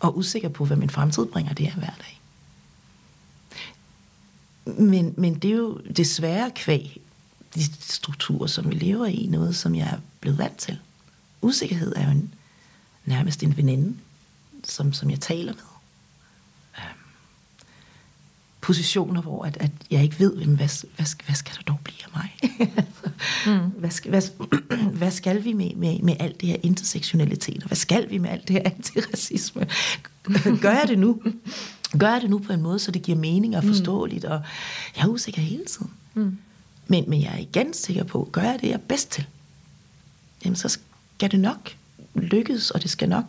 Og 0.00 0.18
usikker 0.18 0.48
på, 0.48 0.64
hvad 0.64 0.76
min 0.76 0.90
fremtid 0.90 1.26
bringer, 1.26 1.54
det 1.54 1.66
er 1.66 1.72
hver 1.72 1.94
dag. 1.98 2.20
Men, 4.76 5.14
men 5.16 5.34
det 5.34 5.50
er 5.50 5.56
jo 5.56 5.80
desværre 5.96 6.50
kvæg 6.56 7.02
de 7.54 7.64
strukturer, 7.80 8.46
som 8.46 8.70
vi 8.70 8.74
lever 8.74 9.06
i, 9.06 9.26
noget, 9.26 9.56
som 9.56 9.74
jeg 9.74 9.88
er 9.88 9.98
blevet 10.20 10.38
vant 10.38 10.56
til. 10.56 10.78
Usikkerhed 11.42 11.92
er 11.96 12.04
jo 12.04 12.10
en, 12.10 12.34
nærmest 13.04 13.42
en 13.42 13.56
veninde, 13.56 13.96
som, 14.64 14.92
som 14.92 15.10
jeg 15.10 15.20
taler 15.20 15.52
med. 15.52 15.71
Positioner, 18.62 19.22
hvor 19.22 19.44
at, 19.44 19.56
at 19.60 19.70
jeg 19.90 20.02
ikke 20.02 20.18
ved, 20.18 20.36
jamen, 20.36 20.56
hvad, 20.56 20.86
hvad, 20.96 21.06
hvad 21.26 21.34
skal 21.34 21.54
der 21.56 21.62
dog 21.62 21.78
blive 21.84 21.98
af 22.04 22.10
mig? 22.14 22.50
mm. 23.60 23.70
hvad, 23.70 23.90
skal, 23.90 24.10
hvad, 24.10 24.22
hvad 24.98 25.10
skal 25.10 25.44
vi 25.44 25.52
med, 25.52 25.74
med, 25.74 25.98
med 25.98 26.16
alt 26.20 26.40
det 26.40 26.48
her 26.48 26.56
intersektionalitet? 26.62 27.62
Og 27.62 27.66
hvad 27.66 27.76
skal 27.76 28.10
vi 28.10 28.18
med 28.18 28.30
alt 28.30 28.48
det 28.48 28.56
her 28.56 28.62
antiracisme? 28.64 29.66
Gør 30.62 30.70
jeg 30.70 30.84
det 30.88 30.98
nu? 30.98 31.22
Gør 31.98 32.12
jeg 32.12 32.20
det 32.22 32.30
nu 32.30 32.38
på 32.38 32.52
en 32.52 32.62
måde, 32.62 32.78
så 32.78 32.90
det 32.90 33.02
giver 33.02 33.18
mening 33.18 33.56
og 33.56 33.64
forståeligt? 33.64 34.24
Og 34.24 34.42
jeg 34.96 35.02
er 35.02 35.08
usikker 35.08 35.42
hele 35.42 35.64
tiden. 35.64 35.90
Mm. 36.14 36.38
Men, 36.86 37.04
men 37.08 37.22
jeg 37.22 37.32
er 37.34 37.38
igen 37.38 37.74
sikker 37.74 38.04
på, 38.04 38.28
gør 38.32 38.42
jeg 38.42 38.58
det, 38.60 38.68
jeg 38.68 38.74
er 38.74 38.78
bedst 38.88 39.10
til? 39.10 39.26
Jamen, 40.44 40.56
så 40.56 40.68
skal 40.68 41.30
det 41.30 41.40
nok 41.40 41.72
lykkes, 42.14 42.70
og 42.70 42.82
det 42.82 42.90
skal 42.90 43.08
nok 43.08 43.24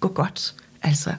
gå 0.00 0.08
godt. 0.08 0.54
Altså, 0.82 1.14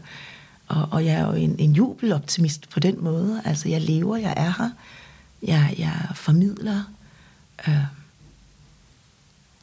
og, 0.70 0.88
og 0.92 1.06
jeg 1.06 1.14
er 1.14 1.28
jo 1.28 1.34
en, 1.34 1.56
en 1.60 1.74
jubeloptimist 1.74 2.70
på 2.70 2.80
den 2.80 3.04
måde. 3.04 3.42
Altså, 3.46 3.70
jeg 3.70 3.82
lever, 3.82 4.18
jeg 4.18 4.34
er 4.38 4.54
her. 4.58 4.70
Jeg, 5.42 5.76
jeg 5.78 6.08
formidler. 6.16 6.84
Øh, 7.68 7.84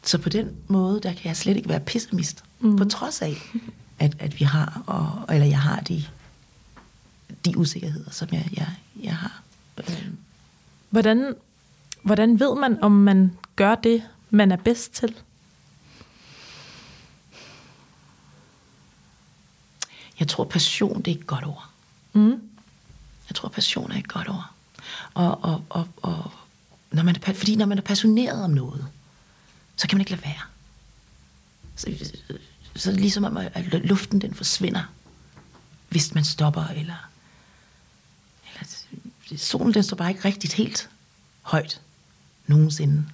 så 0.03 0.19
på 0.19 0.29
den 0.29 0.51
måde, 0.69 1.01
der 1.03 1.13
kan 1.13 1.27
jeg 1.27 1.37
slet 1.37 1.57
ikke 1.57 1.69
være 1.69 1.81
pessimist. 1.81 2.45
Mm. 2.61 2.77
På 2.77 2.85
trods 2.85 3.23
af, 3.23 3.37
at, 3.99 4.17
at 4.19 4.41
vi 4.41 4.45
har, 4.45 4.83
og, 4.87 5.35
eller 5.35 5.47
jeg 5.47 5.61
har 5.61 5.81
de, 5.81 6.05
de 7.45 7.59
usikkerheder, 7.59 8.11
som 8.11 8.29
jeg, 8.33 8.49
jeg, 8.57 8.69
jeg 9.03 9.17
har. 9.17 9.43
Øh, 9.79 10.07
Hvordan, 10.91 11.35
hvordan 12.03 12.41
ved 12.41 12.61
man, 12.61 12.83
om 12.83 12.93
man 12.93 13.33
gør 13.57 13.75
det, 13.75 14.03
man 14.31 14.53
er 14.53 14.57
bedst 14.57 14.93
til? 14.93 15.15
Jeg 20.21 20.29
tror, 20.29 20.45
passion 20.45 21.03
det 21.03 21.11
er 21.15 21.19
et 21.19 21.27
godt 21.27 21.45
ord. 21.45 21.69
Mm. 22.13 22.49
Jeg 23.29 23.35
tror, 23.35 23.49
passion 23.49 23.93
er 23.93 23.99
et 23.99 24.09
godt 24.09 24.29
ord. 24.29 24.51
Og, 25.15 25.45
og, 25.45 25.65
og, 25.69 25.89
og 26.03 26.31
når 26.91 27.03
man 27.03 27.17
er, 27.17 27.33
fordi 27.33 27.57
når 27.57 27.67
man 27.67 27.79
er 27.79 27.83
passioneret 27.83 28.45
om 28.45 28.51
noget, 28.51 28.87
så 29.77 29.89
kan 29.89 29.97
man 29.97 30.01
ikke 30.01 30.11
lade 30.11 30.25
være. 30.25 30.43
Så, 31.77 32.13
så 32.77 32.93
ligesom 32.93 33.25
om, 33.25 33.37
at 33.37 33.65
luften 33.65 34.21
den 34.21 34.35
forsvinder, 34.35 34.83
hvis 35.89 36.15
man 36.15 36.25
stopper, 36.25 36.65
eller, 36.65 37.09
eller 38.49 38.67
solen 39.37 39.75
den 39.75 39.83
står 39.83 39.97
bare 39.97 40.11
ikke 40.11 40.25
rigtigt 40.25 40.53
helt 40.53 40.91
højt 41.43 41.81
nogensinde. 42.47 43.07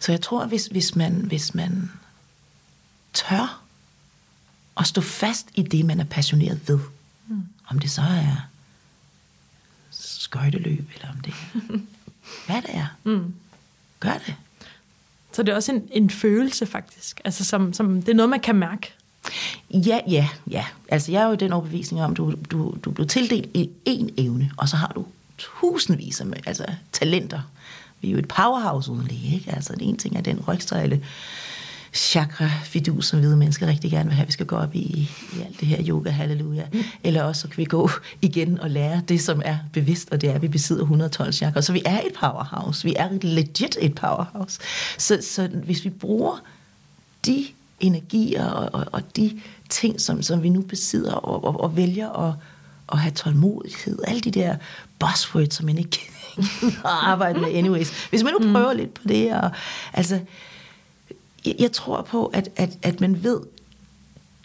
Så 0.00 0.12
jeg 0.12 0.20
tror, 0.20 0.46
hvis, 0.46 0.66
hvis, 0.66 0.96
man, 0.96 1.12
hvis 1.12 1.54
man 1.54 1.92
tør 3.12 3.65
at 4.76 4.86
stå 4.86 5.00
fast 5.00 5.48
i 5.54 5.62
det, 5.62 5.84
man 5.84 6.00
er 6.00 6.04
passioneret 6.04 6.68
ved, 6.68 6.78
mm. 7.28 7.42
om 7.68 7.78
det 7.78 7.90
så 7.90 8.02
er 8.02 8.48
skøjteløb, 9.90 10.90
eller 10.94 11.08
om 11.10 11.20
det 11.20 11.32
er, 11.32 11.60
hvad 12.46 12.62
det 12.62 12.74
er, 12.74 12.86
mm. 13.04 13.34
gør 14.00 14.18
det. 14.26 14.34
Så 15.32 15.42
det 15.42 15.52
er 15.52 15.56
også 15.56 15.72
en, 15.72 15.88
en 15.90 16.10
følelse, 16.10 16.66
faktisk. 16.66 17.20
Altså, 17.24 17.44
som, 17.44 17.72
som, 17.72 18.02
det 18.02 18.08
er 18.08 18.14
noget, 18.14 18.30
man 18.30 18.40
kan 18.40 18.54
mærke. 18.54 18.92
Ja, 19.70 20.00
ja, 20.08 20.28
ja. 20.50 20.64
Altså, 20.88 21.12
jeg 21.12 21.22
er 21.22 21.28
jo 21.28 21.34
den 21.34 21.52
overbevisning 21.52 22.04
om, 22.04 22.14
du, 22.14 22.34
du, 22.50 22.76
du 22.84 22.90
blev 22.90 23.06
tildelt 23.06 23.50
i 23.54 23.70
én 23.88 24.08
evne, 24.16 24.50
og 24.56 24.68
så 24.68 24.76
har 24.76 24.92
du 24.94 25.06
tusindvis 25.38 26.20
af 26.20 26.26
altså, 26.46 26.66
talenter. 26.92 27.40
Vi 28.00 28.08
er 28.08 28.12
jo 28.12 28.18
et 28.18 28.28
powerhouse 28.28 28.92
uden 28.92 29.06
lige, 29.06 29.34
ikke? 29.34 29.52
Altså, 29.52 29.74
ene 29.80 29.98
ting 29.98 30.16
er 30.16 30.20
den 30.20 30.40
rygstræle 30.48 31.04
chakra 31.96 32.50
fidus, 32.64 33.06
som 33.06 33.18
hvide 33.18 33.36
mennesker 33.36 33.66
rigtig 33.66 33.90
gerne 33.90 34.08
vil 34.08 34.14
have, 34.14 34.26
vi 34.26 34.32
skal 34.32 34.46
gå 34.46 34.56
op 34.56 34.74
i, 34.74 34.78
i 35.32 35.40
alt 35.46 35.60
det 35.60 35.68
her 35.68 35.84
yoga, 35.88 36.10
halleluja. 36.10 36.64
Mm. 36.72 36.82
Eller 37.04 37.22
også 37.22 37.40
så 37.40 37.48
kan 37.48 37.58
vi 37.58 37.64
gå 37.64 37.90
igen 38.22 38.60
og 38.60 38.70
lære 38.70 39.02
det, 39.08 39.20
som 39.20 39.42
er 39.44 39.58
bevidst, 39.72 40.08
og 40.12 40.20
det 40.20 40.30
er, 40.30 40.34
at 40.34 40.42
vi 40.42 40.48
besidder 40.48 40.82
112 40.82 41.32
chakra. 41.32 41.62
Så 41.62 41.72
vi 41.72 41.82
er 41.84 42.00
et 42.00 42.12
powerhouse. 42.20 42.84
Vi 42.84 42.94
er 42.96 43.08
legit 43.22 43.76
et 43.80 43.94
powerhouse. 43.94 44.60
Så, 44.98 45.18
så 45.22 45.48
hvis 45.64 45.84
vi 45.84 45.90
bruger 45.90 46.42
de 47.26 47.46
energier 47.80 48.46
og, 48.46 48.80
og, 48.80 48.86
og 48.92 49.16
de 49.16 49.40
ting, 49.68 50.00
som, 50.00 50.22
som 50.22 50.42
vi 50.42 50.48
nu 50.48 50.60
besidder, 50.60 51.12
og, 51.12 51.44
og, 51.44 51.60
og 51.60 51.76
vælger 51.76 52.28
at, 52.28 52.34
at 52.92 52.98
have 52.98 53.12
tålmodighed, 53.12 53.98
alle 54.06 54.20
de 54.20 54.30
der 54.30 54.56
buzzwords, 54.98 55.54
som 55.54 55.66
man 55.66 55.78
ikke 55.78 55.90
gider 56.60 56.66
at 56.66 56.80
arbejde 56.84 57.40
med 57.40 57.54
anyways. 57.54 58.08
Hvis 58.08 58.22
man 58.22 58.32
nu 58.40 58.52
prøver 58.52 58.72
mm. 58.72 58.78
lidt 58.78 58.94
på 58.94 59.02
det, 59.08 59.32
og 59.34 59.50
altså, 59.92 60.20
jeg, 61.46 61.54
jeg 61.58 61.72
tror 61.72 62.02
på, 62.02 62.26
at, 62.26 62.48
at, 62.56 62.78
at 62.82 63.00
man 63.00 63.22
ved, 63.22 63.40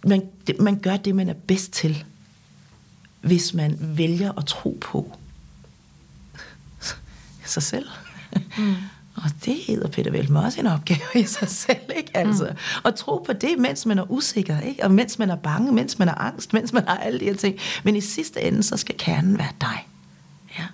man, 0.05 0.29
man 0.59 0.79
gør 0.79 0.97
det, 0.97 1.15
man 1.15 1.29
er 1.29 1.33
bedst 1.33 1.71
til, 1.71 2.05
hvis 3.21 3.53
man 3.53 3.77
vælger 3.79 4.31
at 4.37 4.45
tro 4.45 4.77
på 4.81 5.17
sig 7.45 7.63
selv. 7.63 7.87
Mm. 8.57 8.75
Og 9.15 9.31
det 9.45 9.55
hedder 9.67 9.87
Peter 9.87 10.11
Veltmer 10.11 10.41
også 10.41 10.59
en 10.59 10.67
opgave 10.67 10.99
i 11.15 11.23
sig 11.23 11.49
selv, 11.49 11.89
ikke? 11.97 12.17
Altså, 12.17 12.45
mm. 12.51 12.57
At 12.85 12.95
tro 12.95 13.23
på 13.25 13.33
det, 13.33 13.57
mens 13.57 13.85
man 13.85 13.99
er 13.99 14.11
usikker, 14.11 14.59
ikke? 14.59 14.83
Og 14.83 14.91
mens 14.91 15.19
man 15.19 15.29
er 15.29 15.35
bange, 15.35 15.71
mens 15.71 15.99
man 15.99 16.07
er 16.07 16.15
angst, 16.15 16.53
mens 16.53 16.73
man 16.73 16.87
har 16.87 16.97
alle 16.97 17.19
de 17.19 17.25
her 17.25 17.35
ting. 17.35 17.59
Men 17.83 17.95
i 17.95 18.01
sidste 18.01 18.41
ende, 18.41 18.63
så 18.63 18.77
skal 18.77 18.95
kernen 18.97 19.37
være 19.37 19.51
dig. 19.61 19.87
Ja. 20.59 20.65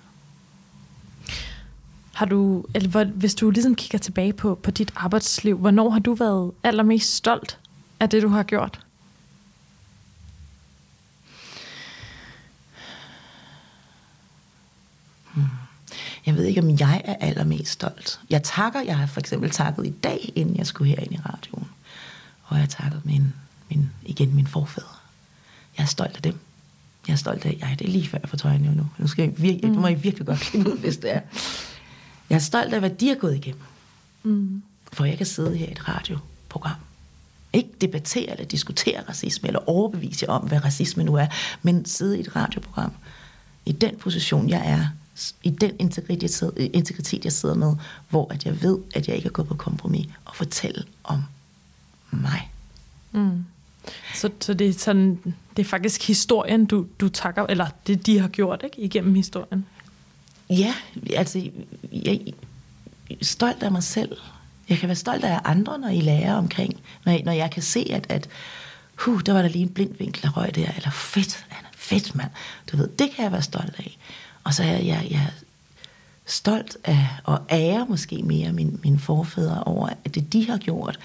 Har 2.18 2.26
du, 2.26 2.64
eller 2.74 2.88
hvor- 2.88 3.04
hvis 3.04 3.34
du 3.34 3.50
ligesom 3.50 3.74
kigger 3.74 3.98
tilbage 3.98 4.32
på, 4.32 4.54
på 4.62 4.70
dit 4.70 4.92
arbejdsliv, 4.96 5.58
hvornår 5.58 5.90
har 5.90 5.98
du 5.98 6.14
været 6.14 6.52
allermest 6.64 7.14
stolt 7.14 7.58
af 8.00 8.08
det, 8.10 8.22
du 8.22 8.28
har 8.28 8.42
gjort? 8.42 8.80
Jeg 16.26 16.36
ved 16.36 16.44
ikke, 16.44 16.60
om 16.60 16.70
jeg 16.80 17.02
er 17.04 17.14
allermest 17.20 17.72
stolt. 17.72 18.20
Jeg 18.30 18.42
takker, 18.42 18.80
jeg 18.80 18.98
har 18.98 19.06
for 19.06 19.20
eksempel 19.20 19.50
takket 19.50 19.86
i 19.86 19.90
dag, 19.90 20.32
inden 20.34 20.56
jeg 20.56 20.66
skulle 20.66 20.90
herind 20.90 21.12
i 21.12 21.18
radioen. 21.26 21.68
Og 22.44 22.56
jeg 22.56 22.62
har 22.62 22.66
takket 22.68 23.00
min, 23.04 23.32
min, 23.70 23.90
igen 24.02 24.34
min 24.34 24.46
forfædre. 24.46 24.96
Jeg 25.78 25.82
er 25.82 25.86
stolt 25.88 26.16
af 26.16 26.22
dem. 26.22 26.38
Jeg 27.06 27.12
er 27.12 27.16
stolt 27.16 27.46
af, 27.46 27.58
ja, 27.62 27.74
det 27.78 27.86
er 27.86 27.90
lige 27.90 28.08
før 28.08 28.18
jeg 28.22 28.28
får 28.28 28.36
tøjene 28.36 28.74
nu. 28.76 28.86
Nu 28.98 29.06
skal 29.06 29.22
jeg 29.22 29.42
virkelig, 29.42 29.70
mm. 29.72 29.78
må 29.80 29.86
jeg 29.88 30.02
virkelig 30.04 30.26
godt 30.26 30.40
klippe 30.40 30.72
ud, 30.72 30.78
hvis 30.78 30.96
det 30.96 31.14
er. 31.14 31.20
Jeg 32.30 32.36
er 32.36 32.40
stolt 32.40 32.74
af, 32.74 32.80
hvad 32.80 32.90
de 32.90 33.08
har 33.08 33.14
gået 33.14 33.34
igennem. 33.36 33.62
Mm. 34.22 34.62
For 34.92 35.04
jeg 35.04 35.16
kan 35.16 35.26
sidde 35.26 35.56
her 35.56 35.66
i 35.66 35.72
et 35.72 35.88
radioprogram. 35.88 36.76
Ikke 37.52 37.70
debattere 37.80 38.30
eller 38.30 38.44
diskutere 38.44 39.02
racisme, 39.08 39.46
eller 39.46 39.68
overbevise 39.68 40.26
jer 40.28 40.32
om, 40.32 40.48
hvad 40.48 40.64
racisme 40.64 41.04
nu 41.04 41.14
er, 41.14 41.26
men 41.62 41.84
sidde 41.84 42.16
i 42.16 42.20
et 42.20 42.36
radioprogram. 42.36 42.92
I 43.66 43.72
den 43.72 43.96
position, 43.96 44.48
jeg 44.48 44.70
er, 44.70 44.86
i 45.42 45.50
den 45.50 45.72
integritet, 45.78 46.22
jeg 46.22 46.30
sidder, 46.30 46.68
integritet, 46.72 47.24
jeg 47.24 47.32
sidder 47.32 47.54
med, 47.54 47.76
hvor 48.08 48.32
at 48.32 48.44
jeg 48.44 48.62
ved, 48.62 48.78
at 48.94 49.08
jeg 49.08 49.16
ikke 49.16 49.26
er 49.26 49.32
gået 49.32 49.48
på 49.48 49.54
kompromis, 49.54 50.06
og 50.24 50.36
fortælle 50.36 50.84
om 51.04 51.22
mig. 52.10 52.50
Så, 54.14 54.30
så 54.40 54.54
det, 54.54 54.68
er 54.68 54.72
sådan, 54.72 55.34
det 55.56 55.62
er 55.62 55.68
faktisk 55.68 56.06
historien, 56.06 56.66
du, 56.66 56.86
du 57.00 57.08
takker, 57.08 57.46
eller 57.46 57.66
det, 57.86 58.06
de 58.06 58.18
har 58.18 58.28
gjort 58.28 58.60
ikke, 58.64 58.80
igennem 58.80 59.14
historien. 59.14 59.66
Ja, 60.50 60.74
altså, 61.16 61.50
jeg 61.92 62.20
er 63.10 63.14
stolt 63.22 63.62
af 63.62 63.72
mig 63.72 63.82
selv. 63.82 64.16
Jeg 64.68 64.78
kan 64.78 64.88
være 64.88 64.96
stolt 64.96 65.24
af 65.24 65.40
andre, 65.44 65.78
når 65.78 65.88
I 65.88 66.00
lærer 66.00 66.34
omkring, 66.34 66.80
når 67.04 67.12
jeg, 67.12 67.22
når 67.24 67.32
jeg 67.32 67.50
kan 67.50 67.62
se, 67.62 67.86
at, 67.90 68.06
at 68.08 68.28
huh, 68.94 69.20
der 69.26 69.32
var 69.32 69.42
der 69.42 69.48
lige 69.48 69.62
en 69.62 69.68
blind 69.68 69.94
vinkel, 69.98 70.22
der 70.22 70.30
røg 70.30 70.54
der, 70.54 70.70
eller 70.76 70.90
fedt, 70.90 71.46
han 71.48 71.64
er 71.64 71.76
fedt, 71.76 72.14
mand. 72.14 72.30
Du 72.72 72.76
ved, 72.76 72.88
det 72.88 73.10
kan 73.10 73.24
jeg 73.24 73.32
være 73.32 73.42
stolt 73.42 73.74
af. 73.78 73.98
Og 74.44 74.54
så 74.54 74.62
er 74.62 74.66
jeg, 74.66 74.86
jeg, 74.86 75.06
jeg 75.10 75.20
er 75.20 75.42
stolt 76.26 76.76
af, 76.84 77.08
og 77.24 77.40
ære 77.50 77.86
måske 77.88 78.22
mere 78.22 78.52
min, 78.52 78.80
mine 78.82 78.98
forfædre 78.98 79.64
over, 79.64 79.88
at 80.04 80.14
det 80.14 80.32
de 80.32 80.50
har 80.50 80.58
gjort, 80.58 80.98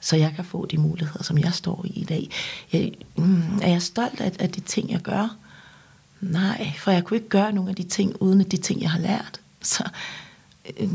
så 0.00 0.16
jeg 0.16 0.32
kan 0.36 0.44
få 0.44 0.66
de 0.66 0.78
muligheder, 0.78 1.24
som 1.24 1.38
jeg 1.38 1.54
står 1.54 1.84
i 1.84 2.00
i 2.00 2.04
dag. 2.04 2.30
Jeg, 2.72 2.92
mm, 3.16 3.58
er 3.62 3.68
jeg 3.68 3.82
stolt 3.82 4.20
af, 4.20 4.32
af 4.38 4.50
de 4.50 4.60
ting, 4.60 4.90
jeg 4.90 5.00
gør? 5.00 5.36
Nej, 6.20 6.72
for 6.78 6.90
jeg 6.90 7.04
kunne 7.04 7.16
ikke 7.16 7.28
gøre 7.28 7.52
nogle 7.52 7.70
af 7.70 7.76
de 7.76 7.82
ting, 7.82 8.22
uden 8.22 8.40
at 8.40 8.52
de 8.52 8.56
ting, 8.56 8.82
jeg 8.82 8.90
har 8.90 8.98
lært. 8.98 9.40
Så 9.62 9.88
øh, 10.80 10.88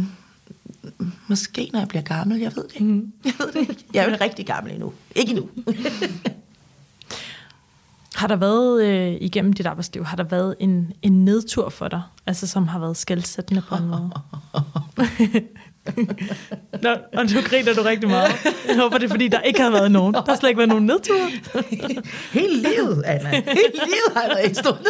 måske 1.27 1.69
når 1.73 1.79
jeg 1.79 1.87
bliver 1.87 2.01
gammel, 2.01 2.39
jeg 2.39 2.55
ved 2.55 2.63
det 2.63 2.73
ikke. 2.73 2.85
Mm. 2.85 3.13
Jeg 3.25 3.33
ved 3.39 3.51
det 3.51 3.59
ikke. 3.59 3.85
Jeg 3.93 4.05
er 4.05 4.09
jo 4.09 4.17
rigtig 4.21 4.45
gammel 4.45 4.73
endnu. 4.73 4.93
Ikke 5.15 5.31
endnu. 5.31 5.49
Har 8.15 8.27
der 8.27 8.35
været, 8.35 8.83
øh, 8.83 9.17
igennem 9.21 9.53
dit 9.53 9.65
arbejdsliv, 9.65 10.05
har 10.05 10.17
der 10.17 10.23
været 10.23 10.55
en, 10.59 10.93
en 11.01 11.25
nedtur 11.25 11.69
for 11.69 11.87
dig, 11.87 12.01
altså 12.25 12.47
som 12.47 12.67
har 12.67 12.79
været 12.79 12.97
skældsættende 12.97 13.61
på 13.61 13.75
en 13.75 13.87
måde? 13.87 14.11
Nå, 16.81 16.89
og 17.13 17.25
nu 17.25 17.41
griner 17.45 17.73
du 17.73 17.81
rigtig 17.81 18.09
meget. 18.09 18.31
Jeg 18.67 18.75
håber, 18.75 18.97
det 18.97 19.05
er, 19.05 19.09
fordi 19.09 19.27
der 19.27 19.41
ikke 19.41 19.61
har 19.61 19.69
været 19.69 19.91
nogen. 19.91 20.13
Der 20.13 20.21
har 20.27 20.35
slet 20.35 20.49
ikke 20.49 20.57
været 20.57 20.69
nogen 20.69 20.85
nedtur. 20.85 21.15
Hele 22.31 22.55
livet, 22.69 23.03
Anna. 23.05 23.29
Hele 23.29 23.71
livet 23.73 24.13
har 24.15 24.23
jeg 24.35 24.43
ikke 24.43 24.55
stået 24.55 24.87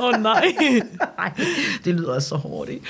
Åh 0.00 0.06
oh, 0.06 0.22
nej. 0.22 0.52
Nej, 1.18 1.32
det 1.84 1.94
lyder 1.94 2.14
også 2.14 2.28
så 2.28 2.36
hårdt, 2.36 2.70
ikke? 2.70 2.86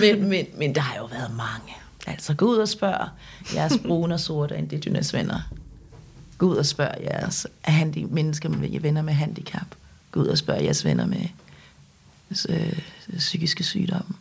Men, 0.00 0.28
men, 0.28 0.46
men 0.58 0.74
der 0.74 0.80
har 0.80 0.96
jo 0.96 1.04
været 1.04 1.30
mange. 1.36 1.72
Altså, 2.06 2.34
gå 2.34 2.46
ud 2.46 2.56
og 2.56 2.68
spørg 2.68 3.08
jeres 3.54 3.78
brune 3.86 4.14
og 4.14 4.20
sorte 4.20 4.58
indigenous 4.58 5.14
venner. 5.14 5.40
Gå 6.38 6.46
ud 6.46 6.56
og 6.56 6.66
spørg 6.66 6.94
jeres 7.02 7.46
handi- 7.68 8.06
mennesker, 8.10 8.48
med 8.48 8.80
venner 8.80 9.02
med 9.02 9.12
handicap. 9.14 9.66
Gå 10.12 10.20
ud 10.20 10.26
og 10.26 10.38
spørg 10.38 10.62
jeres 10.64 10.84
venner 10.84 11.06
med 11.06 11.26
øh, 12.48 12.78
psykiske 13.18 13.64
sygdomme. 13.64 14.14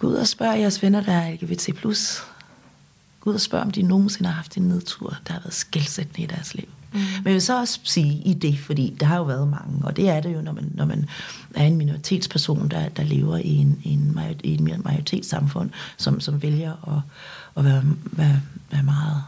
Gå 0.00 0.06
ud 0.06 0.14
og 0.14 0.26
spørg 0.26 0.58
jeres 0.58 0.82
venner, 0.82 1.00
der 1.00 1.12
er 1.12 1.32
LGBT+. 1.32 1.68
Gå 3.20 3.30
ud 3.30 3.34
og 3.34 3.40
spørg, 3.40 3.60
om 3.60 3.70
de 3.70 3.82
nogensinde 3.82 4.30
har 4.30 4.36
haft 4.36 4.56
en 4.56 4.62
nedtur, 4.62 5.16
der 5.26 5.32
har 5.32 5.40
været 5.40 5.54
skældsættende 5.54 6.22
i 6.22 6.26
deres 6.26 6.54
liv. 6.54 6.68
Mm. 6.92 6.98
Men 6.98 7.24
jeg 7.24 7.32
vil 7.32 7.42
så 7.42 7.60
også 7.60 7.80
sige 7.84 8.22
i 8.24 8.34
det, 8.34 8.58
fordi 8.58 8.96
der 9.00 9.06
har 9.06 9.16
jo 9.16 9.22
været 9.22 9.48
mange, 9.48 9.84
og 9.84 9.96
det 9.96 10.08
er 10.08 10.20
det 10.20 10.34
jo, 10.34 10.40
når 10.40 10.52
man, 10.52 10.72
når 10.74 10.84
man 10.84 11.08
er 11.54 11.64
en 11.64 11.76
minoritetsperson, 11.76 12.68
der, 12.68 12.88
der 12.88 13.02
lever 13.02 13.36
i 13.36 13.56
en, 13.56 13.82
en, 13.84 14.14
major, 14.14 14.34
i 14.44 14.54
en 14.54 14.82
majoritetssamfund, 14.84 15.70
som, 15.96 16.20
som 16.20 16.42
vælger 16.42 16.96
at, 16.96 17.02
at 17.56 17.64
være, 17.64 17.82
være, 18.04 18.40
være 18.70 18.82
meget 18.82 19.22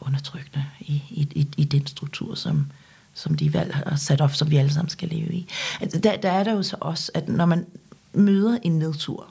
undertrykkende 0.00 0.64
i, 0.80 1.02
i, 1.10 1.28
i, 1.34 1.48
i 1.56 1.64
den 1.64 1.86
struktur, 1.86 2.34
som, 2.34 2.66
som 3.14 3.34
de 3.34 3.54
valg 3.54 3.74
har 3.74 3.96
sat 3.96 4.20
op, 4.20 4.34
som 4.34 4.50
vi 4.50 4.56
alle 4.56 4.72
sammen 4.72 4.88
skal 4.88 5.08
leve 5.08 5.32
i. 5.32 5.48
Altså, 5.80 5.98
Der, 5.98 6.16
der 6.16 6.30
er 6.30 6.44
der 6.44 6.52
jo 6.52 6.62
så 6.62 6.76
også, 6.80 7.10
at 7.14 7.28
når 7.28 7.46
man 7.46 7.66
møder 8.12 8.58
en 8.62 8.78
nedtur, 8.78 9.26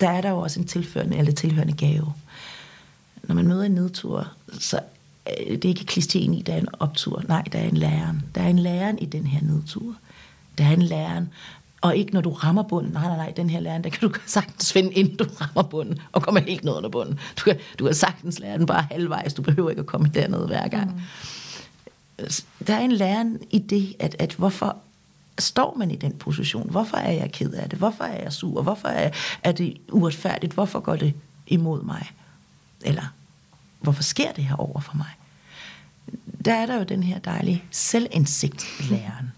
der 0.00 0.10
er 0.10 0.20
der 0.20 0.30
jo 0.30 0.38
også 0.38 0.60
en 0.60 0.66
tilførende 0.66 1.16
eller 1.16 1.32
tilhørende 1.32 1.72
gave. 1.72 2.12
Når 3.22 3.34
man 3.34 3.48
møder 3.48 3.64
en 3.64 3.72
nedtur, 3.72 4.32
så 4.58 4.80
er 5.26 5.44
det 5.56 5.64
ikke 5.64 5.84
klisjeen 5.84 6.34
i, 6.34 6.42
der 6.42 6.52
er 6.52 6.58
en 6.58 6.68
optur. 6.80 7.22
Nej, 7.28 7.42
der 7.42 7.58
er 7.58 7.68
en 7.68 7.76
læren. 7.76 8.22
Der 8.34 8.40
er 8.40 8.48
en 8.48 8.58
læren 8.58 8.98
i 8.98 9.04
den 9.04 9.26
her 9.26 9.40
nedtur. 9.42 9.96
Der 10.58 10.64
er 10.64 10.72
en 10.72 10.82
læren. 10.82 11.28
Og 11.80 11.96
ikke 11.96 12.12
når 12.12 12.20
du 12.20 12.30
rammer 12.30 12.62
bunden. 12.62 12.92
Nej, 12.92 13.06
nej, 13.06 13.16
nej, 13.16 13.32
den 13.36 13.50
her 13.50 13.60
læren, 13.60 13.84
der 13.84 13.90
kan 13.90 14.08
du 14.08 14.14
sagtens 14.26 14.72
finde, 14.72 14.92
inden 14.92 15.16
du 15.16 15.24
rammer 15.40 15.62
bunden, 15.62 15.98
og 16.12 16.22
kommer 16.22 16.40
helt 16.40 16.64
ned 16.64 16.72
under 16.72 16.88
bunden. 16.88 17.20
Du 17.36 17.42
kan, 17.44 17.58
du 17.78 17.84
kan 17.84 17.94
sagtens 17.94 18.38
lære 18.38 18.58
den 18.58 18.66
bare 18.66 18.86
halvvejs. 18.90 19.34
Du 19.34 19.42
behøver 19.42 19.70
ikke 19.70 19.80
at 19.80 19.86
komme 19.86 20.10
derned 20.14 20.46
hver 20.46 20.68
gang. 20.68 20.94
Mm. 22.18 22.26
Der 22.66 22.74
er 22.74 22.80
en 22.80 22.92
læren 22.92 23.38
i 23.50 23.58
det, 23.58 23.96
at, 23.98 24.16
at 24.18 24.34
hvorfor 24.34 24.76
står 25.38 25.74
man 25.78 25.90
i 25.90 25.96
den 25.96 26.12
position? 26.12 26.70
Hvorfor 26.70 26.96
er 26.96 27.12
jeg 27.12 27.32
ked 27.32 27.52
af 27.52 27.70
det? 27.70 27.78
Hvorfor 27.78 28.04
er 28.04 28.22
jeg 28.22 28.32
sur? 28.32 28.62
Hvorfor 28.62 28.88
er, 28.88 29.10
er 29.42 29.52
det 29.52 29.76
uretfærdigt? 29.92 30.52
Hvorfor 30.52 30.80
går 30.80 30.96
det 30.96 31.14
imod 31.46 31.82
mig? 31.82 32.12
Eller 32.82 33.12
hvorfor 33.80 34.02
sker 34.02 34.32
det 34.32 34.44
her 34.44 34.56
over 34.56 34.80
for 34.80 34.96
mig? 34.96 35.10
Der 36.44 36.54
er 36.54 36.66
der 36.66 36.76
jo 36.76 36.82
den 36.82 37.02
her 37.02 37.18
dejlige 37.18 37.64
selvindsigt 37.70 38.66
i 38.80 38.82
læreren, 38.82 39.32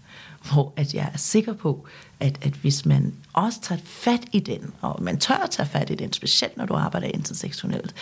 hvor 0.51 0.73
at 0.75 0.93
jeg 0.93 1.09
er 1.13 1.17
sikker 1.17 1.53
på, 1.53 1.87
at, 2.19 2.37
at 2.41 2.53
hvis 2.53 2.85
man 2.85 3.13
også 3.33 3.61
tager 3.61 3.81
fat 3.85 4.21
i 4.31 4.39
den, 4.39 4.73
og 4.81 5.03
man 5.03 5.19
tør 5.19 5.35
at 5.35 5.49
tage 5.49 5.69
fat 5.69 5.89
i 5.89 5.95
den, 5.95 6.13
specielt 6.13 6.57
når 6.57 6.65
du 6.65 6.73
arbejder 6.73 7.07
intersektionelt, 7.07 7.95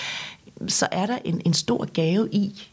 så 0.68 0.88
er 0.92 1.06
der 1.06 1.18
en, 1.26 1.42
en 1.46 1.54
stor 1.54 1.86
gave 1.86 2.30
i 2.32 2.70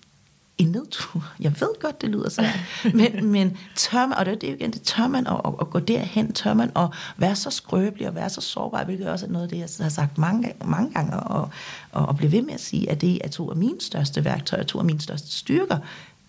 en 0.59 0.67
nedtur. 0.67 1.33
Jeg 1.41 1.61
ved 1.61 1.81
godt, 1.81 2.01
det 2.03 2.11
lyder 2.11 2.31
svært, 2.31 2.61
men, 2.95 3.27
men 3.27 3.57
tør 3.77 4.07
man, 4.07 4.19
og 4.19 4.27
det 4.27 4.45
er 4.45 4.49
jo 4.49 4.55
igen, 4.55 4.71
det 4.71 4.83
tør 4.83 5.07
man 5.07 5.27
at, 5.27 5.41
at, 5.45 5.55
at 5.61 5.71
gå 5.71 5.79
derhen, 5.79 6.33
tør 6.33 6.55
man 6.55 6.71
at 6.77 6.89
være 7.17 7.37
så 7.37 7.51
skrøbelig 7.51 8.09
og 8.09 8.15
være 8.15 8.31
så 8.31 8.41
sårbar, 8.41 8.85
hvilket 8.85 9.09
også 9.09 9.27
er 9.27 9.31
noget 9.31 9.45
af 9.45 9.49
det, 9.49 9.59
jeg 9.59 9.85
har 9.85 9.89
sagt 9.89 10.19
mange, 10.19 10.53
mange 10.65 10.93
gange, 10.93 11.13
og, 11.17 11.51
og, 11.93 12.07
og 12.07 12.17
blive 12.17 12.33
ved 12.33 12.43
med 12.43 12.55
at 12.55 12.61
sige, 12.61 12.91
at 12.91 13.01
det 13.01 13.19
er 13.25 13.29
to 13.29 13.51
af 13.51 13.57
mine 13.57 13.81
største 13.81 14.25
værktøjer, 14.25 14.63
to 14.63 14.79
af 14.79 14.85
mine 14.85 15.01
største 15.01 15.33
styrker, 15.33 15.79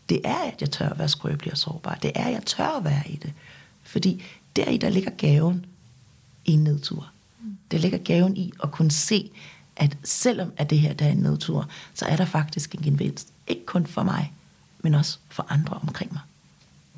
det 0.10 0.22
er, 0.24 0.36
at 0.36 0.62
jeg 0.62 0.72
tør 0.72 0.90
at 0.90 1.00
være 1.00 1.10
skrøbelig 1.10 1.52
og 1.52 1.58
sårbar. 1.58 1.98
Det 2.02 2.12
er, 2.16 2.26
at 2.26 2.34
jeg 2.34 2.44
tør 2.46 2.78
at 2.78 2.84
være 2.84 3.04
i 3.10 3.16
det. 3.16 3.34
Fordi 3.84 4.24
deri, 4.56 4.78
der 4.78 4.90
ligger 4.90 5.12
gaven 5.12 5.66
i 6.46 6.52
en 6.52 6.64
nedtur. 6.64 7.10
Der 7.72 7.78
ligger 7.78 7.98
gaven 7.98 8.38
i 8.38 8.54
at 8.64 8.72
kunne 8.72 8.92
se, 8.92 9.32
at 9.76 9.98
selvom 10.04 10.52
at 10.58 10.70
det 10.70 10.80
her 10.80 10.94
der 10.94 11.06
er 11.06 11.12
en 11.12 11.18
nedtur, 11.18 11.70
så 11.94 12.06
er 12.06 12.16
der 12.16 12.26
faktisk 12.26 12.76
en 12.76 12.82
gevinst. 12.84 13.28
Ikke 13.48 13.66
kun 13.66 13.86
for 13.86 14.04
mig, 14.04 14.34
men 14.80 14.94
også 14.94 15.18
for 15.30 15.46
andre 15.50 15.80
omkring 15.82 16.14
mig. 16.14 16.22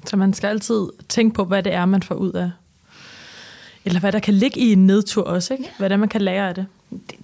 Så 0.05 0.17
man 0.17 0.33
skal 0.33 0.47
altid 0.47 0.87
tænke 1.09 1.33
på, 1.33 1.45
hvad 1.45 1.63
det 1.63 1.73
er, 1.73 1.85
man 1.85 2.03
får 2.03 2.15
ud 2.15 2.31
af. 2.31 2.51
Eller 3.85 3.99
hvad 3.99 4.11
der 4.11 4.19
kan 4.19 4.33
ligge 4.33 4.59
i 4.59 4.71
en 4.71 4.87
nedtur 4.87 5.23
også, 5.23 5.53
ikke? 5.53 5.69
Hvad 5.77 5.89
det 5.89 5.93
er, 5.93 5.99
man 5.99 6.09
kan 6.09 6.21
lære 6.21 6.49
af 6.49 6.55
det. 6.55 6.65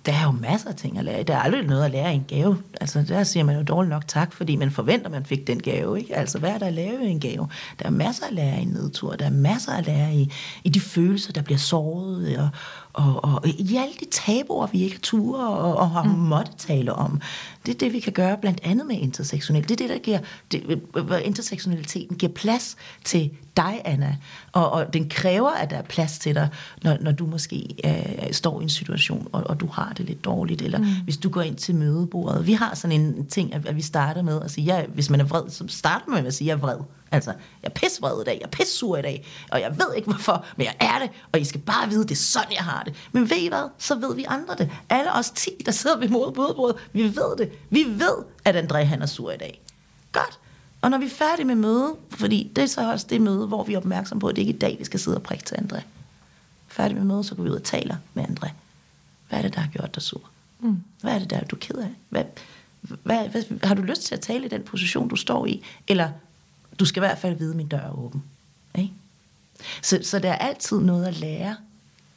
Der 0.05 0.13
er 0.13 0.24
jo 0.24 0.32
masser 0.32 0.69
af 0.69 0.76
ting 0.76 0.97
at 0.97 1.05
lære. 1.05 1.24
Der 1.24 1.36
er 1.36 1.39
aldrig 1.39 1.63
noget 1.63 1.86
at 1.86 1.91
lære 1.91 2.11
i 2.11 2.15
en 2.15 2.26
gave. 2.28 2.57
Altså, 2.82 3.05
der 3.07 3.24
siger 3.24 3.43
man 3.43 3.55
jo 3.57 3.63
dårligt 3.63 3.89
nok 3.89 4.07
tak, 4.07 4.34
fordi 4.34 4.55
man 4.55 4.71
forventer, 4.71 5.09
man 5.09 5.26
fik 5.26 5.47
den 5.47 5.59
gave. 5.59 5.99
Ikke? 5.99 6.15
Altså, 6.15 6.39
hvad 6.39 6.49
er 6.49 6.57
der 6.57 6.65
at 6.65 6.74
lave 6.74 7.05
i 7.05 7.09
en 7.09 7.19
gave? 7.19 7.47
Der 7.80 7.86
er 7.86 7.89
masser 7.89 8.26
at 8.26 8.34
lære 8.34 8.59
i 8.59 8.61
en 8.61 8.67
nedtur. 8.67 9.15
Der 9.15 9.26
er 9.26 9.30
masser 9.30 9.71
at 9.71 9.86
lære 9.86 10.15
i, 10.15 10.32
i 10.63 10.69
de 10.69 10.80
følelser, 10.80 11.34
der 11.34 11.41
bliver 11.41 11.57
såret. 11.57 12.38
Og, 12.38 12.49
og, 12.93 13.24
og 13.24 13.47
i 13.47 13.76
alle 13.76 13.93
de 13.99 14.05
tabuer, 14.11 14.67
vi 14.67 14.84
ikke 14.84 14.95
har 14.95 15.01
ture 15.01 15.47
og, 15.49 15.78
og 15.78 15.89
har 15.89 16.03
mm. 16.03 16.09
måttet 16.09 16.55
tale 16.57 16.93
om. 16.93 17.21
Det 17.66 17.74
er 17.74 17.78
det, 17.78 17.93
vi 17.93 17.99
kan 17.99 18.14
gøre 18.14 18.38
blandt 18.38 18.59
andet 18.64 18.88
med 18.88 18.95
intersektionel. 18.95 19.64
Det 19.64 19.72
er 19.72 19.76
det, 19.76 19.89
der 19.89 19.97
giver, 19.97 20.20
det, 20.51 20.82
hvor 20.91 21.16
intersektionaliteten 21.16 22.18
giver 22.18 22.32
plads 22.32 22.76
til 23.03 23.32
dig, 23.57 23.82
Anna. 23.86 24.18
Og, 24.51 24.72
og 24.72 24.93
den 24.93 25.09
kræver, 25.09 25.49
at 25.49 25.70
der 25.70 25.78
er 25.78 25.82
plads 25.82 26.20
til 26.20 26.36
dig, 26.36 26.49
når, 26.84 26.97
når 27.01 27.11
du 27.11 27.26
måske 27.26 27.76
øh, 27.86 28.34
står 28.34 28.59
i 28.59 28.64
en 28.64 28.70
situation, 28.70 29.28
og, 29.32 29.43
og 29.45 29.59
du 29.59 29.68
har 29.68 29.93
det 29.97 30.05
lidt 30.05 30.26
dårligt, 30.26 30.61
eller 30.61 30.80
mm. 30.80 30.86
hvis 31.03 31.18
du 31.18 31.30
går 31.30 31.41
ind 31.41 31.55
til 31.55 31.76
mødebordet. 31.76 32.47
Vi 32.47 32.53
har 32.53 32.76
sådan 32.76 33.01
en 33.01 33.26
ting, 33.26 33.53
at, 33.53 33.66
at 33.66 33.76
vi 33.76 33.82
starter 33.82 34.22
med 34.22 34.41
at 34.41 34.51
sige, 34.51 34.66
ja, 34.66 34.86
hvis 34.86 35.09
man 35.09 35.20
er 35.20 35.26
vred, 35.26 35.49
så 35.49 35.66
starter 35.68 36.05
man 36.07 36.24
med 36.24 36.28
at 36.28 36.34
sige, 36.34 36.47
jeg 36.47 36.53
er 36.53 36.57
vred. 36.57 36.78
Altså, 37.11 37.32
jeg 37.64 37.70
er 37.70 37.74
pissvred 37.74 38.22
i 38.22 38.24
dag, 38.24 38.38
jeg 38.41 38.45
er 38.45 38.49
pissur 38.49 38.97
i 38.97 39.01
dag, 39.01 39.28
og 39.51 39.61
jeg 39.61 39.76
ved 39.78 39.95
ikke 39.95 40.09
hvorfor, 40.09 40.45
men 40.57 40.66
jeg 40.66 40.76
er 40.80 40.99
det, 40.99 41.09
og 41.32 41.39
I 41.39 41.43
skal 41.43 41.61
bare 41.61 41.89
vide, 41.89 42.03
det 42.03 42.11
er 42.11 42.16
sådan, 42.16 42.51
jeg 42.51 42.64
har 42.64 42.84
det. 42.84 42.95
Men 43.11 43.30
ved 43.30 43.38
I 43.38 43.47
hvad? 43.47 43.70
Så 43.78 43.95
ved 43.95 44.16
vi 44.16 44.26
andre 44.28 44.55
det. 44.57 44.70
Alle 44.89 45.14
os 45.14 45.32
10, 45.32 45.49
der 45.66 45.72
sidder 45.72 45.97
ved 45.97 46.09
mødebordet, 46.09 46.76
vi 46.93 47.03
ved 47.03 47.38
det. 47.38 47.51
Vi 47.70 47.86
ved, 47.88 48.16
at 48.45 48.56
André 48.56 48.78
han 48.78 49.01
er 49.01 49.06
sur 49.06 49.32
i 49.32 49.38
dag. 49.38 49.62
Godt. 50.12 50.39
Og 50.82 50.89
når 50.89 50.97
vi 50.97 51.06
er 51.06 51.10
færdige 51.10 51.45
med 51.45 51.56
møde, 51.56 51.95
fordi 52.10 52.51
det 52.56 52.62
er 52.62 52.66
så 52.66 52.91
også 52.91 53.08
det 53.10 53.22
møde, 53.22 53.47
hvor 53.47 53.64
vi 53.64 53.74
er 53.74 53.78
opmærksom 53.78 54.20
på, 54.20 54.28
at 54.28 54.36
det 54.36 54.41
ikke 54.41 54.51
er 54.51 54.56
i 54.56 54.60
dag, 54.60 54.76
vi 54.80 54.86
skal 54.86 54.99
sidde 54.99 55.18
og 55.18 55.24
prikke 55.24 55.43
til 55.45 55.56
André. 55.56 55.82
Færdig 56.68 56.97
med 56.97 57.06
mødet, 57.06 57.26
så 57.26 57.36
går 57.36 57.43
vi 57.43 57.49
ud 57.49 57.56
og 57.56 57.64
taler 57.64 57.95
med 58.14 58.24
André. 58.24 58.49
Hvad 59.30 59.39
er 59.39 59.41
det, 59.41 59.56
der 59.56 59.60
har 59.60 59.70
gjort 59.70 59.95
dig 59.95 60.04
sur? 60.04 60.22
Mm. 60.60 60.84
Hvad 61.01 61.14
er 61.14 61.20
det, 61.20 61.30
der 61.30 61.38
er 61.38 61.45
du 61.45 61.56
ked 61.56 61.76
af? 61.76 61.89
Hvad, 62.10 62.24
hvad, 62.82 63.30
hvad, 63.30 63.43
har 63.64 63.76
du 63.76 63.82
lyst 63.82 64.01
til 64.01 64.16
at 64.16 64.22
tale 64.22 64.45
i 64.45 64.49
den 64.49 64.64
position, 64.64 65.08
du 65.08 65.16
står 65.16 65.45
i? 65.45 65.64
Eller 65.88 66.10
du 66.80 66.86
skal 66.86 66.99
i 66.99 67.06
hvert 67.06 67.18
fald 67.18 67.36
vide, 67.36 67.49
at 67.49 67.58
min 67.58 67.68
dør 67.68 67.78
er 67.78 67.99
åben. 67.99 68.24
Ikke? 68.78 68.93
Så, 69.82 69.99
så 70.04 70.20
der 70.20 70.32
er 70.32 70.38
altid 70.38 70.80
noget 70.80 71.06
at 71.06 71.20
lære 71.20 71.56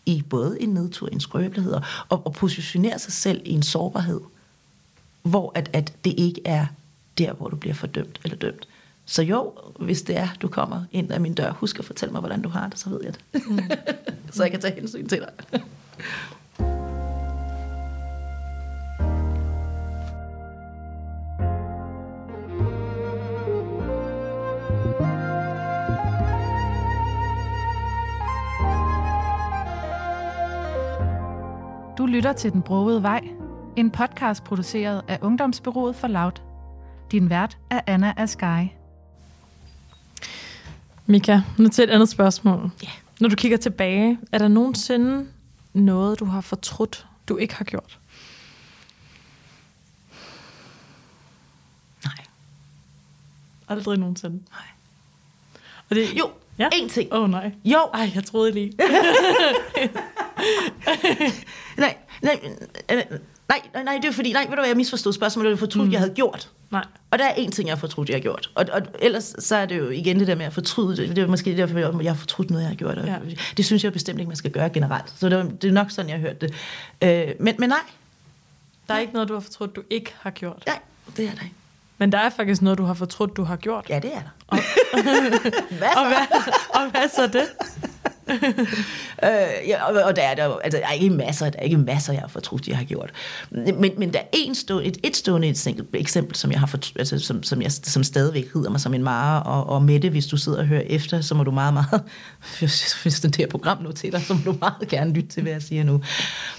i 0.06 0.22
både 0.22 0.62
en 0.62 0.68
nedtur, 0.68 1.08
en 1.08 1.20
skrøbelighed, 1.20 1.72
og, 2.08 2.26
og 2.26 2.32
positionere 2.32 2.98
sig 2.98 3.12
selv 3.12 3.42
i 3.44 3.50
en 3.50 3.62
sårbarhed, 3.62 4.20
hvor 5.26 5.52
at, 5.54 5.70
at 5.72 5.92
det 6.04 6.14
ikke 6.16 6.40
er 6.44 6.66
der, 7.18 7.32
hvor 7.32 7.48
du 7.48 7.56
bliver 7.56 7.74
fordømt 7.74 8.20
eller 8.24 8.36
dømt. 8.36 8.68
Så 9.04 9.22
jo, 9.22 9.52
hvis 9.80 10.02
det 10.02 10.16
er, 10.16 10.28
du 10.42 10.48
kommer 10.48 10.84
ind 10.92 11.12
ad 11.12 11.18
min 11.18 11.34
dør, 11.34 11.52
husk 11.52 11.78
at 11.78 11.84
fortælle 11.84 12.12
mig, 12.12 12.20
hvordan 12.20 12.42
du 12.42 12.48
har 12.48 12.68
det, 12.68 12.78
så 12.78 12.90
ved 12.90 13.00
jeg 13.04 13.14
det. 13.14 13.42
Mm. 13.50 13.58
så 14.32 14.42
jeg 14.42 14.50
kan 14.50 14.60
tage 14.60 14.74
hensyn 14.74 15.08
til 15.08 15.18
dig. 15.18 15.60
Du 31.98 32.06
lytter 32.06 32.32
til 32.32 32.52
Den 32.52 32.62
Brogede 32.62 33.02
Vej, 33.02 33.20
en 33.76 33.90
podcast 33.90 34.44
produceret 34.44 35.02
af 35.08 35.18
Ungdomsbyrået 35.22 35.96
for 35.96 36.06
Loud. 36.08 36.32
Din 37.12 37.30
vært 37.30 37.58
er 37.70 37.80
Anna 37.86 38.14
Askai. 38.16 38.68
Mika, 41.06 41.40
nu 41.58 41.68
til 41.68 41.84
et 41.84 41.90
andet 41.90 42.08
spørgsmål. 42.08 42.70
Ja. 42.82 42.88
Når 43.20 43.28
du 43.28 43.36
kigger 43.36 43.56
tilbage, 43.58 44.18
er 44.32 44.38
der 44.38 44.48
nogensinde 44.48 45.26
noget, 45.74 46.20
du 46.20 46.24
har 46.24 46.40
fortrudt, 46.40 47.06
du 47.28 47.36
ikke 47.36 47.54
har 47.54 47.64
gjort? 47.64 47.98
Nej. 52.04 52.24
Aldrig 53.68 53.98
nogensinde. 53.98 54.34
Nej. 54.50 54.66
Og 55.90 55.96
det, 55.96 56.18
Jo, 56.18 56.30
Ja? 56.58 56.68
en 56.72 56.88
ting. 56.88 57.12
Åh 57.12 57.22
oh, 57.22 57.30
nej. 57.30 57.52
Jo, 57.64 57.78
Ej, 57.94 58.10
jeg 58.14 58.24
troede 58.24 58.52
lige. 58.52 58.72
nej, 61.78 61.96
nej, 62.22 62.40
nej, 62.88 63.06
nej, 63.48 63.60
nej, 63.74 63.82
nej, 63.84 63.98
det 64.02 64.08
er 64.08 64.12
fordi, 64.12 64.32
nej, 64.32 64.42
ved 64.42 64.50
du 64.50 64.54
hvad, 64.56 64.66
jeg 64.66 64.76
misforstod 64.76 65.12
spørgsmålet, 65.12 65.50
det 65.50 65.58
fortrudt, 65.58 65.86
mm. 65.86 65.92
jeg 65.92 66.00
havde 66.00 66.14
gjort. 66.14 66.50
nej. 66.70 66.84
Og 67.10 67.18
der 67.18 67.24
er 67.24 67.34
en 67.34 67.50
ting, 67.52 67.68
jeg 67.68 67.76
har 67.76 67.80
fortrudt, 67.80 68.08
jeg 68.08 68.16
har 68.16 68.20
gjort. 68.20 68.50
Og, 68.54 68.64
og 68.72 68.82
ellers 68.98 69.34
så 69.38 69.56
er 69.56 69.66
det 69.66 69.78
jo 69.78 69.88
igen 69.90 70.18
det 70.18 70.26
der 70.26 70.34
med 70.34 70.46
at 70.46 70.52
fortryde. 70.52 70.96
Det, 70.96 71.16
det 71.16 71.24
er 71.24 71.26
måske 71.26 71.56
derfor, 71.56 71.78
jeg 71.78 71.94
jeg 72.02 72.12
har 72.12 72.16
fortrudt 72.18 72.50
noget, 72.50 72.62
jeg 72.62 72.70
har 72.70 72.76
gjort. 72.76 72.98
Og 72.98 73.06
Ja. 73.06 73.16
Det 73.56 73.64
synes 73.64 73.84
jeg 73.84 73.92
bestemt 73.92 74.18
ikke, 74.18 74.28
man 74.28 74.36
skal 74.36 74.50
gøre 74.50 74.68
generelt. 74.68 75.12
Så 75.18 75.28
det, 75.28 75.38
var, 75.38 75.44
det 75.44 75.68
er 75.68 75.72
nok 75.72 75.90
sådan, 75.90 76.08
jeg 76.10 76.18
har 76.18 76.22
hørt 76.28 76.40
det. 76.40 76.54
Øh, 77.02 77.34
men, 77.40 77.54
men 77.58 77.68
nej, 77.68 77.78
Der 78.88 78.94
er 78.94 78.98
ikke 78.98 79.12
noget, 79.12 79.28
du 79.28 79.34
har 79.34 79.40
fortrudt, 79.40 79.76
du 79.76 79.82
ikke 79.90 80.14
har 80.20 80.30
gjort. 80.30 80.62
nej, 80.66 80.78
det 81.16 81.24
er 81.24 81.30
der 81.34 81.42
ikke. 81.42 81.54
Men 81.98 82.12
der 82.12 82.18
er 82.18 82.30
faktisk 82.30 82.62
noget, 82.62 82.78
du 82.78 82.84
har 82.84 82.94
fortrudt, 82.94 83.36
du 83.36 83.44
har 83.44 83.56
gjort. 83.56 83.86
Ja, 83.88 83.98
det 83.98 84.10
er 84.14 84.20
der. 84.20 84.56
hvad 85.78 85.88
så? 85.92 86.00
Og 86.00 86.06
hvad, 86.06 86.42
og 86.74 86.90
hvad 86.90 87.08
så 87.08 87.26
det? 87.26 87.46
Øh, 89.24 89.68
ja, 89.68 89.84
og, 89.84 90.02
og 90.02 90.16
der 90.16 90.22
er 90.22 90.34
der 90.34 90.56
altså, 90.56 90.80
der 90.80 90.86
er 90.86 90.92
ikke 90.92 91.10
masser, 91.10 91.50
der 91.50 91.58
er 91.58 91.62
ikke 91.62 91.78
masser, 91.78 92.12
jeg 92.12 92.22
har 92.22 92.28
fortrudt, 92.28 92.68
jeg 92.68 92.76
har 92.76 92.84
gjort. 92.84 93.12
Men, 93.50 93.92
men 93.98 94.12
der 94.12 94.18
er 94.18 94.24
en 94.32 94.54
stående, 94.54 94.88
et, 94.88 94.98
et 95.02 95.16
stående 95.16 95.48
enkelt 95.48 95.88
eksempel, 95.92 96.36
som 96.36 96.52
jeg 96.52 96.60
har 96.60 96.66
fortrudt, 96.66 96.98
altså, 96.98 97.18
som, 97.18 97.42
som, 97.42 97.62
jeg, 97.62 97.72
som 97.72 98.04
stadigvæk 98.04 98.52
hedder 98.54 98.70
mig 98.70 98.80
som 98.80 98.94
en 98.94 99.02
mare, 99.02 99.42
og, 99.42 99.66
og 99.66 99.82
Mette, 99.82 100.08
hvis 100.08 100.26
du 100.26 100.36
sidder 100.36 100.58
og 100.58 100.66
hører 100.66 100.82
efter, 100.86 101.20
så 101.20 101.34
må 101.34 101.44
du 101.44 101.50
meget, 101.50 101.74
meget, 101.74 102.02
hvis 103.02 103.20
den 103.22 103.30
der 103.30 103.46
program 103.46 103.82
nu 103.82 103.92
til 103.92 104.12
dig, 104.12 104.22
så 104.22 104.34
må 104.34 104.40
du 104.44 104.56
meget 104.60 104.88
gerne 104.88 105.12
lytte 105.12 105.28
til, 105.28 105.42
hvad 105.42 105.52
jeg 105.52 105.62
siger 105.62 105.84
nu. 105.84 106.00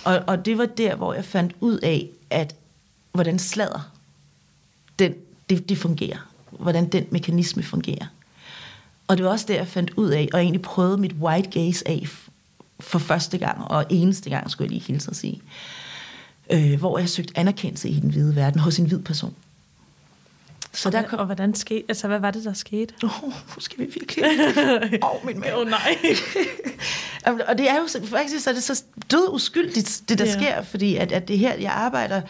Og, 0.03 0.23
og 0.27 0.45
det 0.45 0.57
var 0.57 0.65
der, 0.65 0.95
hvor 0.95 1.13
jeg 1.13 1.25
fandt 1.25 1.53
ud 1.59 1.77
af, 1.77 2.07
at 2.29 2.55
hvordan 3.11 3.39
slader, 3.39 3.91
den, 4.99 5.13
det, 5.49 5.69
det 5.69 5.77
fungerer. 5.77 6.17
Hvordan 6.51 6.89
den 6.89 7.05
mekanisme 7.11 7.63
fungerer. 7.63 8.05
Og 9.07 9.17
det 9.17 9.25
var 9.25 9.31
også 9.31 9.45
der, 9.47 9.55
jeg 9.55 9.67
fandt 9.67 9.91
ud 9.97 10.09
af, 10.09 10.29
og 10.33 10.39
egentlig 10.39 10.61
prøvede 10.61 10.97
mit 10.97 11.13
white 11.13 11.49
gaze 11.49 11.87
af 11.87 12.07
for 12.79 12.99
første 12.99 13.37
gang, 13.37 13.63
og 13.63 13.85
eneste 13.89 14.29
gang, 14.29 14.51
skulle 14.51 14.65
jeg 14.65 14.71
lige 14.71 14.87
hilse 14.87 15.09
at 15.09 15.15
sige. 15.15 15.41
Øh, 16.51 16.79
hvor 16.79 16.99
jeg 16.99 17.09
søgte 17.09 17.39
anerkendelse 17.39 17.89
i 17.89 17.99
den 17.99 18.09
hvide 18.09 18.35
verden 18.35 18.59
hos 18.59 18.79
en 18.79 18.85
hvid 18.85 18.99
person. 18.99 19.35
Så 20.77 20.89
der 20.89 21.01
kom... 21.01 21.19
Og 21.19 21.25
hvordan 21.25 21.55
skete, 21.55 21.83
altså 21.89 22.07
hvad 22.07 22.19
var 22.19 22.31
det, 22.31 22.43
der 22.43 22.53
skete? 22.53 22.93
Åh, 23.03 23.23
oh, 23.23 23.33
skal 23.59 23.79
vi 23.79 23.91
virkelig... 23.93 24.23
Åh, 25.03 25.15
oh, 25.15 25.25
min 25.25 25.39
mand. 25.39 25.53
Åh 25.53 25.59
oh, 25.59 25.69
nej. 25.69 25.97
Og 27.47 27.57
det 27.57 27.69
er 27.69 27.75
jo 27.75 28.07
faktisk 28.07 28.43
så 28.43 28.49
er 28.49 28.53
det 28.53 28.63
så 28.63 28.83
død 29.11 29.33
uskyldigt, 29.33 30.01
det 30.09 30.19
der 30.19 30.25
ja. 30.25 30.33
sker, 30.33 30.61
fordi 30.61 30.95
at, 30.95 31.11
at 31.11 31.27
det 31.27 31.39
her, 31.39 31.53
jeg 31.55 31.71
arbejder 31.71 32.21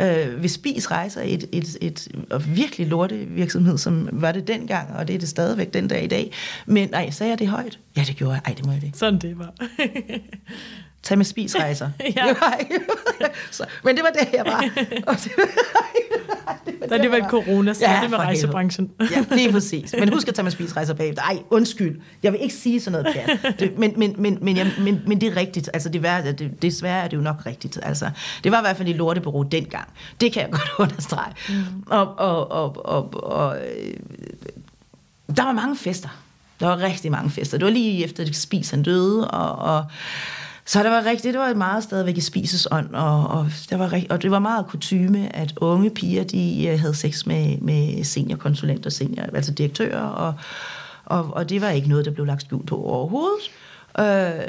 øh, 0.00 0.42
ved 0.42 0.48
Spis 0.48 0.90
Rejser, 0.90 1.22
et, 1.24 1.48
et, 1.52 1.76
et, 1.80 2.08
et 2.32 2.56
virkelig 2.56 2.86
lorte 2.86 3.16
virksomhed, 3.16 3.78
som 3.78 4.08
var 4.12 4.32
det 4.32 4.48
dengang, 4.48 4.96
og 4.96 5.08
det 5.08 5.14
er 5.14 5.18
det 5.18 5.28
stadigvæk 5.28 5.74
den 5.74 5.88
dag 5.88 6.04
i 6.04 6.06
dag. 6.06 6.32
Men 6.66 6.88
nej, 6.90 7.10
sagde 7.10 7.30
jeg 7.30 7.38
det 7.38 7.48
højt? 7.48 7.78
Ja, 7.96 8.02
det 8.06 8.16
gjorde 8.16 8.32
jeg. 8.32 8.42
Ej, 8.46 8.54
det 8.54 8.66
må 8.66 8.72
jeg 8.72 8.80
det. 8.80 8.96
Sådan 8.96 9.18
det 9.18 9.38
var. 9.38 9.54
Tag 11.06 11.18
med 11.18 11.24
spisrejser. 11.24 11.90
Ja. 12.16 12.34
så, 13.50 13.64
men 13.84 13.96
det 13.96 14.04
var 14.04 14.10
det, 14.10 14.28
jeg 14.32 14.44
var. 14.46 14.60
Det, 16.66 16.74
det, 16.74 16.80
Der 16.80 16.86
er 16.88 16.94
alligevel 16.94 17.24
corona, 17.28 17.74
så 17.74 17.84
Ja, 17.84 17.98
det 18.02 18.10
med 18.10 18.18
rejsebranchen. 18.18 18.90
Ja, 19.00 19.24
lige 19.36 19.52
præcis. 19.52 19.94
Men 19.98 20.12
husk 20.12 20.28
at 20.28 20.34
tage 20.34 20.42
med 20.42 20.52
spiserejser 20.52 20.94
bagefter. 20.94 21.22
Ej, 21.22 21.38
undskyld. 21.50 22.00
Jeg 22.22 22.32
vil 22.32 22.40
ikke 22.42 22.54
sige 22.54 22.80
sådan 22.80 23.02
noget 23.02 23.16
pjat. 23.16 23.58
Det, 23.58 23.78
men, 23.78 23.92
men, 23.96 24.14
men, 24.18 24.38
men, 24.40 24.56
jeg, 24.56 24.72
men, 24.78 25.02
men 25.06 25.20
det 25.20 25.32
er 25.32 25.36
rigtigt. 25.36 25.70
Altså, 25.74 25.88
det 25.88 26.04
er, 26.04 26.32
det, 26.32 26.62
desværre 26.62 27.04
er 27.04 27.08
det 27.08 27.16
jo 27.16 27.22
nok 27.22 27.36
rigtigt. 27.46 27.78
Altså, 27.82 28.10
det 28.44 28.52
var 28.52 28.58
i 28.58 28.62
hvert 28.62 28.76
fald 28.76 28.88
i 28.88 28.92
lortebureau 28.92 29.42
dengang. 29.42 29.88
Det 30.20 30.32
kan 30.32 30.42
jeg 30.42 30.50
godt 30.58 30.70
understrege. 30.78 31.32
Mm. 31.48 31.82
Og, 31.86 32.18
og, 32.18 32.50
og, 32.50 32.86
og, 32.86 33.24
og 33.32 33.56
øh, 33.58 33.94
der 35.36 35.44
var 35.44 35.52
mange 35.52 35.76
fester. 35.76 36.08
Der 36.60 36.66
var 36.66 36.78
rigtig 36.82 37.10
mange 37.10 37.30
fester. 37.30 37.58
Det 37.58 37.64
var 37.64 37.72
lige 37.72 38.04
efter, 38.04 38.24
at 38.24 38.36
Spis 38.36 38.70
han 38.70 38.82
døde, 38.82 39.30
og, 39.30 39.74
og 39.74 39.84
så 40.66 40.82
der 40.82 40.90
var 40.90 41.04
rigtig, 41.04 41.32
det 41.32 41.40
var 41.40 41.54
meget 41.54 41.82
stadigvæk 41.82 42.16
i 42.16 42.20
spisesånd, 42.20 42.94
og, 42.94 43.26
og, 43.26 43.46
der 43.70 43.76
var, 43.76 43.92
rigtigt, 43.92 44.12
og 44.12 44.22
det 44.22 44.30
var 44.30 44.38
meget 44.38 44.66
kutyme, 44.66 45.36
at 45.36 45.54
unge 45.56 45.90
piger, 45.90 46.24
de 46.24 46.66
øh, 46.66 46.80
havde 46.80 46.94
sex 46.94 47.26
med, 47.26 47.58
med 47.58 48.04
seniorkonsulenter, 48.04 48.90
senior, 48.90 49.24
altså 49.34 49.52
direktører, 49.52 50.02
og, 50.02 50.34
og, 51.04 51.30
og 51.34 51.48
det 51.48 51.60
var 51.60 51.70
ikke 51.70 51.88
noget, 51.88 52.04
der 52.04 52.10
blev 52.10 52.26
lagt 52.26 52.42
skjult 52.42 52.66
på 52.66 52.84
overhovedet. 52.84 53.50
Øh, 53.98 54.46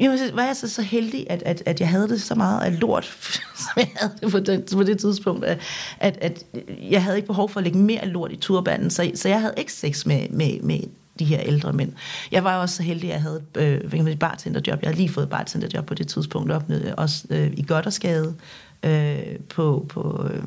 Jamen, 0.00 0.18
var 0.34 0.42
jeg 0.42 0.56
så, 0.56 0.68
så 0.68 0.82
heldig, 0.82 1.26
at, 1.30 1.42
at, 1.46 1.62
at 1.66 1.80
jeg 1.80 1.88
havde 1.88 2.08
det 2.08 2.22
så 2.22 2.34
meget 2.34 2.60
af 2.64 2.80
lort, 2.80 3.04
som 3.64 3.72
jeg 3.76 3.88
havde 3.96 4.12
det 4.20 4.30
på, 4.30 4.38
den, 4.40 4.64
på 4.72 4.82
det 4.82 4.98
tidspunkt, 4.98 5.44
at, 5.44 5.58
at, 6.00 6.44
jeg 6.90 7.04
havde 7.04 7.16
ikke 7.16 7.26
behov 7.26 7.48
for 7.48 7.60
at 7.60 7.64
lægge 7.64 7.78
mere 7.78 8.06
lort 8.06 8.32
i 8.32 8.36
turbanen, 8.36 8.90
så, 8.90 9.10
så 9.14 9.28
jeg 9.28 9.40
havde 9.40 9.54
ikke 9.56 9.72
sex 9.72 10.06
med, 10.06 10.28
med, 10.28 10.60
med 10.60 10.80
de 11.18 11.24
her 11.24 11.40
ældre 11.40 11.72
mænd. 11.72 11.92
Jeg 12.30 12.44
var 12.44 12.56
også 12.56 12.76
så 12.76 12.82
heldig, 12.82 13.08
at 13.08 13.14
jeg 13.14 13.22
havde 13.22 13.42
et, 13.56 13.82
øh, 13.92 14.02
hvad 14.02 14.16
bartenderjob. 14.16 14.82
Jeg 14.82 14.88
havde 14.88 14.98
lige 14.98 15.08
fået 15.08 15.24
et 15.24 15.30
bartenderjob 15.30 15.86
på 15.86 15.94
det 15.94 16.08
tidspunkt 16.08 16.52
op, 16.52 16.68
nede, 16.68 16.88
øh, 16.88 16.94
også 16.96 17.26
øh, 17.30 17.52
i 17.56 17.62
Goddersgade, 17.62 18.34
øh, 18.82 19.38
på, 19.48 19.86
på 19.88 20.28
øh, 20.30 20.42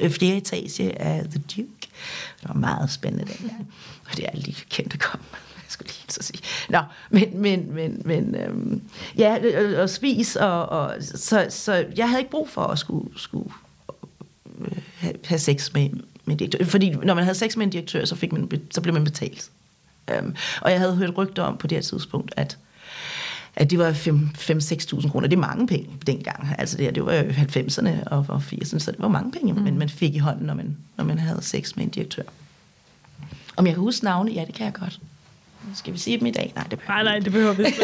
øh, 0.00 0.10
fjerde 0.10 0.36
etage 0.36 1.02
af 1.02 1.24
The 1.24 1.42
Duke. 1.56 1.88
Det 2.40 2.48
var 2.48 2.54
meget 2.54 2.90
spændende 2.90 3.32
dengang. 3.32 3.72
Og 4.10 4.16
det 4.16 4.24
er 4.24 4.36
lige 4.36 4.64
kendt 4.70 4.94
at 4.94 5.00
komme 5.00 5.24
Jeg 5.68 5.72
skulle 5.72 5.88
lige 5.88 6.04
så 6.08 6.22
sige. 6.22 6.42
Nå, 6.68 6.78
men, 7.10 7.40
men, 7.40 7.74
men, 7.74 8.02
men 8.04 8.34
øhm, 8.34 8.82
ja, 9.18 9.36
og, 9.58 9.82
og 9.82 9.90
spis, 9.90 10.36
og, 10.36 10.68
og, 10.68 10.94
så, 11.00 11.46
så 11.50 11.86
jeg 11.96 12.08
havde 12.08 12.20
ikke 12.20 12.30
brug 12.30 12.48
for 12.48 12.62
at 12.62 12.78
skulle, 12.78 13.18
skulle 13.18 13.50
have, 14.98 15.14
have 15.24 15.38
sex 15.38 15.72
med, 15.74 15.90
med 16.24 16.36
direktør. 16.36 16.64
Fordi 16.64 16.90
når 16.90 17.14
man 17.14 17.24
havde 17.24 17.38
sex 17.38 17.56
med 17.56 17.66
en 17.66 17.70
direktør, 17.70 18.04
så, 18.04 18.16
fik 18.16 18.32
man, 18.32 18.50
så 18.70 18.80
blev 18.80 18.94
man 18.94 19.04
betalt. 19.04 19.50
Um, 20.20 20.34
og 20.60 20.70
jeg 20.70 20.80
havde 20.80 20.96
hørt 20.96 21.16
rygter 21.16 21.42
om 21.42 21.56
på 21.56 21.66
det 21.66 21.76
her 21.76 21.82
tidspunkt, 21.82 22.34
at 22.36 22.58
at 23.58 23.70
det 23.70 23.78
var 23.78 23.92
5-6.000 23.92 25.10
kroner. 25.10 25.28
Det 25.28 25.36
er 25.36 25.40
mange 25.40 25.66
penge 25.66 25.90
dengang. 26.06 26.54
Altså 26.58 26.76
det, 26.76 26.84
her, 26.84 26.92
det 26.92 27.06
var 27.06 27.14
jo 27.14 27.30
90'erne 27.30 28.08
og, 28.08 28.26
og 28.28 28.42
80'erne, 28.52 28.78
så 28.78 28.90
det 28.90 29.00
var 29.00 29.08
mange 29.08 29.32
penge, 29.32 29.52
mm. 29.52 29.62
men 29.62 29.78
man 29.78 29.88
fik 29.88 30.14
i 30.14 30.18
hånden, 30.18 30.46
når 30.46 30.54
man, 30.54 30.76
når 30.96 31.04
man 31.04 31.18
havde 31.18 31.42
sex 31.42 31.76
med 31.76 31.84
en 31.84 31.90
direktør. 31.90 32.22
Om 33.56 33.66
jeg 33.66 33.74
kan 33.74 33.80
huske 33.80 34.04
navne? 34.04 34.30
Ja, 34.32 34.44
det 34.44 34.54
kan 34.54 34.64
jeg 34.64 34.74
godt. 34.74 35.00
Skal 35.74 35.92
vi 35.92 35.98
sige 35.98 36.18
dem 36.18 36.26
i 36.26 36.30
dag? 36.30 36.52
Nej, 36.54 36.64
det 36.64 36.78
behøver 36.78 37.02
Nej, 37.02 37.12
nej, 37.12 37.18
det 37.18 37.32
behøver 37.32 37.52
vi 37.52 37.64
ikke. 37.64 37.80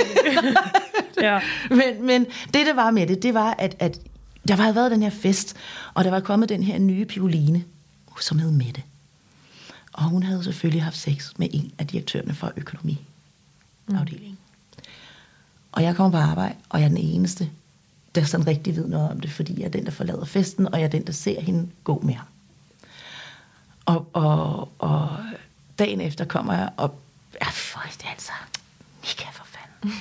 ja. 1.27 1.41
men, 1.71 2.07
men 2.07 2.27
det, 2.47 2.67
der 2.67 2.75
var 2.75 2.91
med 2.91 3.07
det, 3.07 3.23
det 3.23 3.35
var, 3.35 3.55
at, 3.59 3.77
at 3.79 4.01
der 4.49 4.57
havde 4.57 4.75
været 4.75 4.91
den 4.91 5.03
her 5.03 5.11
fest, 5.11 5.57
og 5.95 6.05
der 6.05 6.11
var 6.11 6.21
kommet 6.21 6.49
den 6.49 6.63
her 6.63 6.79
nye 6.79 7.05
pioline, 7.05 7.65
som 8.21 8.39
hed 8.39 8.51
Mette. 8.51 8.83
Og 9.95 10.05
hun 10.05 10.23
havde 10.23 10.45
selvfølgelig 10.45 10.83
haft 10.83 10.97
sex 10.97 11.33
med 11.37 11.49
en 11.53 11.73
af 11.79 11.87
direktørerne 11.87 12.35
for 12.35 12.53
økonomiafdelingen. 12.57 14.39
Og 15.73 15.83
jeg 15.83 15.97
kommer 15.97 16.19
på 16.19 16.31
arbejde, 16.31 16.55
og 16.69 16.81
jeg 16.81 16.85
er 16.85 16.89
den 16.89 16.99
eneste, 16.99 17.51
der 18.15 18.25
sådan 18.25 18.47
rigtig 18.47 18.77
ved 18.77 18.87
noget 18.87 19.11
om 19.11 19.21
det, 19.21 19.31
fordi 19.31 19.61
jeg 19.61 19.67
er 19.67 19.71
den, 19.71 19.85
der 19.85 19.91
forlader 19.91 20.25
festen, 20.25 20.69
og 20.75 20.81
jeg 20.81 20.87
er 20.87 20.91
den, 20.91 21.07
der 21.07 21.13
ser 21.13 21.41
hende 21.41 21.71
gå 21.85 22.01
med 22.01 22.15
ham. 22.15 22.27
Og, 23.87 24.11
og, 24.13 24.69
og 24.79 25.19
dagen 25.79 26.01
efter 26.01 26.25
kommer 26.25 26.55
jeg, 26.55 26.71
og 26.77 26.99
ja, 27.43 27.49
for 27.49 27.81
det 27.99 28.05
er 28.05 28.11
altså, 28.11 28.33
Mika 29.03 29.31
for 29.33 29.47
fanden. 29.47 29.99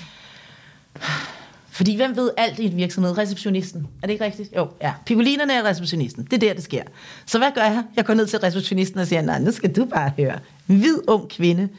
Fordi 1.74 1.96
hvem 1.96 2.16
ved 2.16 2.32
alt 2.38 2.60
i 2.60 2.66
en 2.66 2.78
virksomhed? 2.78 3.18
Receptionisten. 3.18 3.88
Er 4.02 4.08
det 4.08 4.14
ikke 4.14 4.26
rigtigt? 4.26 4.50
Jo, 4.56 4.70
ja. 4.82 4.94
Picolinerne 5.06 5.54
er 5.54 5.64
receptionisten. 5.64 6.24
Det 6.24 6.34
er 6.34 6.38
der, 6.38 6.54
det 6.54 6.64
sker. 6.64 6.84
Så 7.26 7.38
hvad 7.38 7.52
gør 7.56 7.62
jeg? 7.62 7.84
Jeg 7.96 8.06
går 8.06 8.14
ned 8.14 8.28
til 8.28 8.40
receptionisten 8.40 9.00
og 9.00 9.08
siger, 9.08 9.22
nej, 9.22 9.40
nu 9.40 9.52
skal 9.52 9.76
du 9.76 9.86
bare 9.86 10.12
høre. 10.18 10.40
Hvid 10.66 10.98
ung 11.08 11.30
kvinde. 11.30 11.70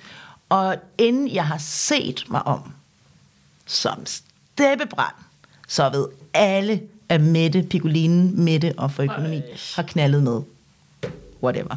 Og 0.48 0.76
inden 0.98 1.34
jeg 1.34 1.46
har 1.46 1.58
set 1.58 2.24
mig 2.30 2.46
om, 2.46 2.72
som 3.66 4.06
steppebrand, 4.06 5.14
så 5.68 5.90
ved 5.90 6.06
alle, 6.34 6.80
at 7.08 7.20
Mette, 7.20 7.62
Piccolinen, 7.62 8.44
Mette 8.44 8.74
og 8.76 8.90
for 8.90 9.02
økonomi 9.02 9.40
har 9.76 9.82
knaldet 9.82 10.22
med. 10.22 10.40
Whatever. 11.42 11.76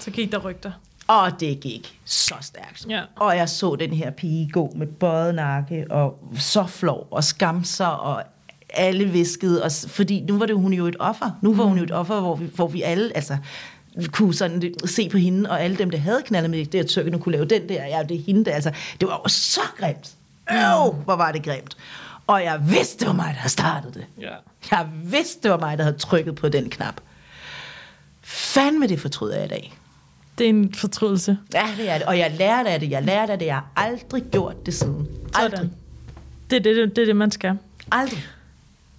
Så 0.00 0.10
gik 0.10 0.32
der 0.32 0.38
rygter. 0.38 0.72
Og 1.06 1.40
det 1.40 1.60
gik 1.60 1.98
så 2.04 2.34
stærkt. 2.40 2.86
Ja. 2.88 3.02
Og 3.16 3.36
jeg 3.36 3.48
så 3.48 3.76
den 3.76 3.92
her 3.92 4.10
pige 4.10 4.50
gå 4.52 4.72
med 4.76 4.86
bøjet 4.86 5.34
nakke, 5.34 5.86
og 5.90 6.18
så 6.38 6.66
flov, 6.66 7.08
og 7.10 7.24
skamser, 7.24 7.86
og 7.86 8.22
alle 8.70 9.04
viskede. 9.04 9.62
Og, 9.64 9.70
fordi 9.88 10.20
nu 10.20 10.38
var 10.38 10.46
det 10.46 10.56
hun 10.56 10.72
jo 10.72 10.86
et 10.86 10.96
offer. 11.00 11.30
Nu 11.42 11.54
var 11.54 11.64
hun 11.64 11.78
jo 11.78 11.84
et 11.84 11.90
offer, 11.90 12.20
hvor 12.20 12.36
vi, 12.36 12.50
hvor 12.54 12.66
vi 12.68 12.82
alle 12.82 13.12
altså, 13.14 13.36
kunne 14.12 14.34
sådan 14.34 14.74
se 14.84 15.08
på 15.08 15.18
hende, 15.18 15.50
og 15.50 15.62
alle 15.62 15.76
dem, 15.76 15.90
der 15.90 15.98
havde 15.98 16.22
knaldet 16.24 16.50
med 16.50 16.58
det, 16.58 16.72
der 16.72 16.82
tyrkerne 16.82 17.18
kunne 17.18 17.32
lave 17.32 17.44
den 17.44 17.68
der, 17.68 17.86
ja, 17.86 18.02
det 18.02 18.16
er 18.16 18.22
hende 18.22 18.44
der. 18.44 18.52
Altså, 18.52 18.70
det 19.00 19.08
var 19.08 19.20
jo 19.24 19.28
så 19.28 19.60
grimt. 19.78 20.14
Øv, 20.50 20.92
hvor 21.04 21.16
var 21.16 21.32
det 21.32 21.42
grimt. 21.42 21.76
Og 22.26 22.44
jeg 22.44 22.60
vidste, 22.68 22.98
det 22.98 23.06
var 23.06 23.12
mig, 23.12 23.26
der 23.34 23.40
havde 23.40 23.52
startet 23.52 23.94
det. 23.94 24.06
Ja. 24.20 24.34
Jeg 24.70 24.88
vidste, 25.04 25.42
det 25.42 25.50
var 25.50 25.58
mig, 25.58 25.78
der 25.78 25.84
havde 25.84 25.98
trykket 25.98 26.34
på 26.34 26.48
den 26.48 26.70
knap. 26.70 26.94
Fandme 28.22 28.86
det 28.86 29.00
fortryder 29.00 29.36
jeg 29.36 29.44
i 29.44 29.48
dag. 29.48 29.72
Det 30.42 30.50
er 30.50 30.54
en 30.54 30.74
fortrydelse. 30.74 31.38
Ja, 31.54 31.66
det 31.78 31.90
er 31.90 31.98
det. 31.98 32.06
Og 32.06 32.18
jeg 32.18 32.34
lærte 32.38 32.70
af 32.70 32.80
det. 32.80 32.90
Jeg 32.90 33.02
lærte 33.02 33.32
af 33.32 33.38
det. 33.38 33.46
Jeg 33.46 33.54
har 33.54 33.66
aldrig 33.76 34.22
gjort 34.22 34.66
det 34.66 34.74
siden. 34.74 35.08
Aldrig. 35.34 35.58
Sådan. 35.58 35.72
Det 36.50 36.56
er 36.56 36.60
det, 36.60 36.96
det, 36.96 37.02
er 37.02 37.06
det, 37.06 37.16
man 37.16 37.30
skal. 37.30 37.58
Aldrig. 37.92 38.24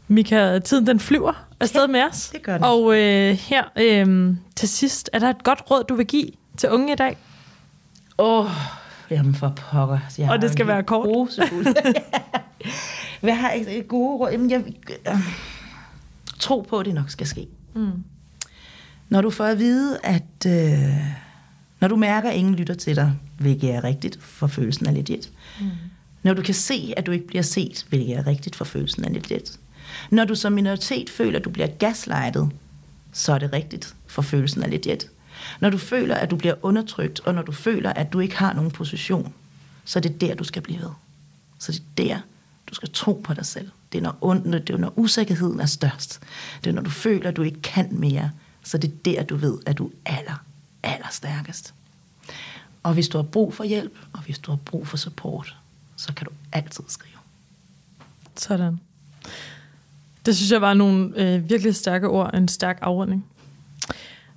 Mika, 0.07 0.59
tiden 0.59 0.87
den 0.87 0.99
flyver 0.99 1.47
afsted 1.59 1.87
med 1.87 2.03
os. 2.03 2.29
det 2.29 2.43
gør 2.43 2.53
den. 2.53 2.63
Og 2.63 2.99
øh, 2.99 3.33
her 3.33 3.63
øh, 3.75 4.35
til 4.55 4.69
sidst, 4.69 5.09
er 5.13 5.19
der 5.19 5.29
et 5.29 5.43
godt 5.43 5.71
råd, 5.71 5.83
du 5.83 5.95
vil 5.95 6.05
give 6.05 6.27
til 6.57 6.69
unge 6.69 6.93
i 6.93 6.95
dag? 6.95 7.17
Åh, 8.17 8.45
oh, 8.45 8.51
jamen 9.09 9.35
for 9.35 9.53
pokker. 9.55 9.99
Jeg 10.17 10.29
Og 10.29 10.41
det 10.41 10.51
skal 10.51 10.67
være 10.67 10.83
kort. 10.83 11.07
Hvad 13.21 13.33
har 13.33 13.51
et 13.67 13.87
gode 13.87 14.17
råd? 14.17 14.31
Jamen, 14.31 14.51
jeg, 14.51 14.63
øh, 15.07 15.15
tro 16.39 16.61
på, 16.61 16.79
at 16.79 16.85
det 16.85 16.93
nok 16.93 17.09
skal 17.09 17.27
ske. 17.27 17.47
Mm. 17.75 18.03
Når 19.09 19.21
du 19.21 19.29
får 19.29 19.45
at 19.45 19.59
vide, 19.59 19.99
at 20.03 20.45
øh, 20.47 21.22
når 21.83 21.87
du 21.89 21.95
mærker, 21.95 22.29
at 22.29 22.35
ingen 22.35 22.55
lytter 22.55 22.73
til 22.73 22.95
dig, 22.95 23.13
hvilket 23.37 23.71
er 23.71 23.83
rigtigt, 23.83 24.17
for 24.21 24.47
følelsen 24.47 24.85
er 24.85 24.91
legit. 24.91 25.31
Mm. 25.59 25.69
Når 26.23 26.33
du 26.33 26.41
kan 26.41 26.53
se, 26.53 26.93
at 26.97 27.05
du 27.05 27.11
ikke 27.11 27.27
bliver 27.27 27.41
set, 27.41 27.85
hvilket 27.89 28.17
er 28.17 28.27
rigtigt, 28.27 28.55
for 28.55 28.65
følelsen 28.65 29.05
er 29.05 29.09
legit. 29.09 29.59
Når 30.09 30.25
du 30.25 30.35
som 30.35 30.53
minoritet 30.53 31.09
føler, 31.09 31.39
at 31.39 31.45
du 31.45 31.49
bliver 31.49 31.67
gaslightet, 31.67 32.49
så 33.11 33.33
er 33.33 33.37
det 33.37 33.53
rigtigt, 33.53 33.95
for 34.07 34.21
følelsen 34.21 34.63
er 34.63 34.67
legit. 34.67 35.09
Når 35.59 35.69
du 35.69 35.77
føler, 35.77 36.15
at 36.15 36.31
du 36.31 36.35
bliver 36.35 36.53
undertrykt, 36.61 37.19
og 37.19 37.33
når 37.33 37.41
du 37.41 37.51
føler, 37.51 37.93
at 37.93 38.13
du 38.13 38.19
ikke 38.19 38.37
har 38.37 38.53
nogen 38.53 38.71
position, 38.71 39.33
så 39.85 39.99
er 39.99 40.01
det 40.01 40.21
der, 40.21 40.35
du 40.35 40.43
skal 40.43 40.61
blive 40.61 40.81
ved. 40.81 40.91
Så 41.59 41.81
det 41.97 42.11
er 42.11 42.15
der, 42.15 42.21
du 42.69 42.75
skal 42.75 42.89
tro 42.93 43.21
på 43.23 43.33
dig 43.33 43.45
selv. 43.45 43.69
Det 43.91 43.97
er, 43.97 44.01
når, 44.01 44.17
und, 44.21 44.53
det 44.53 44.69
er, 44.69 44.77
når 44.77 44.93
usikkerheden 44.95 45.59
er 45.59 45.65
størst. 45.65 46.19
Det 46.63 46.69
er, 46.69 46.73
når 46.73 46.81
du 46.81 46.89
føler, 46.89 47.29
at 47.29 47.35
du 47.35 47.41
ikke 47.41 47.61
kan 47.61 47.87
mere. 47.91 48.31
Så 48.63 48.77
det 48.77 48.89
er 48.89 48.95
der, 49.05 49.23
du 49.23 49.35
ved, 49.35 49.57
at 49.65 49.77
du 49.77 49.91
er 50.05 50.17
aller, 50.17 50.43
aller 50.83 51.07
stærkest. 51.11 51.73
Og 52.83 52.93
hvis 52.93 53.07
du 53.07 53.17
har 53.17 53.23
brug 53.23 53.53
for 53.53 53.63
hjælp, 53.63 53.97
og 54.13 54.19
hvis 54.21 54.39
du 54.39 54.51
har 54.51 54.57
brug 54.65 54.87
for 54.87 54.97
support, 54.97 55.55
så 55.95 56.13
kan 56.13 56.25
du 56.25 56.31
altid 56.51 56.83
skrive. 56.87 57.17
Sådan. 58.35 58.79
Det 60.25 60.35
synes 60.37 60.51
jeg 60.51 60.61
var 60.61 60.73
nogle 60.73 61.13
øh, 61.15 61.49
virkelig 61.49 61.75
stærke 61.75 62.07
ord, 62.09 62.33
en 62.35 62.47
stærk 62.47 62.79
afrunding. 62.81 63.25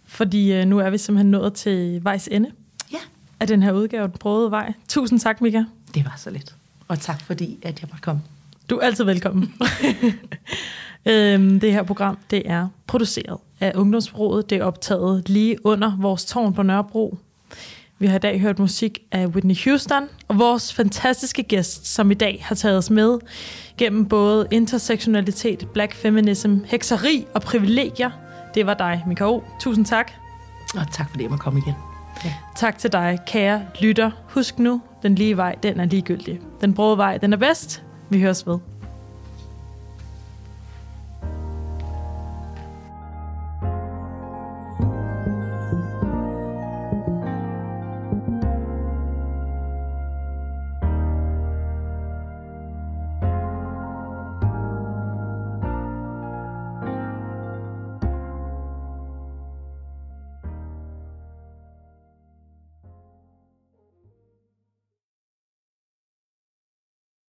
Fordi 0.04 0.52
øh, 0.52 0.64
nu 0.66 0.78
er 0.78 0.90
vi 0.90 0.98
simpelthen 0.98 1.30
nået 1.30 1.54
til 1.54 2.04
vejs 2.04 2.28
ende 2.32 2.50
Ja, 2.92 2.98
af 3.40 3.46
den 3.46 3.62
her 3.62 3.72
udgave, 3.72 4.08
Den 4.08 4.12
Brøde 4.18 4.50
Vej. 4.50 4.72
Tusind 4.88 5.20
tak, 5.20 5.40
Mika. 5.40 5.64
det 5.94 6.04
var 6.04 6.14
så 6.16 6.30
lidt. 6.30 6.54
Og 6.88 7.00
tak 7.00 7.20
fordi, 7.22 7.58
at 7.62 7.80
jeg 7.80 7.88
måtte 7.92 8.02
komme. 8.02 8.22
Du 8.70 8.76
er 8.76 8.82
altid 8.86 9.04
velkommen. 9.04 9.54
øhm, 11.06 11.60
det 11.60 11.72
her 11.72 11.82
program, 11.82 12.18
det 12.30 12.42
er 12.46 12.68
produceret 12.86 13.38
af 13.60 13.72
Ungdomsbureauet. 13.74 14.50
Det 14.50 14.58
er 14.58 14.64
optaget 14.64 15.28
lige 15.28 15.66
under 15.66 15.96
vores 16.00 16.24
tårn 16.24 16.54
på 16.54 16.62
Nørrebro. 16.62 17.18
Vi 17.98 18.06
har 18.06 18.16
i 18.16 18.18
dag 18.18 18.40
hørt 18.40 18.58
musik 18.58 18.98
af 19.12 19.26
Whitney 19.26 19.54
Houston, 19.64 20.02
og 20.28 20.38
vores 20.38 20.74
fantastiske 20.74 21.42
gæst, 21.42 21.86
som 21.86 22.10
i 22.10 22.14
dag 22.14 22.38
har 22.42 22.54
taget 22.54 22.78
os 22.78 22.90
med 22.90 23.18
gennem 23.78 24.06
både 24.06 24.48
intersektionalitet, 24.50 25.68
black 25.72 25.94
feminism, 25.94 26.56
hekseri 26.66 27.26
og 27.34 27.42
privilegier. 27.42 28.10
Det 28.54 28.66
var 28.66 28.74
dig, 28.74 29.04
Mika 29.06 29.24
O. 29.24 29.42
Tusind 29.60 29.86
tak. 29.86 30.12
Og 30.74 30.92
tak 30.92 31.10
fordi 31.10 31.22
jeg 31.22 31.30
måtte 31.30 31.42
komme 31.42 31.58
igen. 31.58 31.74
Tak 32.56 32.78
til 32.78 32.92
dig, 32.92 33.18
kære 33.26 33.62
lytter. 33.80 34.10
Husk 34.28 34.58
nu, 34.58 34.82
den 35.02 35.14
lige 35.14 35.36
vej, 35.36 35.54
den 35.62 35.80
er 35.80 35.84
ligegyldig. 35.84 36.40
Den 36.60 36.74
brode 36.74 36.96
vej, 36.96 37.18
den 37.18 37.32
er 37.32 37.36
bedst. 37.36 37.82
Vi 38.10 38.20
høres 38.20 38.46
ved. 38.46 38.58